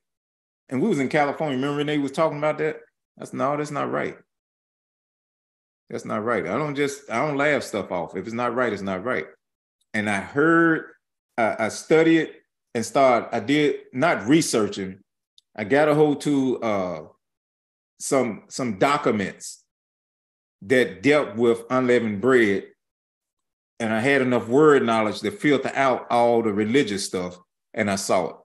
And 0.70 0.82
we 0.82 0.88
was 0.88 1.00
in 1.00 1.10
California. 1.10 1.56
Remember 1.56 1.78
Renee 1.78 1.98
was 1.98 2.12
talking 2.12 2.38
about 2.38 2.58
that? 2.60 2.80
That's 3.18 3.34
no, 3.34 3.56
that's 3.58 3.72
not 3.72 3.92
right. 3.92 4.18
That's 5.90 6.06
not 6.06 6.24
right. 6.24 6.46
I 6.46 6.58
don't 6.58 6.76
just 6.76 7.10
I 7.12 7.26
don't 7.26 7.38
laugh 7.38 7.64
stuff 7.64 7.92
off. 7.92 8.16
If 8.16 8.26
it's 8.26 8.34
not 8.34 8.56
right, 8.56 8.72
it's 8.72 8.82
not 8.82 9.04
right. 9.04 9.26
And 9.94 10.10
I 10.10 10.22
heard, 10.22 10.86
uh, 11.38 11.56
I 11.60 11.68
studied 11.68 12.30
and 12.74 12.86
started. 12.86 13.36
I 13.36 13.42
did 13.42 13.82
not 13.92 14.26
researching. 14.26 15.00
I 15.56 15.66
got 15.66 15.90
a 15.90 15.94
hold 15.94 16.22
to 16.22 16.62
uh, 16.62 17.02
some 18.00 18.44
some 18.48 18.80
documents 18.80 19.64
that 20.62 21.04
dealt 21.04 21.36
with 21.36 21.66
unleavened 21.70 22.22
bread 22.22 22.71
and 23.82 23.92
I 23.92 24.00
had 24.00 24.22
enough 24.22 24.48
word 24.48 24.84
knowledge 24.84 25.22
to 25.22 25.32
filter 25.32 25.72
out 25.74 26.06
all 26.12 26.44
the 26.44 26.54
religious 26.54 27.04
stuff, 27.04 27.36
and 27.74 27.90
I 27.90 27.96
saw 27.96 28.30
it. 28.30 28.36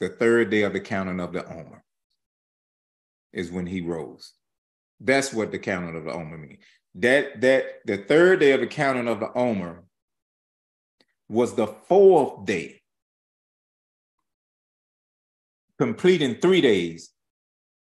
The 0.00 0.08
third 0.10 0.50
day 0.50 0.62
of 0.62 0.74
the 0.74 0.80
counting 0.80 1.20
of 1.20 1.32
the 1.32 1.42
Omer 1.46 1.82
is 3.32 3.50
when 3.50 3.66
he 3.66 3.80
rose. 3.80 4.34
That's 5.00 5.32
what 5.32 5.52
the 5.52 5.58
counting 5.58 5.96
of 5.96 6.04
the 6.04 6.12
Omer 6.12 6.36
means. 6.36 6.62
That 6.96 7.40
that 7.40 7.64
the 7.86 7.96
third 7.96 8.40
day 8.40 8.52
of 8.52 8.60
the 8.60 8.66
counting 8.66 9.08
of 9.08 9.20
the 9.20 9.32
Omer 9.32 9.84
was 11.30 11.54
the 11.54 11.68
fourth 11.68 12.44
day, 12.44 12.82
completing 15.78 16.34
three 16.34 16.60
days. 16.60 17.10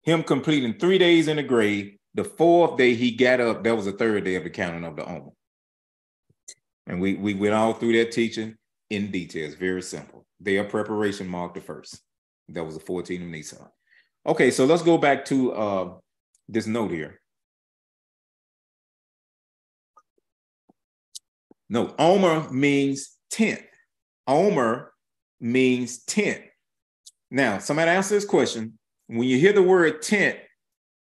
Him 0.03 0.23
completing 0.23 0.79
three 0.79 0.97
days 0.97 1.27
in 1.27 1.35
the 1.35 1.43
grave. 1.43 1.97
The 2.13 2.23
fourth 2.23 2.77
day 2.77 2.93
he 2.93 3.11
got 3.11 3.41
up. 3.41 3.65
That 3.65 3.75
was 3.75 3.85
the 3.85 3.91
third 3.91 4.23
day 4.23 4.35
of 4.35 4.45
the 4.45 4.49
counting 4.49 4.85
of 4.85 4.95
the 4.95 5.05
Omer. 5.05 5.31
And 6.87 6.99
we, 6.99 7.15
we 7.15 7.33
went 7.33 7.53
all 7.53 7.73
through 7.73 7.93
that 7.93 8.11
teaching 8.11 8.55
in 8.89 9.11
detail. 9.11 9.45
It's 9.45 9.55
very 9.55 9.81
simple. 9.81 10.25
Their 10.39 10.63
preparation 10.63 11.27
marked 11.27 11.55
the 11.55 11.61
first. 11.61 12.01
That 12.49 12.65
was 12.65 12.75
the 12.75 12.83
14 12.83 13.21
of 13.21 13.27
Nisan. 13.27 13.67
Okay, 14.25 14.51
so 14.51 14.65
let's 14.65 14.83
go 14.83 14.97
back 14.97 15.25
to 15.25 15.53
uh, 15.53 15.93
this 16.47 16.67
note 16.67 16.91
here. 16.91 17.19
No, 21.69 21.93
Omer 21.97 22.49
means 22.51 23.17
tent. 23.31 23.61
Omer 24.27 24.93
means 25.39 26.03
tent. 26.03 26.41
Now, 27.31 27.57
somebody 27.57 27.89
answer 27.89 28.15
this 28.15 28.25
question. 28.25 28.77
When 29.07 29.27
you 29.27 29.37
hear 29.37 29.53
the 29.53 29.63
word 29.63 30.01
tent, 30.01 30.37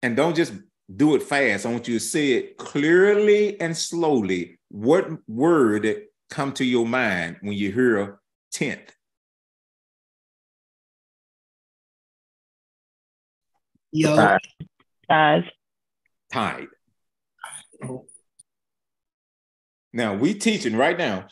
and 0.02 0.16
don't 0.16 0.34
just 0.34 0.52
do 0.94 1.14
it 1.16 1.22
fast, 1.22 1.66
I 1.66 1.72
want 1.72 1.88
you 1.88 1.98
to 1.98 2.04
say 2.04 2.32
it 2.32 2.58
clearly 2.58 3.60
and 3.60 3.76
slowly 3.76 4.58
what 4.68 5.08
word 5.28 6.02
come 6.30 6.52
to 6.52 6.64
your 6.64 6.86
mind 6.86 7.36
when 7.40 7.54
you 7.54 7.72
hear 7.72 8.20
tenth? 8.52 8.92
Yo. 13.92 14.38
Tithe. 15.08 15.42
Tithe. 16.32 16.64
Now 19.92 20.14
we 20.14 20.34
teaching 20.34 20.76
right 20.76 20.98
now. 20.98 21.26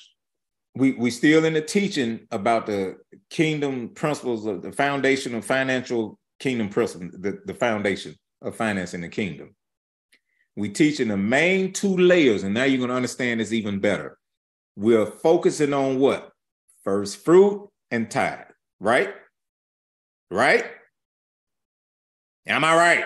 We 0.77 0.93
we 0.93 1.11
still 1.11 1.45
in 1.45 1.53
the 1.53 1.61
teaching 1.61 2.27
about 2.31 2.67
the 2.67 2.97
kingdom 3.31 3.91
principles 3.91 4.47
of 4.47 4.63
the 4.63 4.73
foundation 4.73 5.35
of 5.35 5.45
financial 5.45 6.19
kingdom 6.41 6.69
principles, 6.69 7.13
the, 7.21 7.41
the 7.45 7.55
foundation 7.55 8.17
of 8.45 8.55
finance 8.55 8.95
in 8.95 9.01
the 9.01 9.09
kingdom. 9.09 9.57
We 10.55 10.69
teaching 10.69 11.09
the 11.09 11.17
main 11.17 11.73
two 11.73 11.97
layers, 11.97 12.45
and 12.45 12.55
now 12.55 12.65
you're 12.65 12.79
going 12.79 12.91
to 12.91 12.97
understand 12.97 13.41
this 13.41 13.53
even 13.53 13.81
better. 13.81 14.19
We're 14.77 15.07
focusing 15.07 15.73
on 15.73 15.99
what? 15.99 16.31
First 16.85 17.25
fruit 17.25 17.69
and 17.91 18.11
tithe, 18.11 18.47
right? 18.79 19.13
Right? 20.31 20.65
Am 22.47 22.65
I 22.65 22.77
right? 22.77 23.05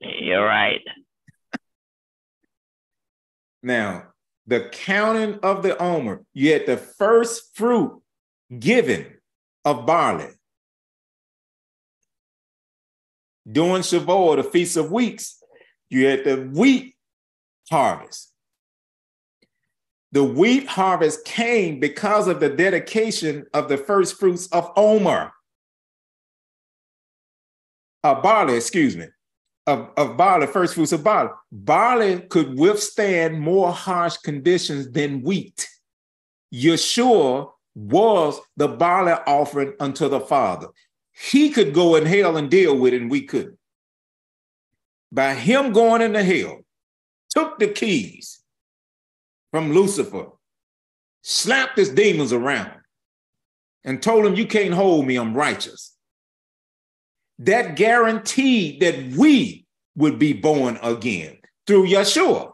You're 0.00 0.44
right. 0.44 0.80
now, 3.62 4.04
the 4.46 4.68
counting 4.70 5.40
of 5.42 5.62
the 5.62 5.76
omer, 5.82 6.22
you 6.32 6.52
had 6.52 6.64
the 6.66 6.76
first 6.76 7.54
fruit 7.54 8.00
given 8.58 9.06
of 9.64 9.84
barley. 9.84 10.30
During 13.50 13.82
Shavuot, 13.82 14.36
the 14.36 14.44
Feast 14.44 14.76
of 14.76 14.92
Weeks, 14.92 15.42
you 15.88 16.06
had 16.06 16.24
the 16.24 16.36
wheat 16.36 16.94
harvest. 17.70 18.32
The 20.12 20.24
wheat 20.24 20.66
harvest 20.66 21.24
came 21.24 21.80
because 21.80 22.28
of 22.28 22.40
the 22.40 22.48
dedication 22.48 23.46
of 23.52 23.68
the 23.68 23.76
first 23.76 24.18
fruits 24.18 24.46
of 24.48 24.70
Omer, 24.76 25.32
of 28.04 28.22
barley, 28.22 28.56
excuse 28.56 28.96
me, 28.96 29.06
of, 29.66 29.90
of 29.96 30.16
barley, 30.16 30.46
first 30.46 30.74
fruits 30.74 30.92
of 30.92 31.04
barley. 31.04 31.30
Barley 31.52 32.20
could 32.20 32.58
withstand 32.58 33.38
more 33.38 33.70
harsh 33.70 34.16
conditions 34.18 34.90
than 34.90 35.22
wheat. 35.22 35.68
Yeshua 36.54 37.50
was 37.74 38.40
the 38.56 38.68
barley 38.68 39.12
offering 39.26 39.74
unto 39.78 40.08
the 40.08 40.20
Father. 40.20 40.68
He 41.20 41.50
could 41.50 41.74
go 41.74 41.96
in 41.96 42.06
hell 42.06 42.36
and 42.36 42.50
deal 42.50 42.76
with 42.76 42.94
it, 42.94 43.02
and 43.02 43.10
we 43.10 43.22
couldn't 43.22 43.58
by 45.10 45.34
him 45.34 45.72
going 45.72 46.02
into 46.02 46.22
hell, 46.22 46.60
took 47.30 47.58
the 47.58 47.68
keys 47.68 48.40
from 49.50 49.72
Lucifer, 49.72 50.26
slapped 51.22 51.78
his 51.78 51.90
demons 51.90 52.32
around, 52.32 52.80
and 53.84 54.02
told 54.02 54.26
him, 54.26 54.34
You 54.34 54.46
can't 54.46 54.74
hold 54.74 55.06
me, 55.06 55.16
I'm 55.16 55.34
righteous. 55.34 55.94
That 57.38 57.76
guaranteed 57.76 58.80
that 58.80 59.16
we 59.16 59.66
would 59.96 60.18
be 60.18 60.32
born 60.32 60.78
again 60.82 61.38
through 61.66 61.86
Yeshua. 61.86 62.52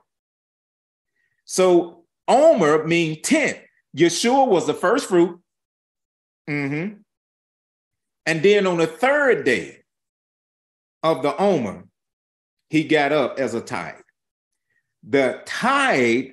So 1.44 2.04
Omer 2.28 2.86
means 2.86 3.18
tent. 3.22 3.58
Yeshua 3.96 4.46
was 4.46 4.66
the 4.66 4.74
first 4.74 5.08
fruit. 5.08 5.40
Mm-hmm. 6.48 7.00
And 8.26 8.42
then 8.42 8.66
on 8.66 8.78
the 8.78 8.86
third 8.86 9.44
day 9.44 9.78
of 11.02 11.22
the 11.22 11.36
Omer, 11.36 11.84
he 12.70 12.84
got 12.84 13.12
up 13.12 13.38
as 13.38 13.54
a 13.54 13.60
tithe. 13.60 13.94
The 15.06 15.42
tithe 15.44 16.30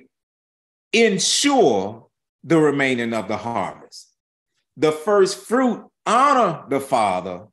ensure 0.92 2.06
the 2.42 2.58
remaining 2.58 3.12
of 3.12 3.28
the 3.28 3.36
harvest. 3.36 4.08
The 4.76 4.92
first 4.92 5.46
fruit 5.46 5.86
honor 6.06 6.64
the 6.68 6.80
Father 6.80 7.46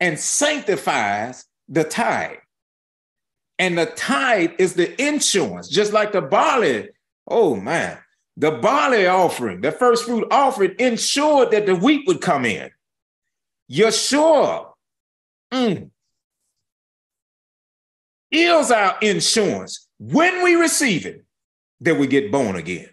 and 0.00 0.18
sanctifies 0.18 1.44
the 1.68 1.84
tithe. 1.84 2.38
And 3.58 3.76
the 3.76 3.86
tithe 3.86 4.52
is 4.58 4.74
the 4.74 5.00
insurance, 5.00 5.68
just 5.68 5.92
like 5.92 6.12
the 6.12 6.22
barley. 6.22 6.88
Oh 7.28 7.56
man, 7.56 7.98
the 8.36 8.52
barley 8.52 9.06
offering, 9.06 9.60
the 9.60 9.72
first 9.72 10.04
fruit 10.04 10.26
offering 10.30 10.74
ensured 10.78 11.50
that 11.50 11.66
the 11.66 11.76
wheat 11.76 12.06
would 12.06 12.20
come 12.20 12.44
in. 12.44 12.70
Yeshua 13.72 14.72
Mm. 15.52 15.90
Is 18.30 18.70
our 18.70 18.96
insurance 19.02 19.86
when 19.98 20.42
we 20.42 20.54
receive 20.54 21.04
it 21.04 21.24
that 21.80 21.98
we 21.98 22.06
get 22.06 22.32
born 22.32 22.56
again. 22.56 22.88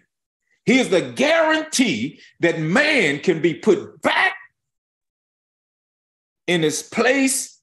He 0.66 0.78
is 0.78 0.90
the 0.90 1.00
guarantee 1.00 2.20
that 2.40 2.60
man 2.60 3.20
can 3.20 3.40
be 3.40 3.54
put 3.54 4.02
back 4.02 4.34
in 6.46 6.62
his 6.62 6.82
place 6.82 7.58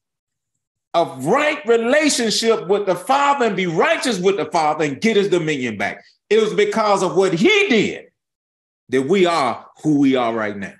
of 0.96 1.26
right 1.26 1.64
relationship 1.68 2.68
with 2.68 2.88
the 2.88 2.96
Father 2.96 3.46
and 3.46 3.56
be 3.56 3.68
righteous 3.68 4.20
with 4.20 4.38
the 4.38 4.46
Father 4.46 4.86
and 4.86 5.00
get 5.00 5.16
his 5.16 5.30
dominion 5.30 5.78
back. 5.78 6.04
It 6.32 6.42
was 6.42 6.56
because 6.56 7.04
of 7.04 7.16
what 7.16 7.34
he 7.34 7.68
did 7.68 8.06
that 8.90 9.04
we 9.04 9.28
are 9.28 9.68
who 9.84 10.00
we 10.00 10.16
are 10.16 10.34
right 10.34 10.58
now. 10.58 10.74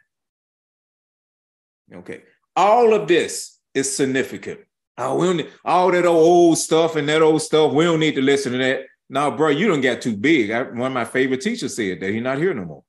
Okay. 1.94 2.24
All 2.56 2.94
of 2.94 3.08
this 3.08 3.60
is 3.74 3.96
significant. 3.96 4.62
Oh, 4.98 5.16
we 5.16 5.28
don't 5.28 5.50
all 5.64 5.92
that 5.92 6.06
old 6.06 6.58
stuff 6.58 6.96
and 6.96 7.08
that 7.08 7.22
old 7.22 7.42
stuff. 7.42 7.72
We 7.72 7.84
don't 7.84 8.00
need 8.00 8.16
to 8.16 8.22
listen 8.22 8.54
to 8.54 8.58
that. 8.58 8.86
Now, 9.10 9.32
bro, 9.32 9.50
you 9.50 9.68
don't 9.68 9.82
get 9.82 10.02
too 10.02 10.18
big. 10.18 10.52
I, 10.52 10.64
one 10.64 10.88
of 10.88 10.94
my 10.94 11.06
favorite 11.06 11.42
teachers 11.42 11.76
said 11.76 12.00
that 12.00 12.10
he's 12.10 12.24
not 12.24 12.40
here 12.40 12.54
no 12.54 12.66
more. 12.66 12.84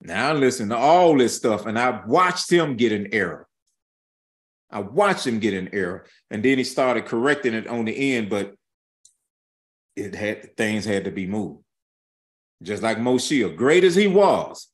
Now 0.00 0.30
I 0.30 0.32
listen 0.32 0.70
to 0.70 0.76
all 0.76 1.18
this 1.18 1.36
stuff 1.36 1.66
and 1.66 1.78
I 1.78 2.02
watched 2.06 2.50
him 2.50 2.76
get 2.76 2.92
an 2.92 3.08
error. 3.12 3.46
I 4.70 4.80
watched 4.80 5.26
him 5.26 5.40
get 5.40 5.52
an 5.52 5.70
error. 5.72 6.06
And 6.30 6.42
then 6.42 6.56
he 6.56 6.64
started 6.64 7.04
correcting 7.04 7.54
it 7.54 7.66
on 7.66 7.84
the 7.84 8.14
end, 8.14 8.30
but 8.30 8.54
it 9.96 10.14
had 10.14 10.56
things 10.56 10.84
had 10.84 11.04
to 11.04 11.10
be 11.10 11.26
moved. 11.26 11.62
Just 12.62 12.82
like 12.82 12.98
Moshe, 12.98 13.56
great 13.56 13.84
as 13.84 13.94
he 13.94 14.06
was, 14.06 14.69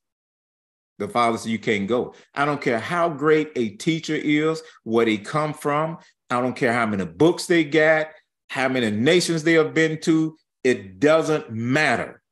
the 0.99 1.09
father 1.09 1.39
said, 1.39 1.51
You 1.51 1.59
can't 1.59 1.87
go. 1.87 2.15
I 2.35 2.45
don't 2.45 2.61
care 2.61 2.79
how 2.79 3.09
great 3.09 3.53
a 3.57 3.71
teacher 3.71 4.15
is, 4.15 4.63
where 4.85 5.05
they 5.05 5.19
come 5.19 5.53
from. 5.53 5.99
I 6.31 6.41
don't 6.41 6.57
care 6.57 6.73
how 6.73 6.87
many 6.87 7.05
books 7.05 7.47
they 7.47 7.65
got, 7.65 8.09
how 8.49 8.69
many 8.69 8.91
nations 8.91 9.43
they 9.43 9.55
have 9.55 9.75
been 9.75 10.01
to. 10.03 10.37
It 10.65 10.99
doesn't 10.99 11.51
matter. 11.51 12.23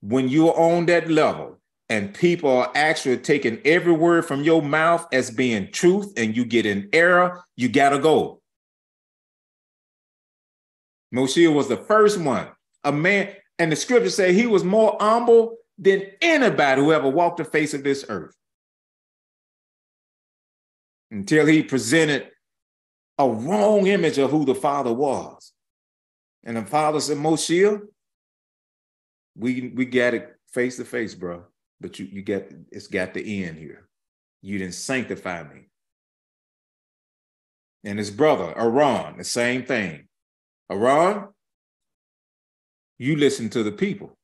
When 0.00 0.28
you're 0.28 0.58
on 0.58 0.86
that 0.86 1.10
level 1.10 1.58
and 1.88 2.12
people 2.12 2.50
are 2.50 2.70
actually 2.74 3.18
taking 3.18 3.60
every 3.64 3.92
word 3.92 4.26
from 4.26 4.42
your 4.42 4.62
mouth 4.62 5.06
as 5.12 5.30
being 5.30 5.72
truth 5.72 6.12
and 6.16 6.36
you 6.36 6.44
get 6.44 6.66
in 6.66 6.88
error, 6.92 7.42
you 7.56 7.68
got 7.68 7.90
to 7.90 7.98
go. 7.98 8.42
Moshe 11.14 11.52
was 11.52 11.68
the 11.68 11.76
first 11.76 12.20
one, 12.20 12.48
a 12.84 12.92
man, 12.92 13.32
and 13.58 13.72
the 13.72 13.76
scripture 13.76 14.10
say 14.10 14.32
he 14.32 14.46
was 14.46 14.62
more 14.62 14.96
humble 15.00 15.57
than 15.78 16.02
anybody 16.20 16.82
who 16.82 16.92
ever 16.92 17.08
walked 17.08 17.38
the 17.38 17.44
face 17.44 17.72
of 17.72 17.84
this 17.84 18.04
earth. 18.08 18.34
Until 21.10 21.46
he 21.46 21.62
presented 21.62 22.28
a 23.16 23.28
wrong 23.28 23.86
image 23.86 24.18
of 24.18 24.30
who 24.30 24.44
the 24.44 24.54
Father 24.54 24.92
was. 24.92 25.52
And 26.44 26.56
the 26.56 26.64
Father 26.64 27.00
said, 27.00 27.16
Moshe, 27.16 27.80
we, 29.36 29.72
we 29.74 29.86
got 29.86 30.14
it 30.14 30.36
face 30.52 30.76
to 30.76 30.84
face, 30.84 31.14
bro. 31.14 31.44
But 31.80 31.98
you, 31.98 32.06
you 32.06 32.22
get 32.22 32.52
it's 32.72 32.88
got 32.88 33.14
the 33.14 33.44
end 33.44 33.56
here. 33.56 33.88
You 34.42 34.58
didn't 34.58 34.74
sanctify 34.74 35.44
me. 35.44 35.68
And 37.84 37.98
his 37.98 38.10
brother, 38.10 38.52
Aaron, 38.56 39.16
the 39.16 39.24
same 39.24 39.64
thing. 39.64 40.08
Aaron, 40.70 41.28
you 42.98 43.16
listen 43.16 43.48
to 43.50 43.62
the 43.62 43.72
people 43.72 44.17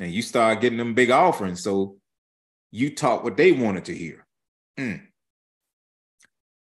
and 0.00 0.12
you 0.12 0.22
start 0.22 0.60
getting 0.60 0.78
them 0.78 0.94
big 0.94 1.10
offerings. 1.10 1.62
So 1.62 1.96
you 2.70 2.94
taught 2.94 3.24
what 3.24 3.36
they 3.36 3.52
wanted 3.52 3.84
to 3.86 3.94
hear. 3.94 4.26
Mm. 4.78 5.02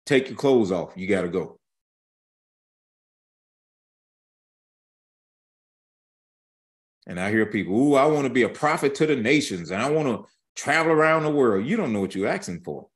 Take 0.05 0.29
your 0.29 0.37
clothes 0.37 0.71
off. 0.71 0.93
You 0.95 1.07
got 1.07 1.21
to 1.21 1.29
go. 1.29 1.57
And 7.05 7.19
I 7.19 7.29
hear 7.31 7.45
people, 7.45 7.75
ooh, 7.75 7.95
I 7.95 8.05
want 8.05 8.25
to 8.25 8.33
be 8.33 8.43
a 8.43 8.49
prophet 8.49 8.95
to 8.95 9.05
the 9.05 9.15
nations 9.15 9.71
and 9.71 9.81
I 9.81 9.89
want 9.89 10.07
to 10.07 10.25
travel 10.55 10.91
around 10.91 11.23
the 11.23 11.31
world. 11.31 11.65
You 11.65 11.75
don't 11.75 11.91
know 11.91 11.99
what 11.99 12.15
you're 12.15 12.27
asking 12.27 12.61
for. 12.61 12.87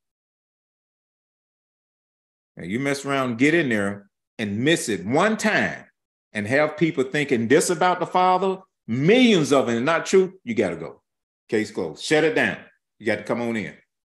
And 2.55 2.71
you 2.71 2.79
mess 2.79 3.05
around, 3.05 3.37
get 3.37 3.53
in 3.53 3.69
there 3.69 4.09
and 4.39 4.59
miss 4.59 4.89
it 4.89 5.05
one 5.05 5.37
time 5.37 5.85
and 6.33 6.47
have 6.47 6.77
people 6.77 7.03
thinking 7.03 7.47
this 7.47 7.69
about 7.69 7.99
the 7.99 8.05
Father 8.05 8.59
millions 8.87 9.51
of 9.51 9.67
them, 9.67 9.85
not 9.85 10.05
true, 10.05 10.33
you 10.43 10.55
got 10.55 10.69
to 10.69 10.77
go. 10.77 11.01
Case 11.49 11.71
closed. 11.71 12.03
Shut 12.03 12.23
it 12.23 12.35
down. 12.35 12.57
You 12.99 13.05
got 13.05 13.17
to 13.17 13.23
come 13.23 13.41
on 13.41 13.55
in. 13.55 13.73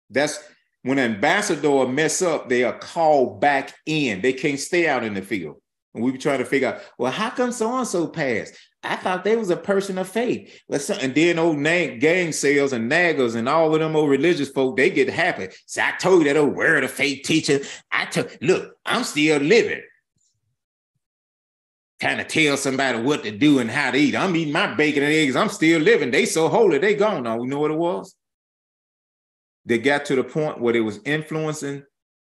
That's 0.08 0.42
when 0.82 0.98
an 0.98 1.14
ambassador 1.14 1.86
mess 1.86 2.22
up, 2.22 2.48
they 2.48 2.64
are 2.64 2.78
called 2.78 3.40
back 3.40 3.74
in. 3.86 4.22
They 4.22 4.32
can't 4.32 4.58
stay 4.58 4.88
out 4.88 5.04
in 5.04 5.14
the 5.14 5.22
field. 5.22 5.60
And 5.94 6.04
we 6.04 6.12
be 6.12 6.18
trying 6.18 6.38
to 6.38 6.44
figure 6.44 6.68
out, 6.68 6.80
well, 6.98 7.12
how 7.12 7.30
come 7.30 7.52
so 7.52 7.76
and 7.76 7.86
so 7.86 8.06
passed? 8.06 8.54
I 8.82 8.96
thought 8.96 9.24
they 9.24 9.36
was 9.36 9.50
a 9.50 9.56
person 9.56 9.98
of 9.98 10.08
faith. 10.08 10.62
And 10.70 11.14
then 11.14 11.38
old 11.38 11.58
name, 11.58 11.98
gang 11.98 12.32
sales 12.32 12.72
and 12.72 12.90
naggers 12.90 13.34
and 13.34 13.48
all 13.48 13.74
of 13.74 13.80
them 13.80 13.94
old 13.94 14.08
religious 14.08 14.48
folk, 14.48 14.76
they 14.76 14.88
get 14.88 15.10
happy. 15.10 15.48
So 15.66 15.82
I 15.82 15.92
told 16.00 16.20
you 16.20 16.32
that 16.32 16.38
old 16.38 16.56
word 16.56 16.84
of 16.84 16.90
faith 16.90 17.24
teacher. 17.24 17.60
I 17.92 18.06
took, 18.06 18.38
look, 18.40 18.74
I'm 18.86 19.04
still 19.04 19.38
living 19.38 19.82
kind 22.00 22.20
of 22.20 22.28
tell 22.28 22.56
somebody 22.56 22.98
what 23.00 23.22
to 23.24 23.30
do 23.30 23.58
and 23.58 23.70
how 23.70 23.90
to 23.90 23.98
eat. 23.98 24.16
I'm 24.16 24.34
eating 24.34 24.52
my 24.52 24.74
bacon 24.74 25.02
and 25.02 25.12
eggs. 25.12 25.36
I'm 25.36 25.50
still 25.50 25.80
living. 25.80 26.10
They 26.10 26.24
so 26.24 26.48
holy, 26.48 26.78
they 26.78 26.94
gone. 26.94 27.24
Now 27.24 27.36
we 27.36 27.46
know 27.46 27.60
what 27.60 27.70
it 27.70 27.76
was. 27.76 28.14
They 29.66 29.78
got 29.78 30.06
to 30.06 30.16
the 30.16 30.24
point 30.24 30.60
where 30.60 30.72
they 30.72 30.80
was 30.80 31.00
influencing 31.04 31.84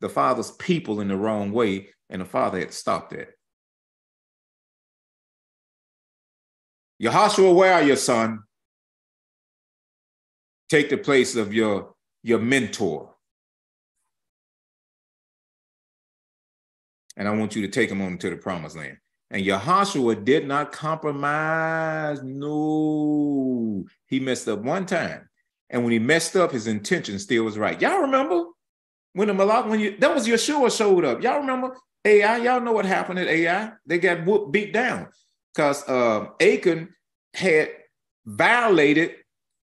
the 0.01 0.09
father's 0.09 0.51
people 0.51 0.99
in 0.99 1.07
the 1.07 1.15
wrong 1.15 1.51
way, 1.51 1.89
and 2.09 2.21
the 2.21 2.25
father 2.25 2.59
had 2.59 2.73
stopped 2.73 3.11
that. 3.11 3.29
Yahushua, 7.01 7.55
where 7.55 7.73
are 7.73 7.83
your 7.83 7.95
son? 7.95 8.39
Take 10.69 10.89
the 10.89 10.97
place 10.97 11.35
of 11.35 11.53
your, 11.53 11.93
your 12.23 12.39
mentor. 12.39 13.13
And 17.15 17.27
I 17.27 17.31
want 17.31 17.55
you 17.55 17.61
to 17.63 17.67
take 17.67 17.91
him 17.91 18.01
on 18.01 18.17
to 18.19 18.29
the 18.29 18.37
promised 18.37 18.75
land. 18.75 18.97
And 19.31 19.45
Yahushua 19.45 20.25
did 20.25 20.45
not 20.45 20.73
compromise. 20.73 22.21
No, 22.21 23.85
he 24.07 24.19
messed 24.19 24.49
up 24.49 24.59
one 24.59 24.85
time. 24.85 25.29
And 25.69 25.83
when 25.83 25.93
he 25.93 25.99
messed 25.99 26.35
up, 26.35 26.51
his 26.51 26.67
intention 26.67 27.17
still 27.17 27.45
was 27.45 27.57
right. 27.57 27.81
Y'all 27.81 28.01
remember 28.01 28.43
when 29.13 29.29
the 29.29 29.33
Malak, 29.33 29.67
when 29.67 29.79
you 29.79 29.97
that 29.99 30.13
was 30.13 30.27
Yeshua 30.27 30.75
showed 30.75 31.05
up. 31.05 31.23
Y'all 31.23 31.39
remember 31.39 31.77
Ai? 32.03 32.37
Y'all 32.37 32.59
know 32.59 32.73
what 32.73 32.85
happened 32.85 33.19
at 33.19 33.27
Ai? 33.27 33.71
They 33.85 33.99
got 33.99 34.25
whooped, 34.25 34.51
beat 34.51 34.73
down 34.73 35.07
because 35.53 35.87
uh, 35.87 36.27
Achan 36.41 36.89
had 37.33 37.69
violated 38.25 39.11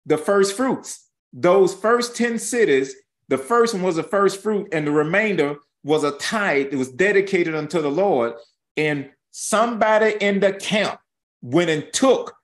the 0.05 0.17
first 0.17 0.57
fruits. 0.57 1.09
Those 1.31 1.73
first 1.73 2.17
10 2.17 2.37
cities, 2.37 2.93
the 3.29 3.37
first 3.37 3.73
one 3.73 3.83
was 3.83 3.95
the 3.95 4.03
first 4.03 4.43
fruit, 4.43 4.67
and 4.73 4.85
the 4.85 4.91
remainder 4.91 5.55
was 5.85 6.03
a 6.03 6.11
tithe. 6.11 6.67
It 6.71 6.75
was 6.75 6.91
dedicated 6.91 7.55
unto 7.55 7.81
the 7.81 7.89
Lord. 7.89 8.33
And 8.75 9.09
somebody 9.33 10.15
in 10.21 10.39
the 10.39 10.53
camp 10.53 10.99
went 11.41 11.69
and 11.69 11.91
took 11.91 12.35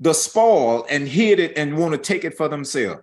the 0.00 0.14
spoil 0.14 0.86
and 0.90 1.06
hid 1.06 1.38
it 1.38 1.56
and 1.56 1.76
want 1.76 1.92
to 1.92 1.98
take 1.98 2.24
it 2.24 2.36
for 2.36 2.48
themselves. 2.48 3.02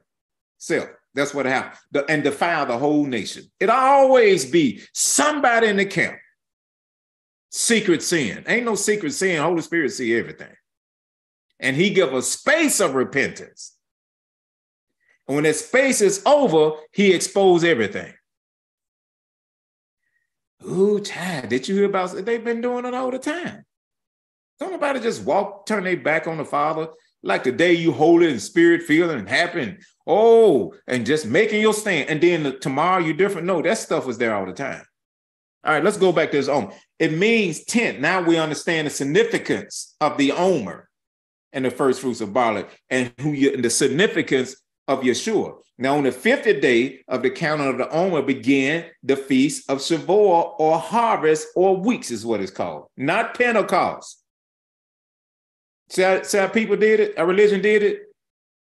Self. 0.58 0.90
That's 1.14 1.34
what 1.34 1.46
happened. 1.46 1.80
The, 1.92 2.06
and 2.12 2.24
defile 2.24 2.66
the 2.66 2.78
whole 2.78 3.06
nation. 3.06 3.46
It'll 3.60 3.76
always 3.76 4.50
be 4.50 4.82
somebody 4.94 5.68
in 5.68 5.78
the 5.78 5.86
camp. 5.86 6.18
Secret 7.52 8.04
sin. 8.04 8.44
Ain't 8.48 8.66
no 8.66 8.76
secret 8.76 9.14
sin. 9.14 9.42
Holy 9.42 9.62
Spirit 9.62 9.92
see 9.92 10.14
everything. 10.14 10.52
And 11.60 11.76
he 11.76 11.92
give 11.92 12.14
a 12.14 12.22
space 12.22 12.82
of 12.82 12.96
repentance. 12.96 13.78
And 15.28 15.36
when 15.36 15.46
that 15.46 15.56
space 15.56 16.02
is 16.02 16.22
over, 16.26 16.72
he 16.92 17.14
expose 17.14 17.64
everything. 17.64 18.14
Ooh, 20.68 21.00
child, 21.00 21.50
did 21.50 21.68
you 21.68 21.76
hear 21.76 21.86
about 21.86 22.16
they've 22.26 22.44
been 22.44 22.62
doing 22.62 22.86
it 22.86 22.94
all 22.94 23.12
the 23.12 23.20
time? 23.20 23.64
Don't 24.60 24.72
nobody 24.72 25.00
just 25.00 25.24
walk, 25.24 25.66
turn 25.66 25.84
their 25.84 25.98
back 25.98 26.28
on 26.28 26.38
the 26.38 26.46
Father 26.46 26.88
like 27.26 27.44
the 27.44 27.52
day 27.52 27.74
you 27.74 27.92
it 28.24 28.30
in 28.30 28.40
spirit, 28.40 28.84
feeling 28.84 29.20
and 29.20 29.28
and 29.28 29.80
oh, 30.08 30.74
and 30.88 31.06
just 31.06 31.26
making 31.26 31.60
your 31.60 31.74
stand. 31.74 32.10
And 32.10 32.22
then 32.22 32.44
the, 32.44 32.52
tomorrow 32.52 33.04
you're 33.04 33.16
different. 33.16 33.48
No, 33.48 33.62
that 33.62 33.80
stuff 33.80 34.06
was 34.06 34.18
there 34.18 34.36
all 34.36 34.46
the 34.46 34.54
time. 34.54 34.84
All 35.66 35.74
right, 35.74 35.84
let's 35.84 35.98
go 35.98 36.12
back 36.12 36.32
to 36.32 36.38
this 36.38 36.48
Omer. 36.48 36.72
It 37.00 37.14
means 37.14 37.66
tent. 37.66 38.00
Now 38.00 38.22
we 38.22 38.38
understand 38.38 38.86
the 38.86 38.92
significance 38.92 39.96
of 40.00 40.18
the 40.18 40.32
Omer 40.32 40.88
and 41.52 41.66
the 41.66 41.72
first 41.72 42.02
fruits 42.02 42.22
of 42.22 42.32
barley 42.32 42.66
and 42.90 43.12
who 43.20 43.32
you, 43.32 43.54
and 43.54 43.66
the 43.66 43.72
significance 43.72 44.56
of 44.88 45.02
Yeshua. 45.02 45.56
Now, 45.78 45.98
on 45.98 46.04
the 46.04 46.12
50th 46.12 46.62
day 46.62 47.02
of 47.08 47.22
the 47.22 47.30
counting 47.30 47.68
of 47.68 47.78
the 47.78 47.90
Omer 47.90 48.22
began 48.22 48.86
the 49.04 49.18
feast 49.18 49.70
of 49.70 49.80
Shavuot 49.80 50.56
or 50.58 50.80
harvest 50.80 51.48
or 51.56 51.76
weeks, 51.76 52.12
is 52.12 52.26
what 52.26 52.40
it's 52.40 52.52
called, 52.52 52.88
not 52.96 53.38
Pentecost. 53.38 54.22
See 55.90 56.02
how, 56.02 56.22
see 56.24 56.38
how 56.38 56.48
people 56.48 56.78
did 56.78 57.00
it? 57.00 57.18
Our 57.18 57.26
religion 57.26 57.62
did 57.62 57.84
it? 57.84 58.04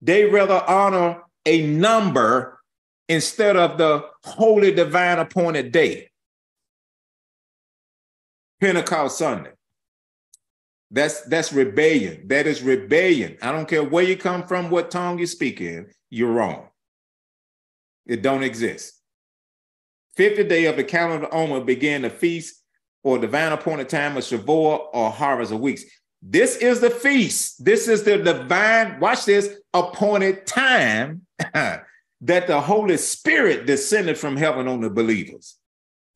They 0.01 0.25
rather 0.25 0.61
honor 0.67 1.23
a 1.45 1.65
number 1.65 2.59
instead 3.07 3.55
of 3.55 3.77
the 3.77 4.03
holy 4.23 4.71
divine 4.71 5.19
appointed 5.19 5.71
day, 5.71 6.09
Pentecost 8.59 9.17
Sunday. 9.17 9.54
That's 10.95 11.19
that's 11.23 11.51
rebellion. 11.51 12.25
That 12.29 12.47
is 12.47 12.63
rebellion. 12.63 13.37
I 13.41 13.51
don't 13.51 13.67
care 13.67 13.83
where 13.83 14.05
you 14.05 14.15
come 14.15 14.47
from, 14.47 14.69
what 14.69 14.89
tongue 14.89 15.19
you 15.19 15.27
speak 15.27 15.59
in, 15.59 15.87
you're 16.09 16.31
wrong. 16.31 16.69
It 18.05 18.21
don't 18.21 18.43
exist. 18.43 18.93
50th 20.17 20.47
day 20.47 20.65
of 20.67 20.77
the 20.77 20.85
calendar 20.85 21.27
Omer 21.33 21.65
began 21.65 22.03
the 22.03 22.09
feast 22.09 22.63
or 23.03 23.17
divine 23.17 23.51
appointed 23.51 23.89
time 23.89 24.15
of 24.15 24.23
Shavuot 24.23 24.87
or 24.93 25.11
harvest 25.11 25.51
of 25.51 25.59
weeks. 25.59 25.83
This 26.21 26.55
is 26.55 26.79
the 26.79 26.89
feast. 26.89 27.65
This 27.65 27.89
is 27.89 28.03
the 28.03 28.17
divine, 28.17 28.97
watch 29.01 29.25
this, 29.25 29.53
appointed 29.73 30.47
time 30.47 31.23
that 31.53 31.87
the 32.21 32.61
Holy 32.61 32.95
Spirit 32.95 33.65
descended 33.65 34.17
from 34.17 34.37
heaven 34.37 34.69
on 34.69 34.79
the 34.79 34.89
believers. 34.89 35.57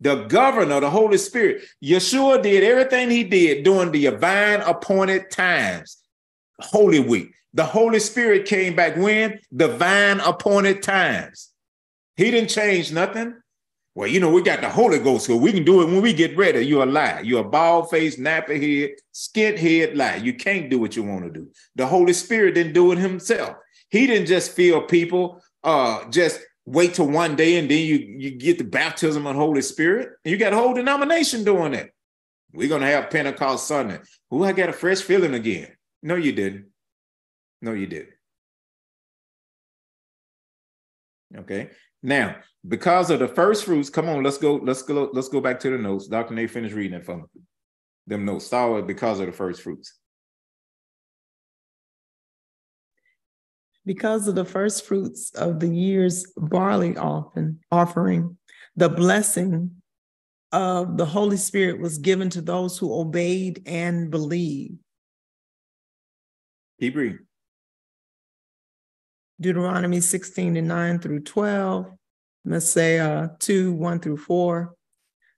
The 0.02 0.24
governor, 0.26 0.80
the 0.80 0.90
Holy 0.90 1.18
Spirit, 1.18 1.64
Yeshua 1.84 2.42
did 2.42 2.64
everything 2.64 3.10
he 3.10 3.24
did 3.24 3.64
during 3.64 3.92
the 3.92 4.04
divine 4.04 4.62
appointed 4.62 5.30
times, 5.30 5.98
Holy 6.60 7.00
Week. 7.00 7.34
The 7.54 7.66
Holy 7.66 8.00
Spirit 8.00 8.46
came 8.46 8.76
back 8.76 8.96
when? 8.96 9.40
Divine 9.54 10.20
appointed 10.20 10.84
times. 10.84 11.50
He 12.16 12.32
didn't 12.32 12.50
change 12.50 12.92
nothing. 12.92 13.36
Well, 13.96 14.08
you 14.08 14.20
know, 14.20 14.30
we 14.30 14.42
got 14.42 14.62
the 14.62 14.70
Holy 14.70 15.00
Ghost, 15.00 15.26
so 15.26 15.36
we 15.36 15.52
can 15.52 15.66
do 15.66 15.82
it 15.82 15.88
when 15.88 16.02
we 16.02 16.14
get 16.14 16.38
ready. 16.38 16.62
You're 16.62 16.84
a 16.84 16.86
lie. 16.86 17.22
You're 17.22 17.42
a 17.42 17.50
bald 17.50 17.90
faced, 17.90 18.20
nappy 18.20 18.62
head, 18.62 18.92
skint 19.14 19.58
head 19.58 19.98
lie. 19.98 20.18
You 20.18 20.34
can't 20.34 20.70
do 20.70 20.80
what 20.80 20.96
you 20.96 21.04
want 21.04 21.26
to 21.26 21.32
do. 21.32 21.50
The 21.76 21.86
Holy 21.86 22.14
Spirit 22.14 22.54
didn't 22.54 22.74
do 22.74 22.92
it 22.92 22.98
himself. 22.98 23.58
He 23.90 24.08
didn't 24.08 24.28
just 24.28 24.52
fill 24.52 24.84
people, 24.84 25.42
uh, 25.64 26.08
just 26.10 26.40
wait 26.70 26.94
till 26.94 27.08
one 27.08 27.36
day 27.36 27.58
and 27.58 27.70
then 27.70 27.80
you, 27.80 27.96
you 27.96 28.32
get 28.32 28.60
the 28.60 28.64
baptism 28.64 29.26
of 29.26 29.36
Holy 29.36 29.62
Spirit. 29.62 30.10
You 30.24 30.38
got 30.38 30.54
a 30.54 30.56
whole 30.56 30.74
denomination 30.74 31.44
doing 31.44 31.72
that. 31.72 31.90
We're 32.54 32.70
gonna 32.70 32.86
have 32.86 33.10
Pentecost 33.10 33.68
Sunday. 33.68 34.00
Who 34.30 34.44
I 34.44 34.52
got 34.52 34.70
a 34.70 34.74
fresh 34.74 35.02
feeling 35.02 35.34
again. 35.34 35.70
No, 36.04 36.16
you 36.16 36.32
didn't. 36.32 36.68
No, 37.62 37.74
you 37.74 37.88
didn't. 37.88 38.14
Okay. 41.36 41.72
Now, 42.02 42.38
because 42.68 43.10
of 43.10 43.20
the 43.20 43.28
first 43.28 43.66
fruits, 43.66 43.90
come 43.90 44.08
on, 44.08 44.24
let's 44.24 44.38
go, 44.38 44.56
let's 44.56 44.84
go, 44.84 45.10
let's 45.12 45.30
go 45.30 45.42
back 45.42 45.60
to 45.62 45.70
the 45.72 45.78
notes. 45.78 46.08
Dr. 46.08 46.34
Nate 46.34 46.52
finished 46.52 46.76
reading 46.76 47.00
it 47.00 47.08
me. 47.08 47.24
Them 48.08 48.26
notes. 48.26 48.52
With 48.52 48.88
because 48.88 49.20
of 49.20 49.26
the 49.26 49.32
first 49.32 49.62
fruits. 49.62 49.99
Because 53.90 54.28
of 54.28 54.36
the 54.36 54.46
first 54.46 54.86
fruits 54.86 55.32
of 55.32 55.60
the 55.60 55.68
year's 55.68 56.24
barley 56.38 56.96
offering, 56.96 58.38
the 58.76 58.88
blessing 58.88 59.82
of 60.52 60.96
the 60.96 61.08
Holy 61.08 61.38
Spirit 61.38 61.80
was 61.80 61.98
given 61.98 62.30
to 62.30 62.42
those 62.42 62.78
who 62.78 62.94
obeyed 62.94 63.64
and 63.66 64.12
believed. 64.12 64.76
Keep 66.80 66.98
reading. 66.98 67.20
Deuteronomy 69.42 70.02
16 70.02 70.56
and 70.56 70.68
9 70.68 71.00
through 71.00 71.22
12, 71.22 71.88
Messiah 72.46 73.30
2, 73.40 73.74
1 73.74 74.00
through 74.02 74.18
4. 74.18 74.72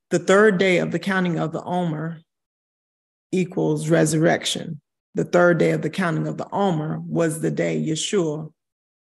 The 0.10 0.20
third 0.20 0.58
day 0.58 0.80
of 0.80 0.92
the 0.92 1.00
counting 1.00 1.40
of 1.40 1.54
the 1.54 1.64
Omer 1.64 2.20
equals 3.32 3.88
resurrection. 3.88 4.82
The 5.16 5.26
third 5.26 5.58
day 5.58 5.72
of 5.72 5.82
the 5.82 5.90
counting 5.90 6.28
of 6.28 6.38
the 6.38 6.48
Omer 6.52 7.00
was 7.00 7.42
the 7.42 7.52
day 7.52 7.82
Yeshua 7.82 8.52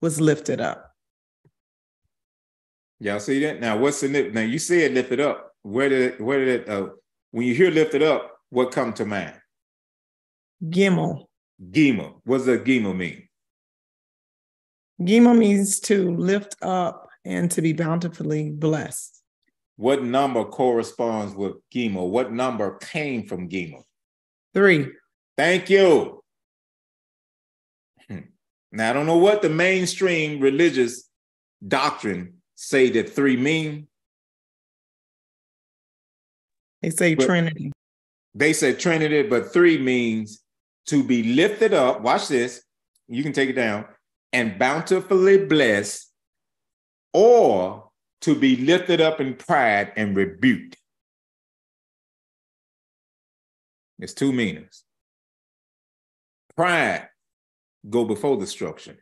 was 0.02 0.20
lifted 0.20 0.60
up. 0.60 0.92
Y'all 3.00 3.20
see 3.20 3.40
that? 3.42 3.60
Now, 3.60 3.78
what's 3.78 4.02
the 4.02 4.08
now? 4.08 4.42
You 4.42 4.60
said 4.60 4.94
lifted 4.94 5.20
up. 5.20 5.52
Where 5.62 5.90
did 5.90 6.20
where 6.20 6.40
did 6.44 6.62
it? 6.62 6.70
Uh, 6.70 6.90
when 7.32 7.46
you 7.46 7.54
hear 7.54 7.70
lifted 7.70 8.02
up, 8.02 8.32
what 8.50 8.72
come 8.72 8.94
to 8.94 9.06
mind? 9.06 9.34
Gimel. 10.64 11.26
Gimel. 11.72 12.22
What 12.24 12.46
does 12.46 12.60
Gimel 12.60 12.96
mean? 12.96 13.28
Gimel 15.02 15.38
means 15.38 15.80
to 15.82 16.16
lift 16.16 16.56
up 16.62 17.10
and 17.26 17.52
to 17.52 17.62
be 17.62 17.74
bountifully 17.74 18.52
blessed. 18.52 19.22
What 19.76 20.04
number 20.04 20.46
corresponds 20.46 21.36
with 21.36 21.54
Gimel? 21.74 22.10
What 22.10 22.32
number 22.32 22.78
came 22.78 23.28
from 23.28 23.50
Gimel? 23.50 23.84
Three. 24.54 24.88
Thank 25.38 25.70
you. 25.70 26.24
Hmm. 28.08 28.20
Now 28.72 28.90
I 28.90 28.94
don't 28.94 29.06
know 29.06 29.18
what 29.18 29.42
the 29.42 29.50
mainstream 29.50 30.40
religious 30.40 31.10
doctrine 31.68 32.42
say 32.56 32.90
that 32.92 33.10
three 33.10 33.38
mean. 33.38 33.88
They 36.82 36.90
say 36.90 37.16
Trinity. 37.16 37.72
They 38.36 38.54
say 38.54 38.74
Trinity, 38.74 39.24
but 39.24 39.54
three 39.54 39.78
means 39.78 40.44
to 40.88 41.04
be 41.04 41.24
lifted 41.36 41.74
up. 41.74 42.02
Watch 42.02 42.28
this. 42.28 42.64
You 43.08 43.24
can 43.24 43.32
take 43.32 43.50
it 43.50 43.54
down 43.54 43.86
and 44.34 44.58
bountifully 44.58 45.46
blessed, 45.46 46.12
or 47.14 47.90
to 48.22 48.36
be 48.36 48.56
lifted 48.58 49.00
up 49.00 49.22
in 49.22 49.36
pride 49.36 49.94
and 49.96 50.16
rebuked. 50.16 50.76
It's 54.00 54.14
two 54.14 54.34
meanings. 54.34 54.84
Pride 56.56 57.08
go 57.90 58.06
before 58.06 58.38
destruction. 58.38 58.98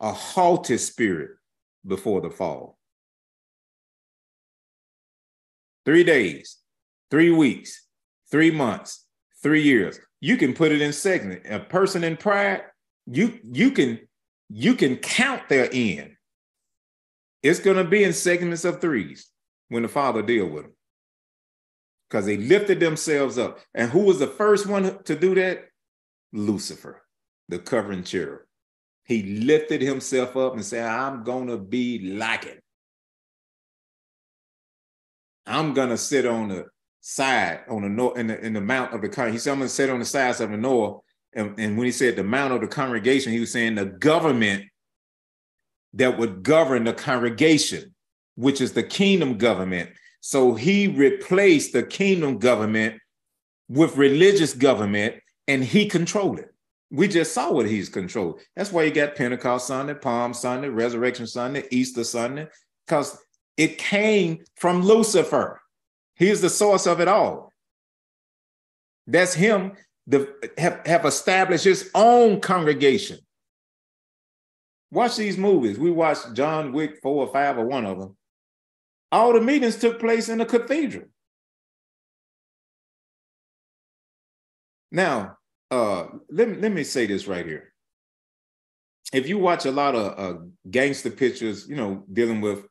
A 0.00 0.12
haughty 0.12 0.78
spirit 0.78 1.30
before 1.86 2.20
the 2.20 2.30
fall. 2.30 2.78
Three 5.84 6.04
days, 6.04 6.58
three 7.10 7.30
weeks, 7.30 7.86
three 8.30 8.50
months, 8.50 9.04
three 9.42 9.62
years. 9.62 9.98
You 10.20 10.36
can 10.36 10.54
put 10.54 10.72
it 10.72 10.80
in 10.80 10.92
segment. 10.92 11.42
A 11.48 11.60
person 11.60 12.04
in 12.04 12.16
pride, 12.16 12.62
you 13.06 13.38
you 13.44 13.72
can 13.72 14.00
you 14.48 14.74
can 14.74 14.96
count 14.96 15.48
their 15.48 15.68
end. 15.72 16.12
It's 17.42 17.60
gonna 17.60 17.84
be 17.84 18.04
in 18.04 18.12
segments 18.12 18.64
of 18.64 18.80
threes 18.80 19.28
when 19.68 19.82
the 19.82 19.88
Father 19.88 20.22
deal 20.22 20.46
with 20.46 20.64
them. 20.64 20.72
Because 22.08 22.26
they 22.26 22.36
lifted 22.36 22.78
themselves 22.78 23.38
up. 23.38 23.58
And 23.74 23.90
who 23.90 24.00
was 24.00 24.18
the 24.18 24.26
first 24.26 24.66
one 24.66 25.02
to 25.04 25.16
do 25.16 25.34
that? 25.36 25.64
Lucifer, 26.32 27.02
the 27.48 27.58
covering 27.58 28.04
cherub. 28.04 28.40
He 29.04 29.22
lifted 29.40 29.82
himself 29.82 30.36
up 30.36 30.54
and 30.54 30.64
said, 30.64 30.86
I'm 30.86 31.24
gonna 31.24 31.58
be 31.58 32.12
like 32.12 32.46
it. 32.46 32.62
I'm 35.46 35.74
gonna 35.74 35.96
sit 35.96 36.26
on 36.26 36.48
the 36.48 36.66
side 37.00 37.62
on 37.68 37.82
the 37.82 37.88
north 37.88 38.16
in 38.16 38.28
the 38.28 38.40
in 38.40 38.52
the 38.52 38.60
mount 38.60 38.94
of 38.94 39.02
the 39.02 39.08
con. 39.08 39.32
He 39.32 39.38
said, 39.38 39.52
I'm 39.52 39.58
gonna 39.58 39.68
sit 39.68 39.90
on 39.90 39.98
the 39.98 40.04
sides 40.04 40.40
of 40.40 40.50
the 40.50 40.56
north. 40.56 41.02
And, 41.34 41.58
and 41.58 41.76
when 41.76 41.86
he 41.86 41.92
said 41.92 42.16
the 42.16 42.24
mount 42.24 42.52
of 42.52 42.60
the 42.60 42.68
congregation, 42.68 43.32
he 43.32 43.40
was 43.40 43.52
saying 43.52 43.74
the 43.74 43.86
government 43.86 44.64
that 45.94 46.18
would 46.18 46.42
govern 46.42 46.84
the 46.84 46.92
congregation, 46.92 47.94
which 48.36 48.60
is 48.60 48.72
the 48.72 48.82
kingdom 48.82 49.38
government. 49.38 49.90
So 50.20 50.54
he 50.54 50.88
replaced 50.88 51.72
the 51.72 51.82
kingdom 51.82 52.38
government 52.38 53.00
with 53.68 53.96
religious 53.96 54.54
government 54.54 55.16
and 55.48 55.64
he 55.64 55.86
controlled 55.86 56.38
it. 56.38 56.52
We 56.90 57.08
just 57.08 57.32
saw 57.32 57.50
what 57.50 57.66
he's 57.66 57.88
controlled. 57.88 58.40
That's 58.54 58.70
why 58.70 58.84
you 58.84 58.90
got 58.90 59.16
Pentecost 59.16 59.66
Sunday, 59.66 59.94
Palm 59.94 60.34
Sunday, 60.34 60.68
Resurrection 60.68 61.26
Sunday, 61.26 61.64
Easter 61.70 62.04
Sunday, 62.04 62.48
because 62.86 63.18
it 63.56 63.78
came 63.78 64.44
from 64.56 64.82
Lucifer. 64.82 65.60
He's 66.16 66.40
the 66.40 66.50
source 66.50 66.86
of 66.86 67.00
it 67.00 67.08
all. 67.08 67.52
That's 69.06 69.34
him 69.34 69.72
the, 70.06 70.32
have, 70.58 70.86
have 70.86 71.04
established 71.06 71.64
his 71.64 71.90
own 71.94 72.40
congregation. 72.40 73.18
Watch 74.90 75.16
these 75.16 75.38
movies. 75.38 75.78
We 75.78 75.90
watched 75.90 76.34
John 76.34 76.72
Wick, 76.72 76.98
four 77.02 77.26
or 77.26 77.32
five 77.32 77.56
or 77.56 77.64
one 77.64 77.86
of 77.86 77.98
them. 77.98 78.16
All 79.10 79.32
the 79.32 79.40
meetings 79.40 79.76
took 79.76 79.98
place 79.98 80.28
in 80.28 80.40
a 80.40 80.46
cathedral. 80.46 81.06
Now, 84.92 85.38
uh, 85.70 86.04
let, 86.30 86.48
me, 86.48 86.56
let 86.58 86.70
me 86.70 86.84
say 86.84 87.06
this 87.06 87.26
right 87.26 87.46
here. 87.46 87.72
If 89.12 89.26
you 89.26 89.38
watch 89.38 89.64
a 89.64 89.72
lot 89.72 89.94
of 89.94 90.18
uh, 90.18 90.38
gangster 90.70 91.10
pictures, 91.10 91.66
you 91.66 91.76
know, 91.76 92.04
dealing 92.12 92.42
with 92.42 92.66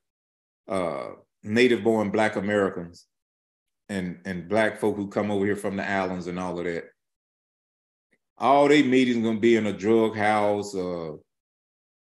uh, 0.70 1.10
native 1.44 1.84
born 1.84 2.12
Black 2.12 2.36
Americans 2.36 3.08
and, 3.90 4.20
and 4.26 4.48
Black 4.48 4.80
folk 4.80 4.96
who 4.96 5.08
come 5.08 5.32
over 5.32 5.46
here 5.46 5.56
from 5.56 5.76
the 5.76 5.88
islands 5.88 6.28
and 6.28 6.40
all 6.40 6.60
of 6.60 6.66
that, 6.66 6.86
all 8.38 8.68
they 8.68 8.84
meetings 8.84 9.26
gonna 9.26 9.40
be 9.40 9.56
in 9.56 9.66
a 9.66 9.74
drug 9.74 10.16
house, 10.16 10.76
uh, 10.76 11.12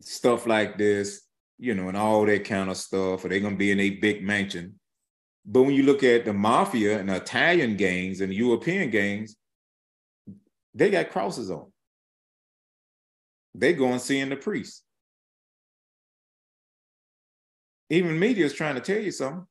stuff 0.00 0.46
like 0.46 0.78
this, 0.78 1.22
you 1.58 1.74
know, 1.74 1.88
and 1.88 1.96
all 1.96 2.26
that 2.26 2.44
kind 2.44 2.70
of 2.70 2.76
stuff, 2.76 3.24
or 3.24 3.28
they're 3.28 3.40
gonna 3.40 3.56
be 3.56 3.70
in 3.70 3.80
a 3.80 3.90
big 3.90 4.22
mansion. 4.22 4.78
But 5.44 5.62
when 5.62 5.74
you 5.74 5.84
look 5.84 6.02
at 6.02 6.24
the 6.24 6.32
mafia 6.32 6.98
and 6.98 7.10
Italian 7.10 7.76
gangs 7.76 8.20
and 8.20 8.32
European 8.32 8.90
gangs, 8.90 9.36
they 10.74 10.90
got 10.90 11.10
crosses 11.10 11.50
on. 11.50 11.70
They 13.54 13.74
go 13.74 13.86
and 13.86 14.00
seeing 14.00 14.30
the 14.30 14.36
priest. 14.36 14.82
Even 17.90 18.18
media 18.18 18.46
is 18.46 18.54
trying 18.54 18.76
to 18.76 18.80
tell 18.80 19.02
you 19.02 19.10
something. 19.10 19.46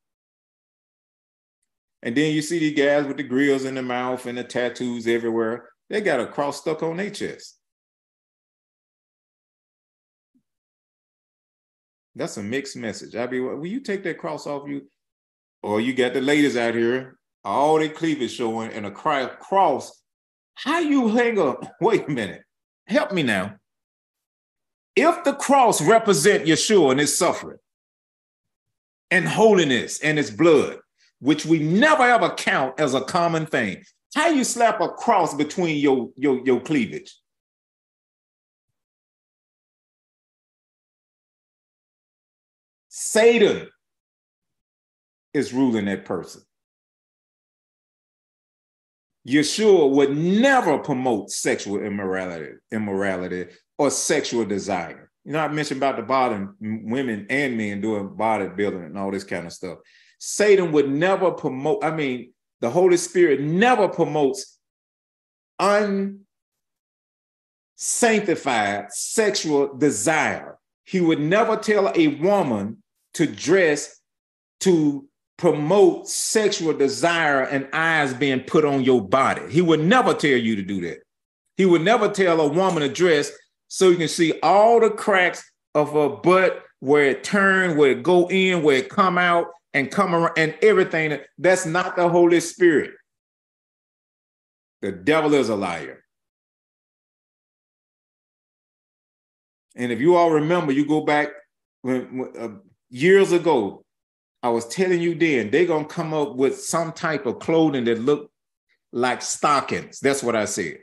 And 2.01 2.15
then 2.17 2.33
you 2.33 2.41
see 2.41 2.57
these 2.57 2.77
guys 2.77 3.05
with 3.05 3.17
the 3.17 3.23
grills 3.23 3.65
in 3.65 3.75
the 3.75 3.83
mouth 3.83 4.25
and 4.25 4.37
the 4.37 4.43
tattoos 4.43 5.07
everywhere. 5.07 5.69
They 5.89 6.01
got 6.01 6.19
a 6.19 6.25
cross 6.25 6.61
stuck 6.61 6.81
on 6.81 6.97
their 6.97 7.11
chest. 7.11 7.59
That's 12.15 12.37
a 12.37 12.43
mixed 12.43 12.75
message. 12.75 13.15
I 13.15 13.27
mean, 13.27 13.43
will 13.43 13.65
you 13.65 13.81
take 13.81 14.03
that 14.03 14.17
cross 14.17 14.47
off 14.47 14.67
you? 14.67 14.89
Or 15.63 15.79
you 15.79 15.93
got 15.93 16.13
the 16.13 16.21
ladies 16.21 16.57
out 16.57 16.73
here, 16.73 17.19
all 17.43 17.77
their 17.77 17.89
cleavage 17.89 18.31
showing 18.31 18.71
and 18.71 18.85
a 18.87 18.91
cross. 18.91 20.00
How 20.55 20.79
you 20.79 21.09
hang 21.09 21.39
up? 21.39 21.63
Wait 21.81 22.07
a 22.07 22.11
minute. 22.11 22.43
Help 22.87 23.11
me 23.11 23.23
now. 23.23 23.55
If 24.95 25.23
the 25.23 25.33
cross 25.33 25.81
represent 25.81 26.45
Yeshua 26.45 26.91
and 26.91 26.99
his 26.99 27.17
suffering 27.17 27.59
and 29.09 29.27
holiness 29.27 29.99
and 30.01 30.17
his 30.17 30.29
blood, 30.29 30.79
which 31.19 31.45
we 31.45 31.59
never 31.59 32.03
ever 32.03 32.29
count 32.31 32.79
as 32.79 32.93
a 32.93 33.01
common 33.01 33.45
thing, 33.45 33.83
how 34.13 34.27
you 34.27 34.43
slap 34.43 34.81
a 34.81 34.89
cross 34.89 35.33
between 35.33 35.77
your, 35.77 36.09
your, 36.17 36.45
your 36.45 36.59
cleavage? 36.59 37.15
Satan 42.89 43.67
is 45.33 45.53
ruling 45.53 45.85
that 45.85 46.05
person. 46.05 46.41
Yeshua 49.27 49.89
would 49.89 50.17
never 50.17 50.79
promote 50.79 51.29
sexual 51.29 51.81
immorality, 51.81 52.53
immorality 52.71 53.47
or 53.77 53.91
sexual 53.91 54.45
desire. 54.45 55.11
You 55.23 55.33
know, 55.33 55.39
I 55.39 55.47
mentioned 55.47 55.77
about 55.77 55.97
the 55.97 56.03
bottom 56.03 56.55
women 56.59 57.27
and 57.29 57.55
men 57.55 57.81
doing 57.81 58.09
bodybuilding 58.09 58.85
and 58.85 58.97
all 58.97 59.11
this 59.11 59.23
kind 59.23 59.45
of 59.45 59.53
stuff. 59.53 59.77
Satan 60.17 60.71
would 60.71 60.89
never 60.89 61.31
promote, 61.31 61.83
I 61.83 61.91
mean, 61.91 62.33
the 62.59 62.69
Holy 62.69 62.97
Spirit 62.97 63.41
never 63.41 63.87
promotes 63.87 64.59
unsanctified 67.77 68.91
sexual 68.91 69.75
desire. 69.77 70.57
He 70.85 71.01
would 71.01 71.19
never 71.19 71.55
tell 71.57 71.91
a 71.95 72.07
woman 72.07 72.81
to 73.13 73.27
dress 73.27 73.99
to 74.61 75.07
promote 75.37 76.07
sexual 76.07 76.73
desire 76.73 77.41
and 77.41 77.67
eyes 77.73 78.13
being 78.13 78.41
put 78.41 78.63
on 78.63 78.83
your 78.83 79.01
body. 79.01 79.41
He 79.49 79.61
would 79.61 79.79
never 79.79 80.13
tell 80.13 80.37
you 80.37 80.55
to 80.55 80.61
do 80.61 80.81
that. 80.81 80.99
He 81.57 81.65
would 81.65 81.81
never 81.81 82.09
tell 82.09 82.39
a 82.41 82.47
woman 82.47 82.81
to 82.83 82.89
dress 82.89 83.31
so 83.67 83.89
you 83.89 83.97
can 83.97 84.07
see 84.07 84.39
all 84.43 84.79
the 84.79 84.89
cracks 84.89 85.49
of 85.73 85.93
her 85.93 86.09
butt, 86.09 86.63
where 86.79 87.05
it 87.05 87.23
turn, 87.23 87.77
where 87.77 87.91
it 87.91 88.03
go 88.03 88.27
in, 88.29 88.63
where 88.63 88.77
it 88.77 88.89
come 88.89 89.17
out, 89.17 89.47
and 89.73 89.89
come 89.89 90.13
around, 90.13 90.37
and 90.37 90.55
everything. 90.61 91.17
That's 91.37 91.65
not 91.65 91.95
the 91.95 92.09
Holy 92.09 92.39
Spirit. 92.39 92.91
The 94.81 94.91
devil 94.91 95.33
is 95.33 95.49
a 95.49 95.55
liar. 95.55 96.03
And 99.75 99.91
if 99.91 100.01
you 100.01 100.15
all 100.15 100.31
remember, 100.31 100.71
you 100.71 100.85
go 100.85 101.01
back 101.01 101.29
when, 101.81 102.17
when 102.17 102.37
uh, 102.37 102.49
years 102.89 103.31
ago, 103.31 103.85
I 104.43 104.49
was 104.49 104.67
telling 104.67 105.01
you 105.01 105.15
then, 105.15 105.51
they're 105.51 105.65
gonna 105.65 105.85
come 105.85 106.13
up 106.13 106.35
with 106.35 106.59
some 106.59 106.93
type 106.93 107.25
of 107.25 107.39
clothing 107.39 107.85
that 107.85 107.99
look 107.99 108.31
like 108.91 109.21
stockings. 109.21 109.99
That's 109.99 110.23
what 110.23 110.35
I 110.35 110.45
said. 110.45 110.79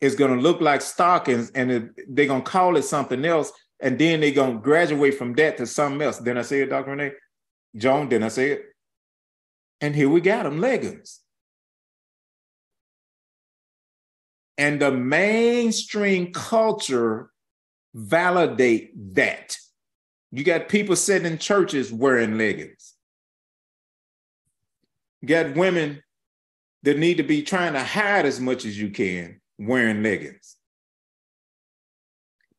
It's 0.00 0.14
gonna 0.14 0.40
look 0.40 0.60
like 0.60 0.80
stockings, 0.80 1.50
and 1.50 1.70
it, 1.70 2.14
they're 2.14 2.26
gonna 2.26 2.42
call 2.42 2.76
it 2.76 2.82
something 2.82 3.24
else, 3.24 3.52
and 3.80 3.98
then 3.98 4.20
they're 4.20 4.30
gonna 4.32 4.58
graduate 4.58 5.18
from 5.18 5.34
that 5.34 5.58
to 5.58 5.66
something 5.66 6.00
else. 6.02 6.18
Then 6.18 6.38
I 6.38 6.42
say 6.42 6.62
it, 6.62 6.70
Dr. 6.70 6.90
Renee? 6.90 7.12
Joan, 7.76 8.08
didn't 8.08 8.24
I 8.24 8.28
say 8.28 8.52
it? 8.52 8.64
And 9.80 9.94
here 9.94 10.08
we 10.08 10.20
got 10.20 10.44
them, 10.44 10.60
leggings. 10.60 11.20
And 14.56 14.80
the 14.80 14.92
mainstream 14.92 16.32
culture 16.32 17.30
validate 17.92 19.14
that. 19.14 19.56
You 20.34 20.42
got 20.42 20.68
people 20.68 20.96
sitting 20.96 21.30
in 21.30 21.38
churches 21.38 21.92
wearing 21.92 22.36
leggings. 22.36 22.94
You 25.22 25.28
got 25.28 25.54
women 25.54 26.02
that 26.82 26.98
need 26.98 27.18
to 27.18 27.22
be 27.22 27.42
trying 27.42 27.74
to 27.74 27.84
hide 27.84 28.26
as 28.26 28.40
much 28.40 28.64
as 28.64 28.76
you 28.76 28.90
can 28.90 29.40
wearing 29.58 30.02
leggings. 30.02 30.56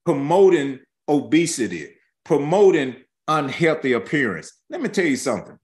Promoting 0.05 0.79
obesity, 1.09 1.89
promoting 2.23 2.95
unhealthy 3.27 3.91
appearance. 3.91 4.53
Let 4.69 4.79
me 4.79 4.87
tell 4.87 5.05
you 5.05 5.17
something. 5.17 5.59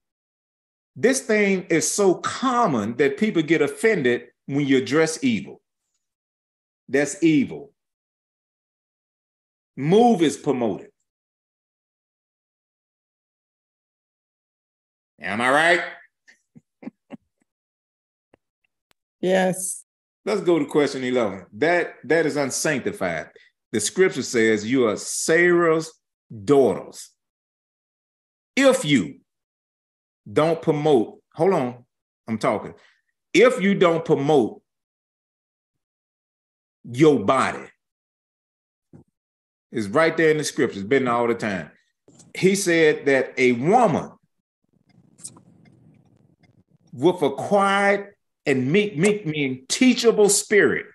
This 0.97 1.21
thing 1.21 1.63
is 1.69 1.89
so 1.89 2.15
common 2.15 2.97
that 2.97 3.15
people 3.15 3.41
get 3.41 3.61
offended 3.61 4.23
when 4.47 4.67
you 4.67 4.83
dress 4.83 5.23
evil. 5.23 5.61
That's 6.89 7.23
evil. 7.23 7.71
Move 9.77 10.21
is 10.21 10.35
promoted. 10.35 10.90
Am 15.21 15.39
I 15.39 15.51
right? 15.51 15.81
yes. 19.21 19.83
Let's 20.25 20.41
go 20.41 20.59
to 20.59 20.65
question 20.65 21.03
11. 21.03 21.45
That 21.53 21.95
that 22.03 22.25
is 22.25 22.35
unsanctified. 22.35 23.29
The 23.71 23.79
scripture 23.79 24.23
says 24.23 24.69
you 24.69 24.87
are 24.87 24.97
Sarah's 24.97 25.93
daughters. 26.43 27.09
If 28.55 28.83
you 28.83 29.19
don't 30.31 30.61
promote, 30.61 31.19
hold 31.33 31.53
on, 31.53 31.85
I'm 32.27 32.37
talking. 32.37 32.73
If 33.33 33.61
you 33.61 33.75
don't 33.75 34.03
promote 34.03 34.61
your 36.83 37.19
body, 37.19 37.65
it's 39.71 39.87
right 39.87 40.15
there 40.17 40.31
in 40.31 40.37
the 40.37 40.43
scriptures, 40.43 40.83
been 40.83 41.07
all 41.07 41.27
the 41.27 41.33
time. 41.33 41.71
He 42.35 42.55
said 42.55 43.05
that 43.05 43.33
a 43.37 43.53
woman 43.53 44.11
with 46.93 47.21
a 47.21 47.31
quiet 47.31 48.15
and 48.45 48.71
meek, 48.71 48.97
meek 48.97 49.25
mean 49.25 49.65
teachable 49.67 50.29
spirit 50.29 50.85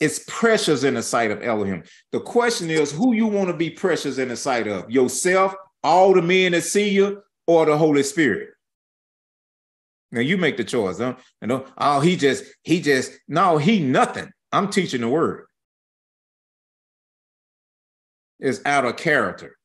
is 0.00 0.24
precious 0.28 0.84
in 0.84 0.94
the 0.94 1.02
sight 1.02 1.30
of 1.30 1.42
Elohim. 1.42 1.82
The 2.12 2.20
question 2.20 2.70
is 2.70 2.92
who 2.92 3.12
you 3.12 3.26
want 3.26 3.48
to 3.48 3.56
be 3.56 3.70
precious 3.70 4.18
in 4.18 4.28
the 4.28 4.36
sight 4.36 4.68
of 4.68 4.90
yourself, 4.90 5.54
all 5.82 6.14
the 6.14 6.22
men 6.22 6.52
that 6.52 6.62
see 6.62 6.90
you, 6.90 7.22
or 7.46 7.66
the 7.66 7.76
Holy 7.76 8.02
Spirit. 8.02 8.50
Now 10.12 10.20
you 10.20 10.38
make 10.38 10.56
the 10.56 10.64
choice. 10.64 10.98
Huh? 10.98 11.16
You 11.42 11.48
know, 11.48 11.66
oh, 11.76 12.00
he 12.00 12.16
just, 12.16 12.44
he 12.62 12.80
just, 12.80 13.12
no, 13.26 13.58
he 13.58 13.80
nothing. 13.80 14.30
I'm 14.52 14.70
teaching 14.70 15.00
the 15.00 15.08
word. 15.08 15.46
It's 18.38 18.60
out 18.64 18.84
of 18.84 18.96
character 18.96 19.56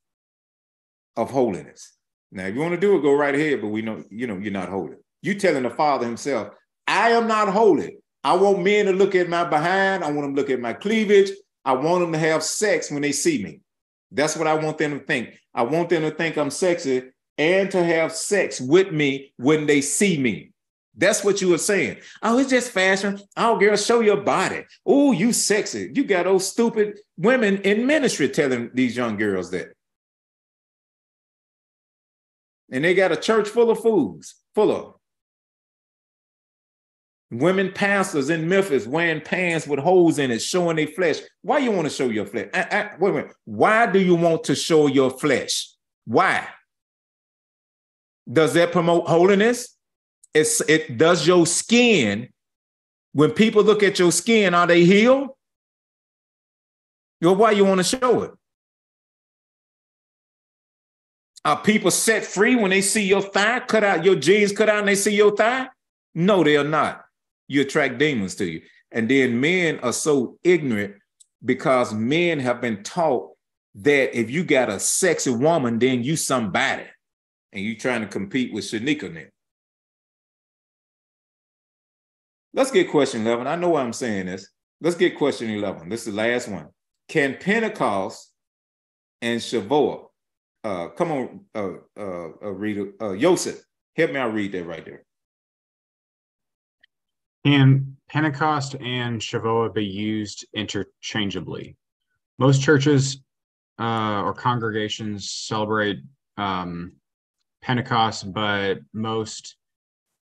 of 1.15 1.29
holiness. 1.29 1.92
Now, 2.33 2.47
if 2.47 2.55
you 2.55 2.61
want 2.61 2.73
to 2.73 2.79
do 2.79 2.97
it, 2.97 3.01
go 3.01 3.13
right 3.13 3.35
ahead, 3.35 3.61
but 3.61 3.67
we 3.67 3.83
know, 3.83 4.03
you 4.09 4.25
know, 4.25 4.37
you're 4.39 4.51
not 4.51 4.67
holy. 4.67 4.95
You 5.21 5.35
telling 5.35 5.63
the 5.63 5.69
Father 5.69 6.07
himself, 6.07 6.49
I 6.87 7.11
am 7.11 7.27
not 7.27 7.47
holy. 7.47 7.97
I 8.23 8.35
want 8.35 8.63
men 8.63 8.87
to 8.87 8.91
look 8.91 9.13
at 9.13 9.29
my 9.29 9.43
behind. 9.43 10.03
I 10.03 10.07
want 10.07 10.21
them 10.21 10.35
to 10.35 10.41
look 10.41 10.49
at 10.49 10.59
my 10.59 10.73
cleavage. 10.73 11.29
I 11.63 11.73
want 11.73 12.01
them 12.01 12.11
to 12.11 12.17
have 12.17 12.41
sex 12.41 12.89
when 12.89 13.03
they 13.03 13.11
see 13.11 13.43
me. 13.43 13.59
That's 14.11 14.35
what 14.35 14.47
I 14.47 14.55
want 14.55 14.79
them 14.79 14.99
to 14.99 15.05
think. 15.05 15.29
I 15.53 15.61
want 15.61 15.89
them 15.89 16.01
to 16.01 16.11
think 16.11 16.37
I'm 16.37 16.49
sexy 16.49 17.03
and 17.37 17.69
to 17.69 17.83
have 17.83 18.11
sex 18.11 18.59
with 18.59 18.91
me 18.91 19.31
when 19.37 19.67
they 19.67 19.81
see 19.81 20.17
me. 20.17 20.51
That's 20.95 21.23
what 21.23 21.39
you 21.39 21.49
were 21.49 21.59
saying. 21.59 21.97
Oh, 22.23 22.39
it's 22.39 22.49
just 22.49 22.71
fashion. 22.71 23.19
Oh, 23.37 23.57
girl, 23.57 23.75
show 23.75 23.99
your 23.99 24.21
body. 24.21 24.65
Oh, 24.85 25.11
you 25.11 25.33
sexy. 25.33 25.91
You 25.93 26.03
got 26.03 26.25
those 26.25 26.47
stupid 26.47 26.99
women 27.15 27.57
in 27.61 27.85
ministry 27.85 28.29
telling 28.29 28.71
these 28.73 28.97
young 28.97 29.17
girls 29.17 29.51
that. 29.51 29.73
And 32.71 32.83
they 32.83 32.93
got 32.93 33.11
a 33.11 33.17
church 33.17 33.49
full 33.49 33.69
of 33.69 33.79
fools, 33.79 34.35
full 34.55 34.71
of 34.71 34.95
women 37.33 37.71
pastors 37.71 38.29
in 38.29 38.47
Memphis 38.47 38.85
wearing 38.85 39.21
pants 39.21 39.67
with 39.67 39.79
holes 39.79 40.19
in 40.19 40.31
it, 40.31 40.41
showing 40.41 40.75
their 40.75 40.87
flesh. 40.87 41.19
Why 41.41 41.59
you 41.59 41.71
want 41.71 41.85
to 41.85 41.93
show 41.93 42.09
your 42.09 42.25
flesh? 42.25 42.49
I, 42.53 42.61
I, 42.61 42.89
wait 42.99 43.09
a 43.09 43.13
minute. 43.13 43.33
Why 43.45 43.87
do 43.87 43.99
you 43.99 44.15
want 44.15 44.45
to 44.45 44.55
show 44.55 44.87
your 44.87 45.09
flesh? 45.09 45.71
Why? 46.05 46.47
Does 48.31 48.53
that 48.53 48.71
promote 48.71 49.07
holiness? 49.07 49.75
It's, 50.33 50.61
it 50.61 50.97
does 50.97 51.25
your 51.27 51.45
skin. 51.45 52.29
When 53.13 53.31
people 53.31 53.63
look 53.63 53.83
at 53.83 53.99
your 53.99 54.11
skin, 54.11 54.53
are 54.53 54.67
they 54.67 54.85
healed? 54.85 55.29
Well, 57.21 57.35
why 57.35 57.51
you 57.51 57.65
want 57.65 57.79
to 57.79 57.83
show 57.83 58.23
it? 58.23 58.31
Are 61.45 61.61
people 61.61 61.91
set 61.91 62.23
free 62.23 62.55
when 62.55 62.69
they 62.69 62.81
see 62.81 63.05
your 63.05 63.21
thigh 63.21 63.59
cut 63.61 63.83
out, 63.83 64.05
your 64.05 64.15
jeans 64.15 64.51
cut 64.53 64.69
out, 64.69 64.79
and 64.79 64.87
they 64.87 64.95
see 64.95 65.15
your 65.15 65.35
thigh? 65.35 65.67
No, 66.15 66.43
they 66.43 66.55
are 66.57 66.63
not. 66.63 67.03
You 67.47 67.61
attract 67.61 67.97
demons 67.97 68.35
to 68.35 68.45
you. 68.45 68.61
And 68.91 69.09
then 69.09 69.41
men 69.41 69.79
are 69.79 69.93
so 69.93 70.37
ignorant 70.43 70.95
because 71.43 71.93
men 71.93 72.39
have 72.39 72.61
been 72.61 72.83
taught 72.83 73.35
that 73.75 74.17
if 74.17 74.29
you 74.29 74.43
got 74.43 74.69
a 74.69 74.79
sexy 74.79 75.31
woman, 75.31 75.79
then 75.79 76.03
you 76.03 76.15
somebody, 76.15 76.85
and 77.51 77.63
you 77.63 77.75
trying 77.75 78.01
to 78.01 78.07
compete 78.07 78.53
with 78.53 78.63
Shanika 78.63 79.11
now. 79.11 79.23
Let's 82.53 82.71
get 82.71 82.91
question 82.91 83.25
11. 83.25 83.47
I 83.47 83.55
know 83.55 83.69
why 83.69 83.81
I'm 83.81 83.93
saying 83.93 84.27
this. 84.27 84.47
Let's 84.79 84.95
get 84.95 85.17
question 85.17 85.49
11. 85.49 85.89
This 85.89 86.07
is 86.07 86.13
the 86.13 86.21
last 86.21 86.47
one. 86.47 86.67
Can 87.07 87.35
Pentecost 87.39 88.31
and 89.21 89.41
Shavuot, 89.41 90.02
uh, 90.63 90.87
come 90.89 91.11
on, 91.11 91.41
uh, 91.53 91.73
uh, 91.97 92.29
uh, 92.41 92.51
read, 92.51 92.93
uh, 92.99 93.15
Joseph, 93.15 93.61
help 93.95 94.11
me 94.11 94.17
out 94.17 94.33
read 94.33 94.51
that 94.53 94.65
right 94.65 94.85
there. 94.85 95.03
Can 97.45 97.97
Pentecost 98.07 98.75
and 98.75 99.19
Shavuot 99.19 99.73
be 99.73 99.85
used 99.85 100.45
interchangeably? 100.53 101.75
Most 102.39 102.61
churches 102.61 103.17
uh, 103.79 104.21
or 104.21 104.33
congregations 104.33 105.29
celebrate 105.29 105.99
um, 106.37 106.93
Pentecost, 107.61 108.31
but 108.33 108.79
most 108.93 109.57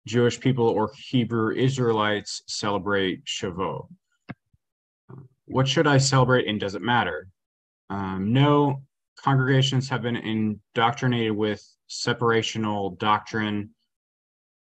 Jewish 0.05 0.39
people 0.39 0.67
or 0.67 0.91
Hebrew 1.09 1.55
Israelites 1.55 2.43
celebrate 2.47 3.23
Shavuot. 3.25 3.87
What 5.45 5.67
should 5.67 5.87
I 5.87 5.97
celebrate 5.97 6.47
and 6.47 6.59
does 6.59 6.75
it 6.75 6.81
matter? 6.81 7.27
Um, 7.89 8.33
no, 8.33 8.81
congregations 9.25 9.89
have 9.89 10.03
been 10.03 10.15
indoctrinated 10.15 11.35
with 11.35 11.67
separational 11.89 12.97
doctrine 12.99 13.71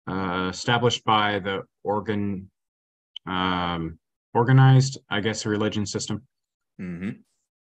uh, 0.08 0.50
established 0.52 1.04
by 1.04 1.40
the 1.40 1.64
organ 1.84 2.50
um, 3.26 3.98
organized, 4.36 5.00
I 5.10 5.20
guess, 5.20 5.48
religion 5.48 5.88
system. 5.88 6.22
Mm-hmm. 6.80 7.10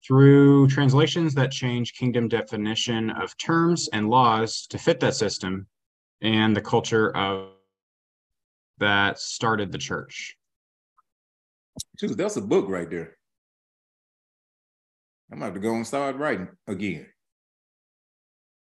Through 0.05 0.67
translations 0.67 1.33
that 1.35 1.51
change 1.51 1.93
kingdom 1.93 2.27
definition 2.27 3.09
of 3.11 3.37
terms 3.37 3.87
and 3.93 4.09
laws 4.09 4.67
to 4.67 4.77
fit 4.77 4.99
that 4.99 5.15
system 5.15 5.67
and 6.21 6.53
the 6.53 6.61
culture 6.61 7.15
of 7.15 7.51
that 8.79 9.17
started 9.17 9.71
the 9.71 9.77
church. 9.77 10.35
Dude, 11.99 12.17
that's 12.17 12.35
a 12.35 12.41
book 12.41 12.67
right 12.67 12.89
there. 12.89 13.15
I'm 15.31 15.41
about 15.41 15.53
to 15.53 15.59
go 15.59 15.75
and 15.75 15.87
start 15.87 16.17
writing 16.17 16.49
again. 16.67 17.07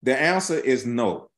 The 0.03 0.19
answer 0.19 0.59
is 0.59 0.87
no. 0.87 1.29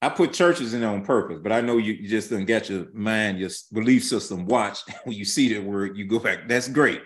I 0.00 0.08
put 0.08 0.32
churches 0.32 0.74
in 0.74 0.82
on 0.82 1.04
purpose, 1.04 1.38
but 1.40 1.52
I 1.52 1.60
know 1.60 1.76
you, 1.76 2.08
just 2.08 2.30
don't 2.30 2.44
get 2.44 2.68
your 2.68 2.86
mind, 2.92 3.38
your 3.38 3.50
belief 3.72 4.04
system 4.04 4.46
watched. 4.46 4.90
When 5.04 5.16
you 5.16 5.24
see 5.24 5.54
that 5.54 5.62
word, 5.62 5.96
you 5.96 6.06
go 6.06 6.18
back. 6.18 6.48
That's 6.48 6.66
great. 6.66 7.02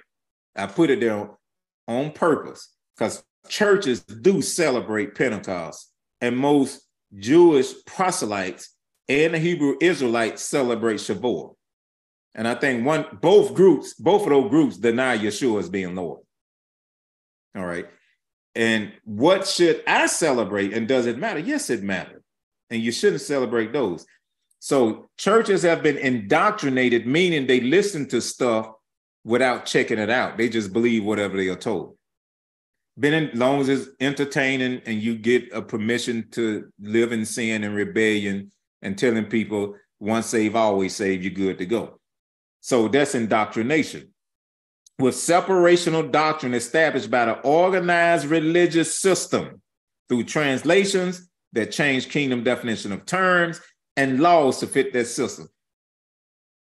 I 0.57 0.67
put 0.67 0.89
it 0.89 1.01
there 1.01 1.29
on 1.87 2.13
purpose 2.13 2.73
because 2.97 3.23
churches 3.49 4.01
do 4.01 4.41
celebrate 4.41 5.15
Pentecost, 5.15 5.93
and 6.23 6.39
most 6.39 6.81
Jewish 7.19 7.75
proselytes 7.85 8.71
and 9.09 9.35
the 9.35 9.39
Hebrew 9.39 9.77
Israelites 9.81 10.43
celebrate 10.43 10.97
Shavuot. 10.97 11.56
And 12.37 12.47
I 12.47 12.55
think 12.55 12.85
one, 12.85 13.07
both 13.21 13.55
groups, 13.55 13.95
both 13.95 14.23
of 14.23 14.29
those 14.29 14.51
groups 14.51 14.77
deny 14.77 15.17
Yeshua 15.17 15.59
as 15.59 15.71
being 15.71 15.97
Lord. 15.97 16.21
All 17.57 17.65
right. 17.65 17.87
And 18.55 18.93
what 19.05 19.47
should 19.47 19.83
I 19.87 20.07
celebrate? 20.07 20.75
And 20.75 20.87
does 20.87 21.07
it 21.07 21.19
matter? 21.19 21.39
Yes, 21.41 21.71
it 21.71 21.83
matters. 21.83 22.23
And 22.69 22.83
you 22.83 22.93
shouldn't 22.93 23.23
celebrate 23.23 23.73
those. 23.73 24.07
So 24.59 25.09
churches 25.17 25.63
have 25.63 25.83
been 25.83 25.97
indoctrinated, 25.97 27.07
meaning 27.07 27.47
they 27.47 27.61
listen 27.61 28.07
to 28.09 28.21
stuff 28.21 28.71
without 29.25 29.65
checking 29.65 29.99
it 29.99 30.11
out. 30.11 30.37
They 30.37 30.51
just 30.51 30.73
believe 30.73 31.05
whatever 31.05 31.39
they 31.39 31.49
are 31.49 31.57
told. 31.57 31.97
Been 32.99 33.15
in 33.15 33.31
long 33.39 33.61
as 33.61 33.69
it's 33.69 33.89
entertaining 34.01 34.83
and 34.85 35.03
you 35.03 35.17
get 35.17 35.53
a 35.53 35.63
permission 35.63 36.29
to 36.33 36.71
live 36.81 37.13
in 37.13 37.25
sin 37.25 37.65
and 37.65 37.75
rebellion 37.75 38.51
and 38.83 38.99
telling 38.99 39.27
people 39.27 39.75
once 40.01 40.27
saved, 40.27 40.55
always 40.57 40.95
saved, 40.95 41.25
you're 41.25 41.33
good 41.33 41.59
to 41.59 41.67
go. 41.67 41.99
So 42.67 42.89
that's 42.89 43.15
indoctrination. 43.15 44.13
With 44.99 45.15
separational 45.15 46.11
doctrine 46.11 46.53
established 46.53 47.09
by 47.09 47.27
the 47.27 47.39
organized 47.43 48.27
religious 48.27 48.99
system 48.99 49.63
through 50.09 50.25
translations 50.25 51.29
that 51.53 51.71
change 51.71 52.09
kingdom 52.09 52.43
definition 52.43 52.91
of 52.91 53.07
terms 53.07 53.61
and 53.97 54.19
laws 54.19 54.59
to 54.59 54.67
fit 54.67 54.93
that 54.95 55.05
system. 55.05 55.47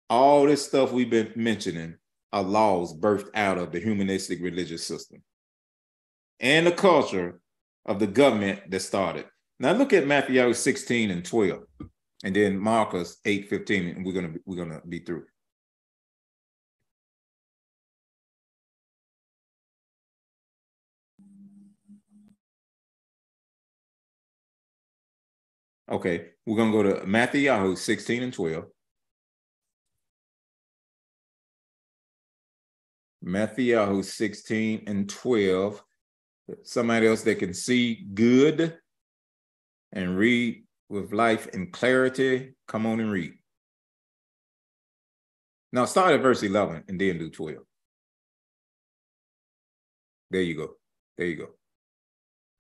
All 0.09 0.47
this 0.47 0.65
stuff 0.65 0.93
we've 0.93 1.11
been 1.11 1.33
mentioning 1.35 1.97
are 2.33 2.45
laws 2.45 2.97
birthed 2.97 3.31
out 3.35 3.59
of 3.59 3.73
the 3.73 3.81
humanistic 3.81 4.41
religious 4.41 4.87
system 4.87 5.21
and 6.39 6.65
the 6.65 6.71
culture 6.71 7.41
of 7.87 7.99
the 7.99 8.07
government 8.07 8.71
that 8.71 8.83
started. 8.83 9.25
Now 9.59 9.73
look 9.73 9.93
at 9.93 10.07
Matthew 10.07 10.55
16 10.55 11.11
and 11.11 11.25
12 11.25 11.61
and 12.23 12.37
then 12.37 12.57
Marcus 12.57 13.17
8, 13.25 13.51
15, 13.51 13.89
and 13.89 14.07
we're 14.07 14.13
gonna 14.13 14.35
we're 14.47 14.65
gonna 14.65 14.81
be 14.89 15.01
through. 15.01 15.25
Okay, 25.91 26.33
we're 26.45 26.57
gonna 26.57 26.73
go 26.73 26.83
to 26.83 27.07
Matthew 27.07 27.75
16 27.75 28.23
and 28.23 28.33
12. 28.33 28.67
Matthew 33.23 34.03
16 34.03 34.85
and 34.87 35.09
12. 35.09 35.83
Somebody 36.63 37.07
else 37.07 37.23
that 37.23 37.39
can 37.39 37.55
see 37.55 38.07
good 38.15 38.79
and 39.93 40.17
read 40.17 40.65
with 40.89 41.13
life 41.13 41.49
and 41.53 41.73
clarity. 41.73 42.55
Come 42.67 42.87
on 42.87 43.01
and 43.01 43.11
read. 43.11 43.33
Now 45.73 45.87
start 45.87 46.15
at 46.15 46.23
verse 46.23 46.43
11 46.43 46.85
and 46.89 47.01
then 47.01 47.19
do 47.19 47.31
12. 47.31 47.59
There 50.31 50.43
you 50.43 50.55
go. 50.55 50.77
There 51.17 51.27
you 51.27 51.37
go. 51.37 51.58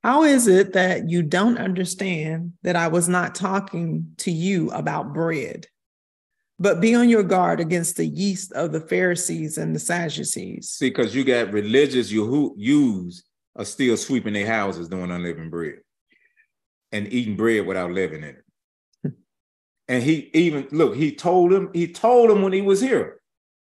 How 0.04 0.22
is 0.22 0.46
it 0.46 0.74
that 0.74 1.08
you 1.08 1.22
don't 1.22 1.58
understand 1.58 2.52
that 2.62 2.76
I 2.76 2.88
was 2.88 3.08
not 3.08 3.34
talking 3.34 4.12
to 4.18 4.30
you 4.30 4.70
about 4.70 5.12
bread? 5.12 5.66
But 6.60 6.80
be 6.80 6.94
on 6.94 7.08
your 7.08 7.22
guard 7.22 7.60
against 7.60 7.96
the 7.96 8.06
yeast 8.06 8.52
of 8.52 8.72
the 8.72 8.80
Pharisees 8.80 9.58
and 9.58 9.74
the 9.74 9.80
Sadducees. 9.80 10.70
See, 10.70 10.88
because 10.90 11.14
you 11.14 11.24
got 11.24 11.52
religious 11.52 12.10
you 12.10 12.26
who 12.26 12.54
use 12.56 13.24
are 13.56 13.64
still 13.64 13.96
sweeping 13.96 14.32
their 14.34 14.46
houses 14.46 14.88
doing 14.88 15.10
unleavened 15.10 15.50
bread 15.50 15.80
and 16.92 17.12
eating 17.12 17.36
bread 17.36 17.66
without 17.66 17.92
leaven 17.92 18.24
in 18.24 18.36
it. 18.36 18.44
Hmm. 19.02 19.08
and 19.88 20.02
he 20.02 20.30
even 20.32 20.68
look, 20.70 20.96
he 20.96 21.14
told 21.14 21.52
him, 21.52 21.70
he 21.74 21.92
told 21.92 22.30
him 22.30 22.42
when 22.42 22.52
he 22.52 22.60
was 22.60 22.80
here, 22.80 23.20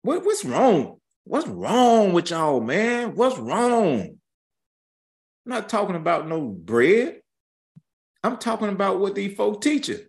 what, 0.01 0.25
what's 0.25 0.45
wrong? 0.45 0.97
What's 1.23 1.47
wrong 1.47 2.13
with 2.13 2.30
y'all, 2.30 2.61
man? 2.61 3.15
What's 3.15 3.38
wrong? 3.38 4.16
I'm 5.47 5.51
not 5.51 5.69
talking 5.69 5.95
about 5.95 6.27
no 6.27 6.41
bread. 6.41 7.21
I'm 8.21 8.35
talking 8.35 8.67
about 8.67 8.99
what 8.99 9.15
these 9.15 9.33
folks 9.33 9.65
teaching. 9.65 10.01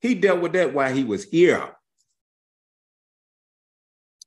He 0.00 0.16
dealt 0.16 0.40
with 0.40 0.54
that 0.54 0.74
while 0.74 0.92
he 0.92 1.04
was 1.04 1.22
here. 1.22 1.76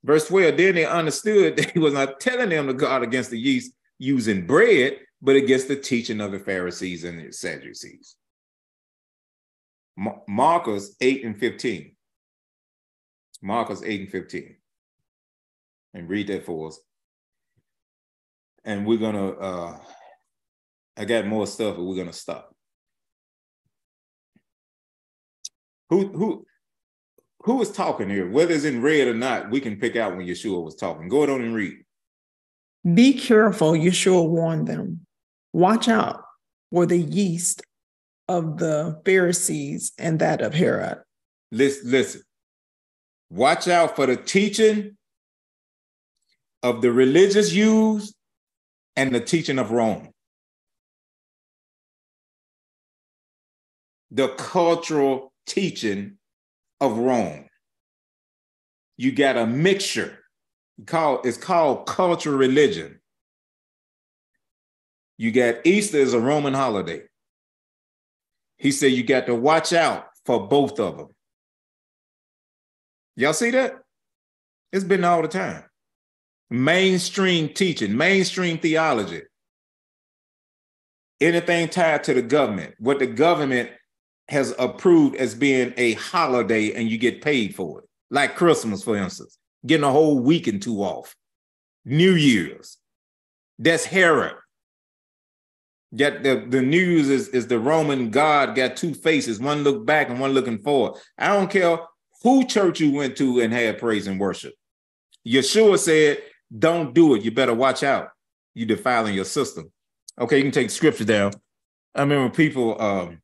Verse 0.05 0.29
12, 0.29 0.55
then 0.55 0.75
they 0.75 0.85
understood 0.85 1.57
that 1.57 1.71
he 1.71 1.79
was 1.79 1.93
not 1.93 2.21
telling 2.21 2.47
them 2.47 2.67
to 2.67 2.73
guard 2.73 3.03
against 3.03 3.29
the 3.29 3.37
yeast 3.37 3.73
using 3.99 4.47
bread, 4.47 4.99
but 5.21 5.35
against 5.35 5.67
the 5.67 5.75
teaching 5.75 6.21
of 6.21 6.31
the 6.31 6.39
Pharisees 6.39 7.03
and 7.03 7.19
the 7.19 7.33
Sadducees. 7.33 8.15
Marcus 10.29 10.95
8 11.01 11.25
and 11.25 11.37
15. 11.37 11.93
Marcus 13.41 13.83
8 13.83 13.99
and 13.99 14.11
15. 14.11 14.55
And 15.93 16.07
read 16.07 16.27
that 16.27 16.45
for 16.45 16.69
us. 16.69 16.79
And 18.63 18.85
we're 18.85 18.97
gonna 18.97 19.31
uh 19.31 19.77
I 20.97 21.05
got 21.05 21.27
more 21.27 21.47
stuff, 21.47 21.75
but 21.75 21.83
we're 21.83 21.97
gonna 21.97 22.13
stop. 22.13 22.55
Who 25.89 26.07
who 26.07 26.45
who 27.41 27.61
is 27.61 27.71
talking 27.71 28.09
here? 28.09 28.29
Whether 28.29 28.53
it's 28.53 28.63
in 28.63 28.81
red 28.81 29.07
or 29.07 29.13
not, 29.13 29.51
we 29.51 29.59
can 29.59 29.77
pick 29.77 29.95
out 29.95 30.15
when 30.15 30.25
Yeshua 30.25 30.63
was 30.63 30.75
talking. 30.75 31.09
Go 31.09 31.23
on 31.23 31.41
and 31.41 31.53
read. 31.53 31.77
Be 32.93 33.13
careful, 33.13 33.73
Yeshua 33.73 34.27
warned 34.27 34.67
them. 34.67 35.05
Watch 35.53 35.87
out 35.87 36.23
for 36.71 36.85
the 36.85 36.97
yeast 36.97 37.61
of 38.27 38.57
the 38.57 39.01
Pharisees 39.05 39.91
and 39.97 40.19
that 40.19 40.41
of 40.41 40.53
Herod. 40.53 40.99
Listen, 41.51 41.91
listen. 41.91 42.21
Watch 43.29 43.67
out 43.67 43.95
for 43.95 44.05
the 44.05 44.17
teaching 44.17 44.97
of 46.63 46.81
the 46.81 46.91
religious 46.91 47.51
Jews 47.51 48.13
and 48.95 49.13
the 49.13 49.19
teaching 49.19 49.59
of 49.59 49.71
Rome. 49.71 50.09
The 54.15 54.29
cultural 54.29 55.33
teaching 55.45 56.17
of 56.79 56.97
Rome. 56.97 57.49
You 58.95 59.11
got 59.11 59.35
a 59.35 59.45
mixture. 59.45 60.19
It's 60.77 61.37
called 61.37 61.85
cultural 61.85 62.37
religion. 62.37 63.01
You 65.17 65.33
got 65.33 65.67
Easter 65.67 65.97
is 65.97 66.13
a 66.13 66.19
Roman 66.19 66.53
holiday. 66.53 67.01
He 68.57 68.71
said 68.71 68.93
you 68.93 69.03
got 69.03 69.25
to 69.25 69.35
watch 69.35 69.73
out 69.73 70.07
for 70.25 70.47
both 70.47 70.79
of 70.79 70.97
them. 70.97 71.07
Y'all 73.17 73.33
see 73.33 73.51
that? 73.51 73.73
It's 74.71 74.85
been 74.85 75.03
all 75.03 75.23
the 75.23 75.27
time. 75.27 75.65
Mainstream 76.49 77.49
teaching, 77.49 77.97
mainstream 77.97 78.59
theology. 78.59 79.23
Anything 81.19 81.67
tied 81.67 82.05
to 82.05 82.13
the 82.13 82.21
government, 82.21 82.75
what 82.79 82.99
the 82.99 83.07
government 83.07 83.71
has 84.27 84.53
approved 84.57 85.15
as 85.15 85.35
being 85.35 85.73
a 85.77 85.93
holiday 85.93 86.73
and 86.73 86.89
you 86.89 86.97
get 86.97 87.21
paid 87.21 87.55
for 87.55 87.79
it. 87.79 87.89
Like 88.09 88.35
Christmas, 88.35 88.83
for 88.83 88.95
instance, 88.95 89.37
getting 89.65 89.83
a 89.83 89.91
whole 89.91 90.19
week 90.19 90.47
and 90.47 90.61
two 90.61 90.81
off. 90.81 91.15
New 91.85 92.13
Year's. 92.13 92.77
That's 93.59 93.85
Herod. 93.85 94.35
Yet 95.91 96.23
the, 96.23 96.45
the 96.47 96.61
news 96.61 97.09
is, 97.09 97.29
is 97.29 97.47
the 97.47 97.59
Roman 97.59 98.09
God 98.09 98.55
got 98.55 98.75
two 98.75 98.93
faces, 98.93 99.39
one 99.39 99.63
look 99.63 99.85
back 99.85 100.09
and 100.09 100.19
one 100.19 100.31
looking 100.31 100.57
forward. 100.57 100.99
I 101.17 101.27
don't 101.27 101.49
care 101.49 101.79
who 102.23 102.45
church 102.45 102.79
you 102.79 102.91
went 102.91 103.15
to 103.17 103.39
and 103.39 103.53
had 103.53 103.77
praise 103.77 104.07
and 104.07 104.19
worship. 104.19 104.53
Yeshua 105.25 105.77
said, 105.77 106.21
don't 106.57 106.93
do 106.93 107.15
it. 107.15 107.23
You 107.23 107.31
better 107.31 107.53
watch 107.53 107.83
out. 107.83 108.09
You 108.53 108.65
defiling 108.65 109.13
your 109.13 109.25
system. 109.25 109.71
Okay, 110.19 110.37
you 110.37 110.43
can 110.43 110.51
take 110.51 110.69
scripture 110.69 111.05
down. 111.05 111.31
I 111.93 112.01
remember 112.01 112.33
people 112.33 112.81
um, 112.81 113.21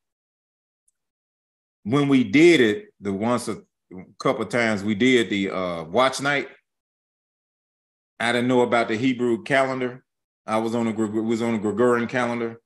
when 1.83 2.07
we 2.07 2.23
did 2.23 2.61
it, 2.61 2.93
the 2.99 3.13
once 3.13 3.47
a 3.47 3.57
couple 4.19 4.45
times 4.45 4.83
we 4.83 4.95
did 4.95 5.29
the 5.29 5.49
uh, 5.49 5.83
watch 5.83 6.21
night. 6.21 6.47
I 8.19 8.31
didn't 8.31 8.47
know 8.47 8.61
about 8.61 8.87
the 8.87 8.95
Hebrew 8.95 9.43
calendar. 9.43 10.03
I 10.45 10.57
was 10.57 10.75
on 10.75 10.87
a 10.87 10.91
was 10.91 11.41
on 11.41 11.55
a 11.55 11.59
Gregorian 11.59 12.07
calendar, 12.07 12.61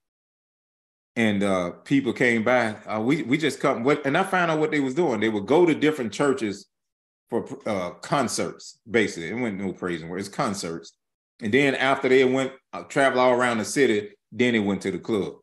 and 1.15 1.43
uh, 1.43 1.71
people 1.83 2.13
came 2.13 2.43
by. 2.43 2.75
Uh, 2.85 2.99
we 2.99 3.23
we 3.23 3.37
just 3.37 3.59
come 3.59 3.83
what, 3.83 4.05
and 4.05 4.17
I 4.17 4.23
found 4.23 4.51
out 4.51 4.59
what 4.59 4.71
they 4.71 4.79
was 4.79 4.95
doing. 4.95 5.19
They 5.19 5.29
would 5.29 5.45
go 5.45 5.65
to 5.65 5.73
different 5.73 6.11
churches 6.11 6.67
for 7.29 7.47
uh, 7.65 7.91
concerts. 7.91 8.79
Basically, 8.89 9.29
it 9.29 9.33
wasn't 9.33 9.61
no 9.61 9.73
praising 9.73 10.09
word. 10.09 10.19
It's 10.19 10.29
concerts, 10.29 10.93
and 11.41 11.53
then 11.53 11.75
after 11.75 12.09
they 12.09 12.25
went 12.25 12.53
uh, 12.73 12.83
travel 12.83 13.19
all 13.19 13.31
around 13.33 13.57
the 13.59 13.65
city, 13.65 14.11
then 14.31 14.53
they 14.53 14.59
went 14.59 14.81
to 14.81 14.91
the 14.91 14.99
club. 14.99 15.33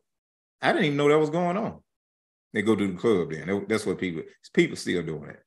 I 0.61 0.71
didn't 0.71 0.85
even 0.85 0.97
know 0.97 1.09
that 1.09 1.19
was 1.19 1.29
going 1.29 1.57
on. 1.57 1.82
They 2.53 2.61
go 2.61 2.75
to 2.75 2.87
the 2.87 2.97
club. 2.97 3.31
Then 3.31 3.65
that's 3.67 3.85
what 3.85 3.97
people 3.97 4.23
people 4.53 4.77
still 4.77 5.03
doing 5.03 5.29
it. 5.31 5.39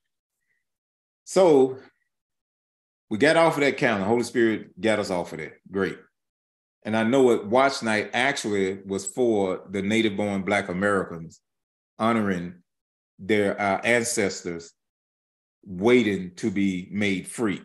So 1.24 1.78
we 3.08 3.18
got 3.18 3.36
off 3.36 3.56
of 3.56 3.60
that 3.60 3.76
calendar. 3.76 4.06
Holy 4.06 4.24
Spirit 4.24 4.80
got 4.80 4.98
us 4.98 5.10
off 5.10 5.32
of 5.32 5.38
that. 5.38 5.52
Great. 5.70 5.98
And 6.84 6.96
I 6.96 7.02
know 7.02 7.22
what 7.22 7.46
watch 7.46 7.82
night 7.82 8.10
actually 8.12 8.80
was 8.84 9.06
for 9.06 9.62
the 9.70 9.82
native 9.82 10.16
born 10.16 10.42
Black 10.42 10.68
Americans 10.68 11.40
honoring 11.98 12.62
their 13.18 13.60
uh, 13.60 13.80
ancestors 13.82 14.72
waiting 15.64 16.32
to 16.36 16.50
be 16.50 16.88
made 16.90 17.26
free. 17.26 17.62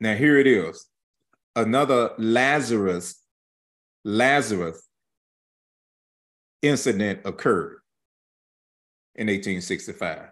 Now, 0.00 0.14
here 0.14 0.38
it 0.38 0.46
is 0.46 0.86
another 1.56 2.12
Lazarus, 2.18 3.20
Lazarus 4.04 4.87
incident 6.62 7.20
occurred 7.24 7.78
in 9.14 9.26
1865 9.26 10.30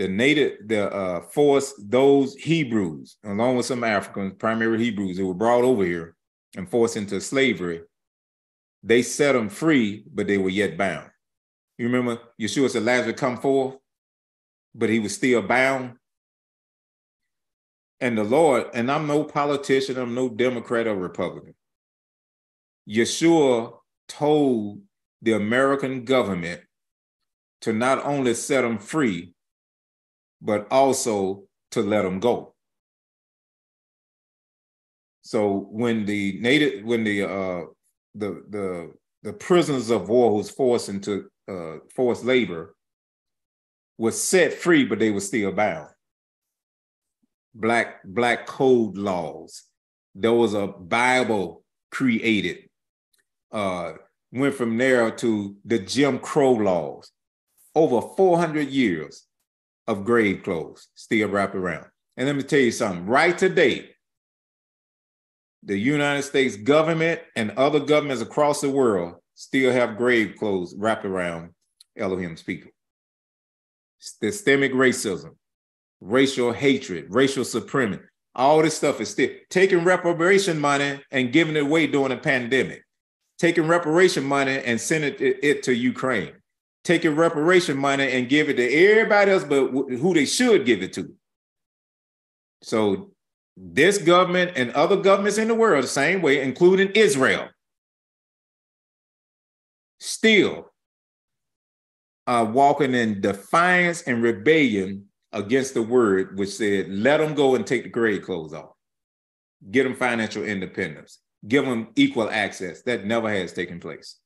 the 0.00 0.08
native, 0.08 0.66
the 0.66 0.90
uh, 0.90 1.20
forced 1.20 1.74
those 1.90 2.34
Hebrews, 2.36 3.18
along 3.22 3.58
with 3.58 3.66
some 3.66 3.84
Africans, 3.84 4.32
primary 4.38 4.82
Hebrews, 4.82 5.18
who 5.18 5.26
were 5.26 5.34
brought 5.34 5.62
over 5.62 5.84
here 5.84 6.16
and 6.56 6.66
forced 6.66 6.96
into 6.96 7.20
slavery. 7.20 7.82
They 8.82 9.02
set 9.02 9.32
them 9.32 9.50
free, 9.50 10.04
but 10.10 10.26
they 10.26 10.38
were 10.38 10.48
yet 10.48 10.78
bound. 10.78 11.10
You 11.76 11.84
remember 11.84 12.18
Yeshua 12.40 12.70
said 12.70 12.84
Lazarus 12.84 13.20
come 13.20 13.36
forth, 13.36 13.76
but 14.74 14.88
he 14.88 15.00
was 15.00 15.14
still 15.14 15.42
bound. 15.42 15.96
And 18.00 18.16
the 18.16 18.24
Lord, 18.24 18.68
and 18.72 18.90
I'm 18.90 19.06
no 19.06 19.24
politician, 19.24 19.98
I'm 19.98 20.14
no 20.14 20.30
Democrat 20.30 20.86
or 20.86 20.94
Republican. 20.94 21.54
Yeshua 22.88 23.74
told 24.10 24.80
the 25.22 25.32
American 25.32 26.04
government 26.04 26.60
to 27.60 27.72
not 27.72 28.04
only 28.04 28.34
set 28.34 28.62
them 28.62 28.78
free, 28.78 29.34
but 30.42 30.66
also 30.70 31.44
to 31.70 31.82
let 31.82 32.02
them 32.02 32.18
go. 32.18 32.54
So 35.22 35.68
when 35.70 36.06
the 36.06 36.38
native, 36.40 36.84
when 36.84 37.04
the 37.04 37.22
uh, 37.22 37.64
the 38.14 38.42
the 38.48 38.92
the 39.22 39.32
prisoners 39.32 39.90
of 39.90 40.08
war 40.08 40.30
who 40.30 40.38
was 40.38 40.50
forced 40.50 40.88
into 40.88 41.28
uh, 41.48 41.76
forced 41.94 42.24
labor 42.24 42.74
was 43.98 44.20
set 44.20 44.54
free, 44.54 44.84
but 44.84 44.98
they 44.98 45.10
were 45.10 45.20
still 45.20 45.52
bound. 45.52 45.90
Black 47.54 48.02
black 48.04 48.46
code 48.46 48.96
laws. 48.96 49.64
There 50.14 50.32
was 50.32 50.54
a 50.54 50.66
Bible 50.66 51.62
created. 51.92 52.69
Uh, 53.52 53.92
went 54.32 54.54
from 54.54 54.78
there 54.78 55.10
to 55.10 55.56
the 55.64 55.78
Jim 55.78 56.18
Crow 56.18 56.52
laws. 56.52 57.10
Over 57.74 58.00
400 58.16 58.68
years, 58.68 59.26
of 59.90 60.04
grave 60.04 60.44
clothes 60.44 60.88
still 60.94 61.28
wrapped 61.28 61.56
around. 61.56 61.86
And 62.16 62.28
let 62.28 62.36
me 62.36 62.44
tell 62.44 62.60
you 62.60 62.70
something 62.70 63.06
right 63.06 63.36
today, 63.36 63.90
the 65.64 65.76
United 65.76 66.22
States 66.22 66.56
government 66.56 67.20
and 67.34 67.50
other 67.52 67.80
governments 67.80 68.22
across 68.22 68.60
the 68.60 68.70
world 68.70 69.16
still 69.34 69.72
have 69.72 69.96
grave 69.96 70.36
clothes 70.38 70.76
wrapped 70.78 71.04
around 71.04 71.50
Elohim's 71.96 72.42
people. 72.42 72.70
Systemic 73.98 74.72
racism, 74.72 75.34
racial 76.00 76.52
hatred, 76.52 77.06
racial 77.10 77.44
supremacy, 77.44 78.02
all 78.36 78.62
this 78.62 78.76
stuff 78.76 79.00
is 79.00 79.10
still 79.10 79.30
taking 79.50 79.82
reparation 79.82 80.60
money 80.60 81.02
and 81.10 81.32
giving 81.32 81.56
it 81.56 81.64
away 81.64 81.88
during 81.88 82.12
a 82.12 82.16
pandemic, 82.16 82.84
taking 83.40 83.66
reparation 83.66 84.24
money 84.24 84.62
and 84.64 84.80
sending 84.80 85.14
it, 85.18 85.38
it 85.42 85.62
to 85.64 85.74
Ukraine 85.74 86.32
taking 86.84 87.14
reparation 87.14 87.76
money 87.76 88.10
and 88.12 88.28
give 88.28 88.48
it 88.48 88.54
to 88.54 88.72
everybody 88.72 89.30
else 89.30 89.44
but 89.44 89.68
who 89.68 90.14
they 90.14 90.24
should 90.24 90.64
give 90.64 90.82
it 90.82 90.92
to. 90.94 91.14
So 92.62 93.10
this 93.56 93.98
government 93.98 94.52
and 94.56 94.70
other 94.72 94.96
governments 94.96 95.38
in 95.38 95.48
the 95.48 95.54
world 95.54 95.84
the 95.84 95.88
same 95.88 96.22
way, 96.22 96.42
including 96.42 96.90
Israel, 96.94 97.48
still 99.98 100.70
are 102.26 102.44
walking 102.44 102.94
in 102.94 103.20
defiance 103.20 104.02
and 104.02 104.22
rebellion 104.22 105.06
against 105.32 105.74
the 105.74 105.82
word 105.82 106.38
which 106.38 106.50
said, 106.50 106.88
let 106.88 107.18
them 107.18 107.34
go 107.34 107.54
and 107.54 107.66
take 107.66 107.82
the 107.82 107.88
grave 107.88 108.22
clothes 108.22 108.54
off. 108.54 108.72
Get 109.70 109.84
them 109.84 109.94
financial 109.94 110.44
independence. 110.44 111.18
Give 111.46 111.64
them 111.64 111.88
equal 111.96 112.30
access. 112.30 112.82
That 112.82 113.06
never 113.06 113.30
has 113.30 113.52
taken 113.52 113.80
place. 113.80 114.16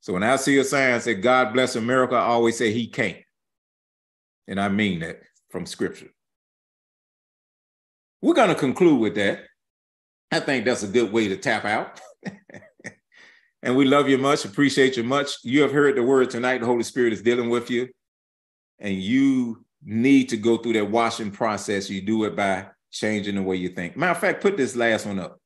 So 0.00 0.14
when 0.14 0.22
I 0.22 0.36
see 0.36 0.58
a 0.58 0.64
sign 0.64 1.00
say 1.00 1.14
God 1.14 1.52
bless 1.52 1.76
America, 1.76 2.14
I 2.14 2.20
always 2.20 2.56
say 2.56 2.72
he 2.72 2.88
can't. 2.88 3.18
And 4.48 4.60
I 4.60 4.68
mean 4.68 5.00
that 5.00 5.20
from 5.50 5.66
scripture. 5.66 6.08
We're 8.22 8.34
going 8.34 8.48
to 8.48 8.54
conclude 8.54 9.00
with 9.00 9.14
that. 9.14 9.44
I 10.32 10.40
think 10.40 10.64
that's 10.64 10.82
a 10.82 10.88
good 10.88 11.12
way 11.12 11.28
to 11.28 11.36
tap 11.36 11.64
out. 11.64 12.00
and 13.62 13.76
we 13.76 13.84
love 13.84 14.08
you 14.08 14.18
much, 14.18 14.44
appreciate 14.44 14.96
you 14.96 15.02
much. 15.04 15.36
You 15.42 15.62
have 15.62 15.72
heard 15.72 15.96
the 15.96 16.02
word 16.02 16.30
tonight. 16.30 16.58
The 16.58 16.66
Holy 16.66 16.82
Spirit 16.82 17.12
is 17.12 17.22
dealing 17.22 17.50
with 17.50 17.70
you. 17.70 17.88
And 18.78 18.94
you 18.94 19.64
need 19.82 20.28
to 20.30 20.36
go 20.36 20.56
through 20.56 20.74
that 20.74 20.90
washing 20.90 21.30
process. 21.30 21.90
You 21.90 22.00
do 22.00 22.24
it 22.24 22.36
by 22.36 22.66
changing 22.90 23.36
the 23.36 23.42
way 23.42 23.56
you 23.56 23.70
think. 23.70 23.96
Matter 23.96 24.12
of 24.12 24.18
fact, 24.18 24.42
put 24.42 24.56
this 24.56 24.76
last 24.76 25.06
one 25.06 25.18
up. 25.18 25.39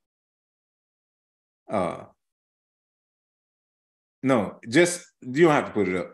Uh, 1.70 2.04
no, 4.22 4.58
just 4.68 5.06
you 5.20 5.44
don't 5.44 5.54
have 5.54 5.66
to 5.66 5.72
put 5.72 5.88
it 5.88 5.96
up. 5.96 6.12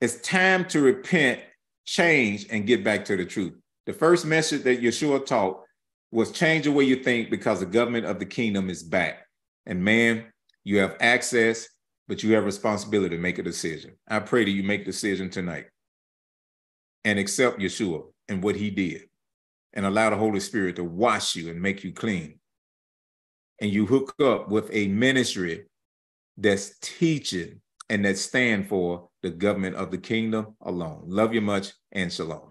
It's 0.00 0.20
time 0.20 0.66
to 0.66 0.80
repent, 0.80 1.40
change, 1.86 2.46
and 2.50 2.66
get 2.66 2.84
back 2.84 3.04
to 3.06 3.16
the 3.16 3.24
truth. 3.24 3.54
The 3.86 3.92
first 3.92 4.26
message 4.26 4.62
that 4.64 4.82
Yeshua 4.82 5.24
taught 5.24 5.62
was 6.10 6.32
change 6.32 6.64
the 6.64 6.72
way 6.72 6.84
you 6.84 6.96
think 6.96 7.30
because 7.30 7.60
the 7.60 7.66
government 7.66 8.06
of 8.06 8.18
the 8.18 8.26
kingdom 8.26 8.68
is 8.68 8.82
back. 8.82 9.26
And 9.64 9.82
man, 9.82 10.24
you 10.64 10.78
have 10.78 10.96
access, 11.00 11.68
but 12.08 12.22
you 12.22 12.34
have 12.34 12.44
responsibility 12.44 13.16
to 13.16 13.22
make 13.22 13.38
a 13.38 13.42
decision. 13.42 13.92
I 14.08 14.20
pray 14.20 14.44
that 14.44 14.50
you 14.50 14.62
make 14.62 14.82
a 14.82 14.86
decision 14.86 15.30
tonight 15.30 15.66
and 17.04 17.18
accept 17.18 17.60
Yeshua 17.60 18.02
and 18.28 18.42
what 18.42 18.56
he 18.56 18.70
did 18.70 19.02
and 19.72 19.86
allow 19.86 20.10
the 20.10 20.16
Holy 20.16 20.40
Spirit 20.40 20.76
to 20.76 20.84
wash 20.84 21.36
you 21.36 21.50
and 21.50 21.60
make 21.60 21.84
you 21.84 21.92
clean. 21.92 22.40
And 23.60 23.70
you 23.70 23.86
hook 23.86 24.14
up 24.20 24.48
with 24.48 24.68
a 24.72 24.88
ministry 24.88 25.66
that's 26.36 26.78
teaching 26.80 27.60
and 27.88 28.04
that 28.04 28.18
stand 28.18 28.68
for 28.68 29.08
the 29.22 29.30
government 29.30 29.76
of 29.76 29.90
the 29.90 29.98
kingdom 29.98 30.54
alone. 30.62 31.04
Love 31.06 31.32
you 31.32 31.40
much 31.40 31.72
and 31.92 32.12
shalom. 32.12 32.50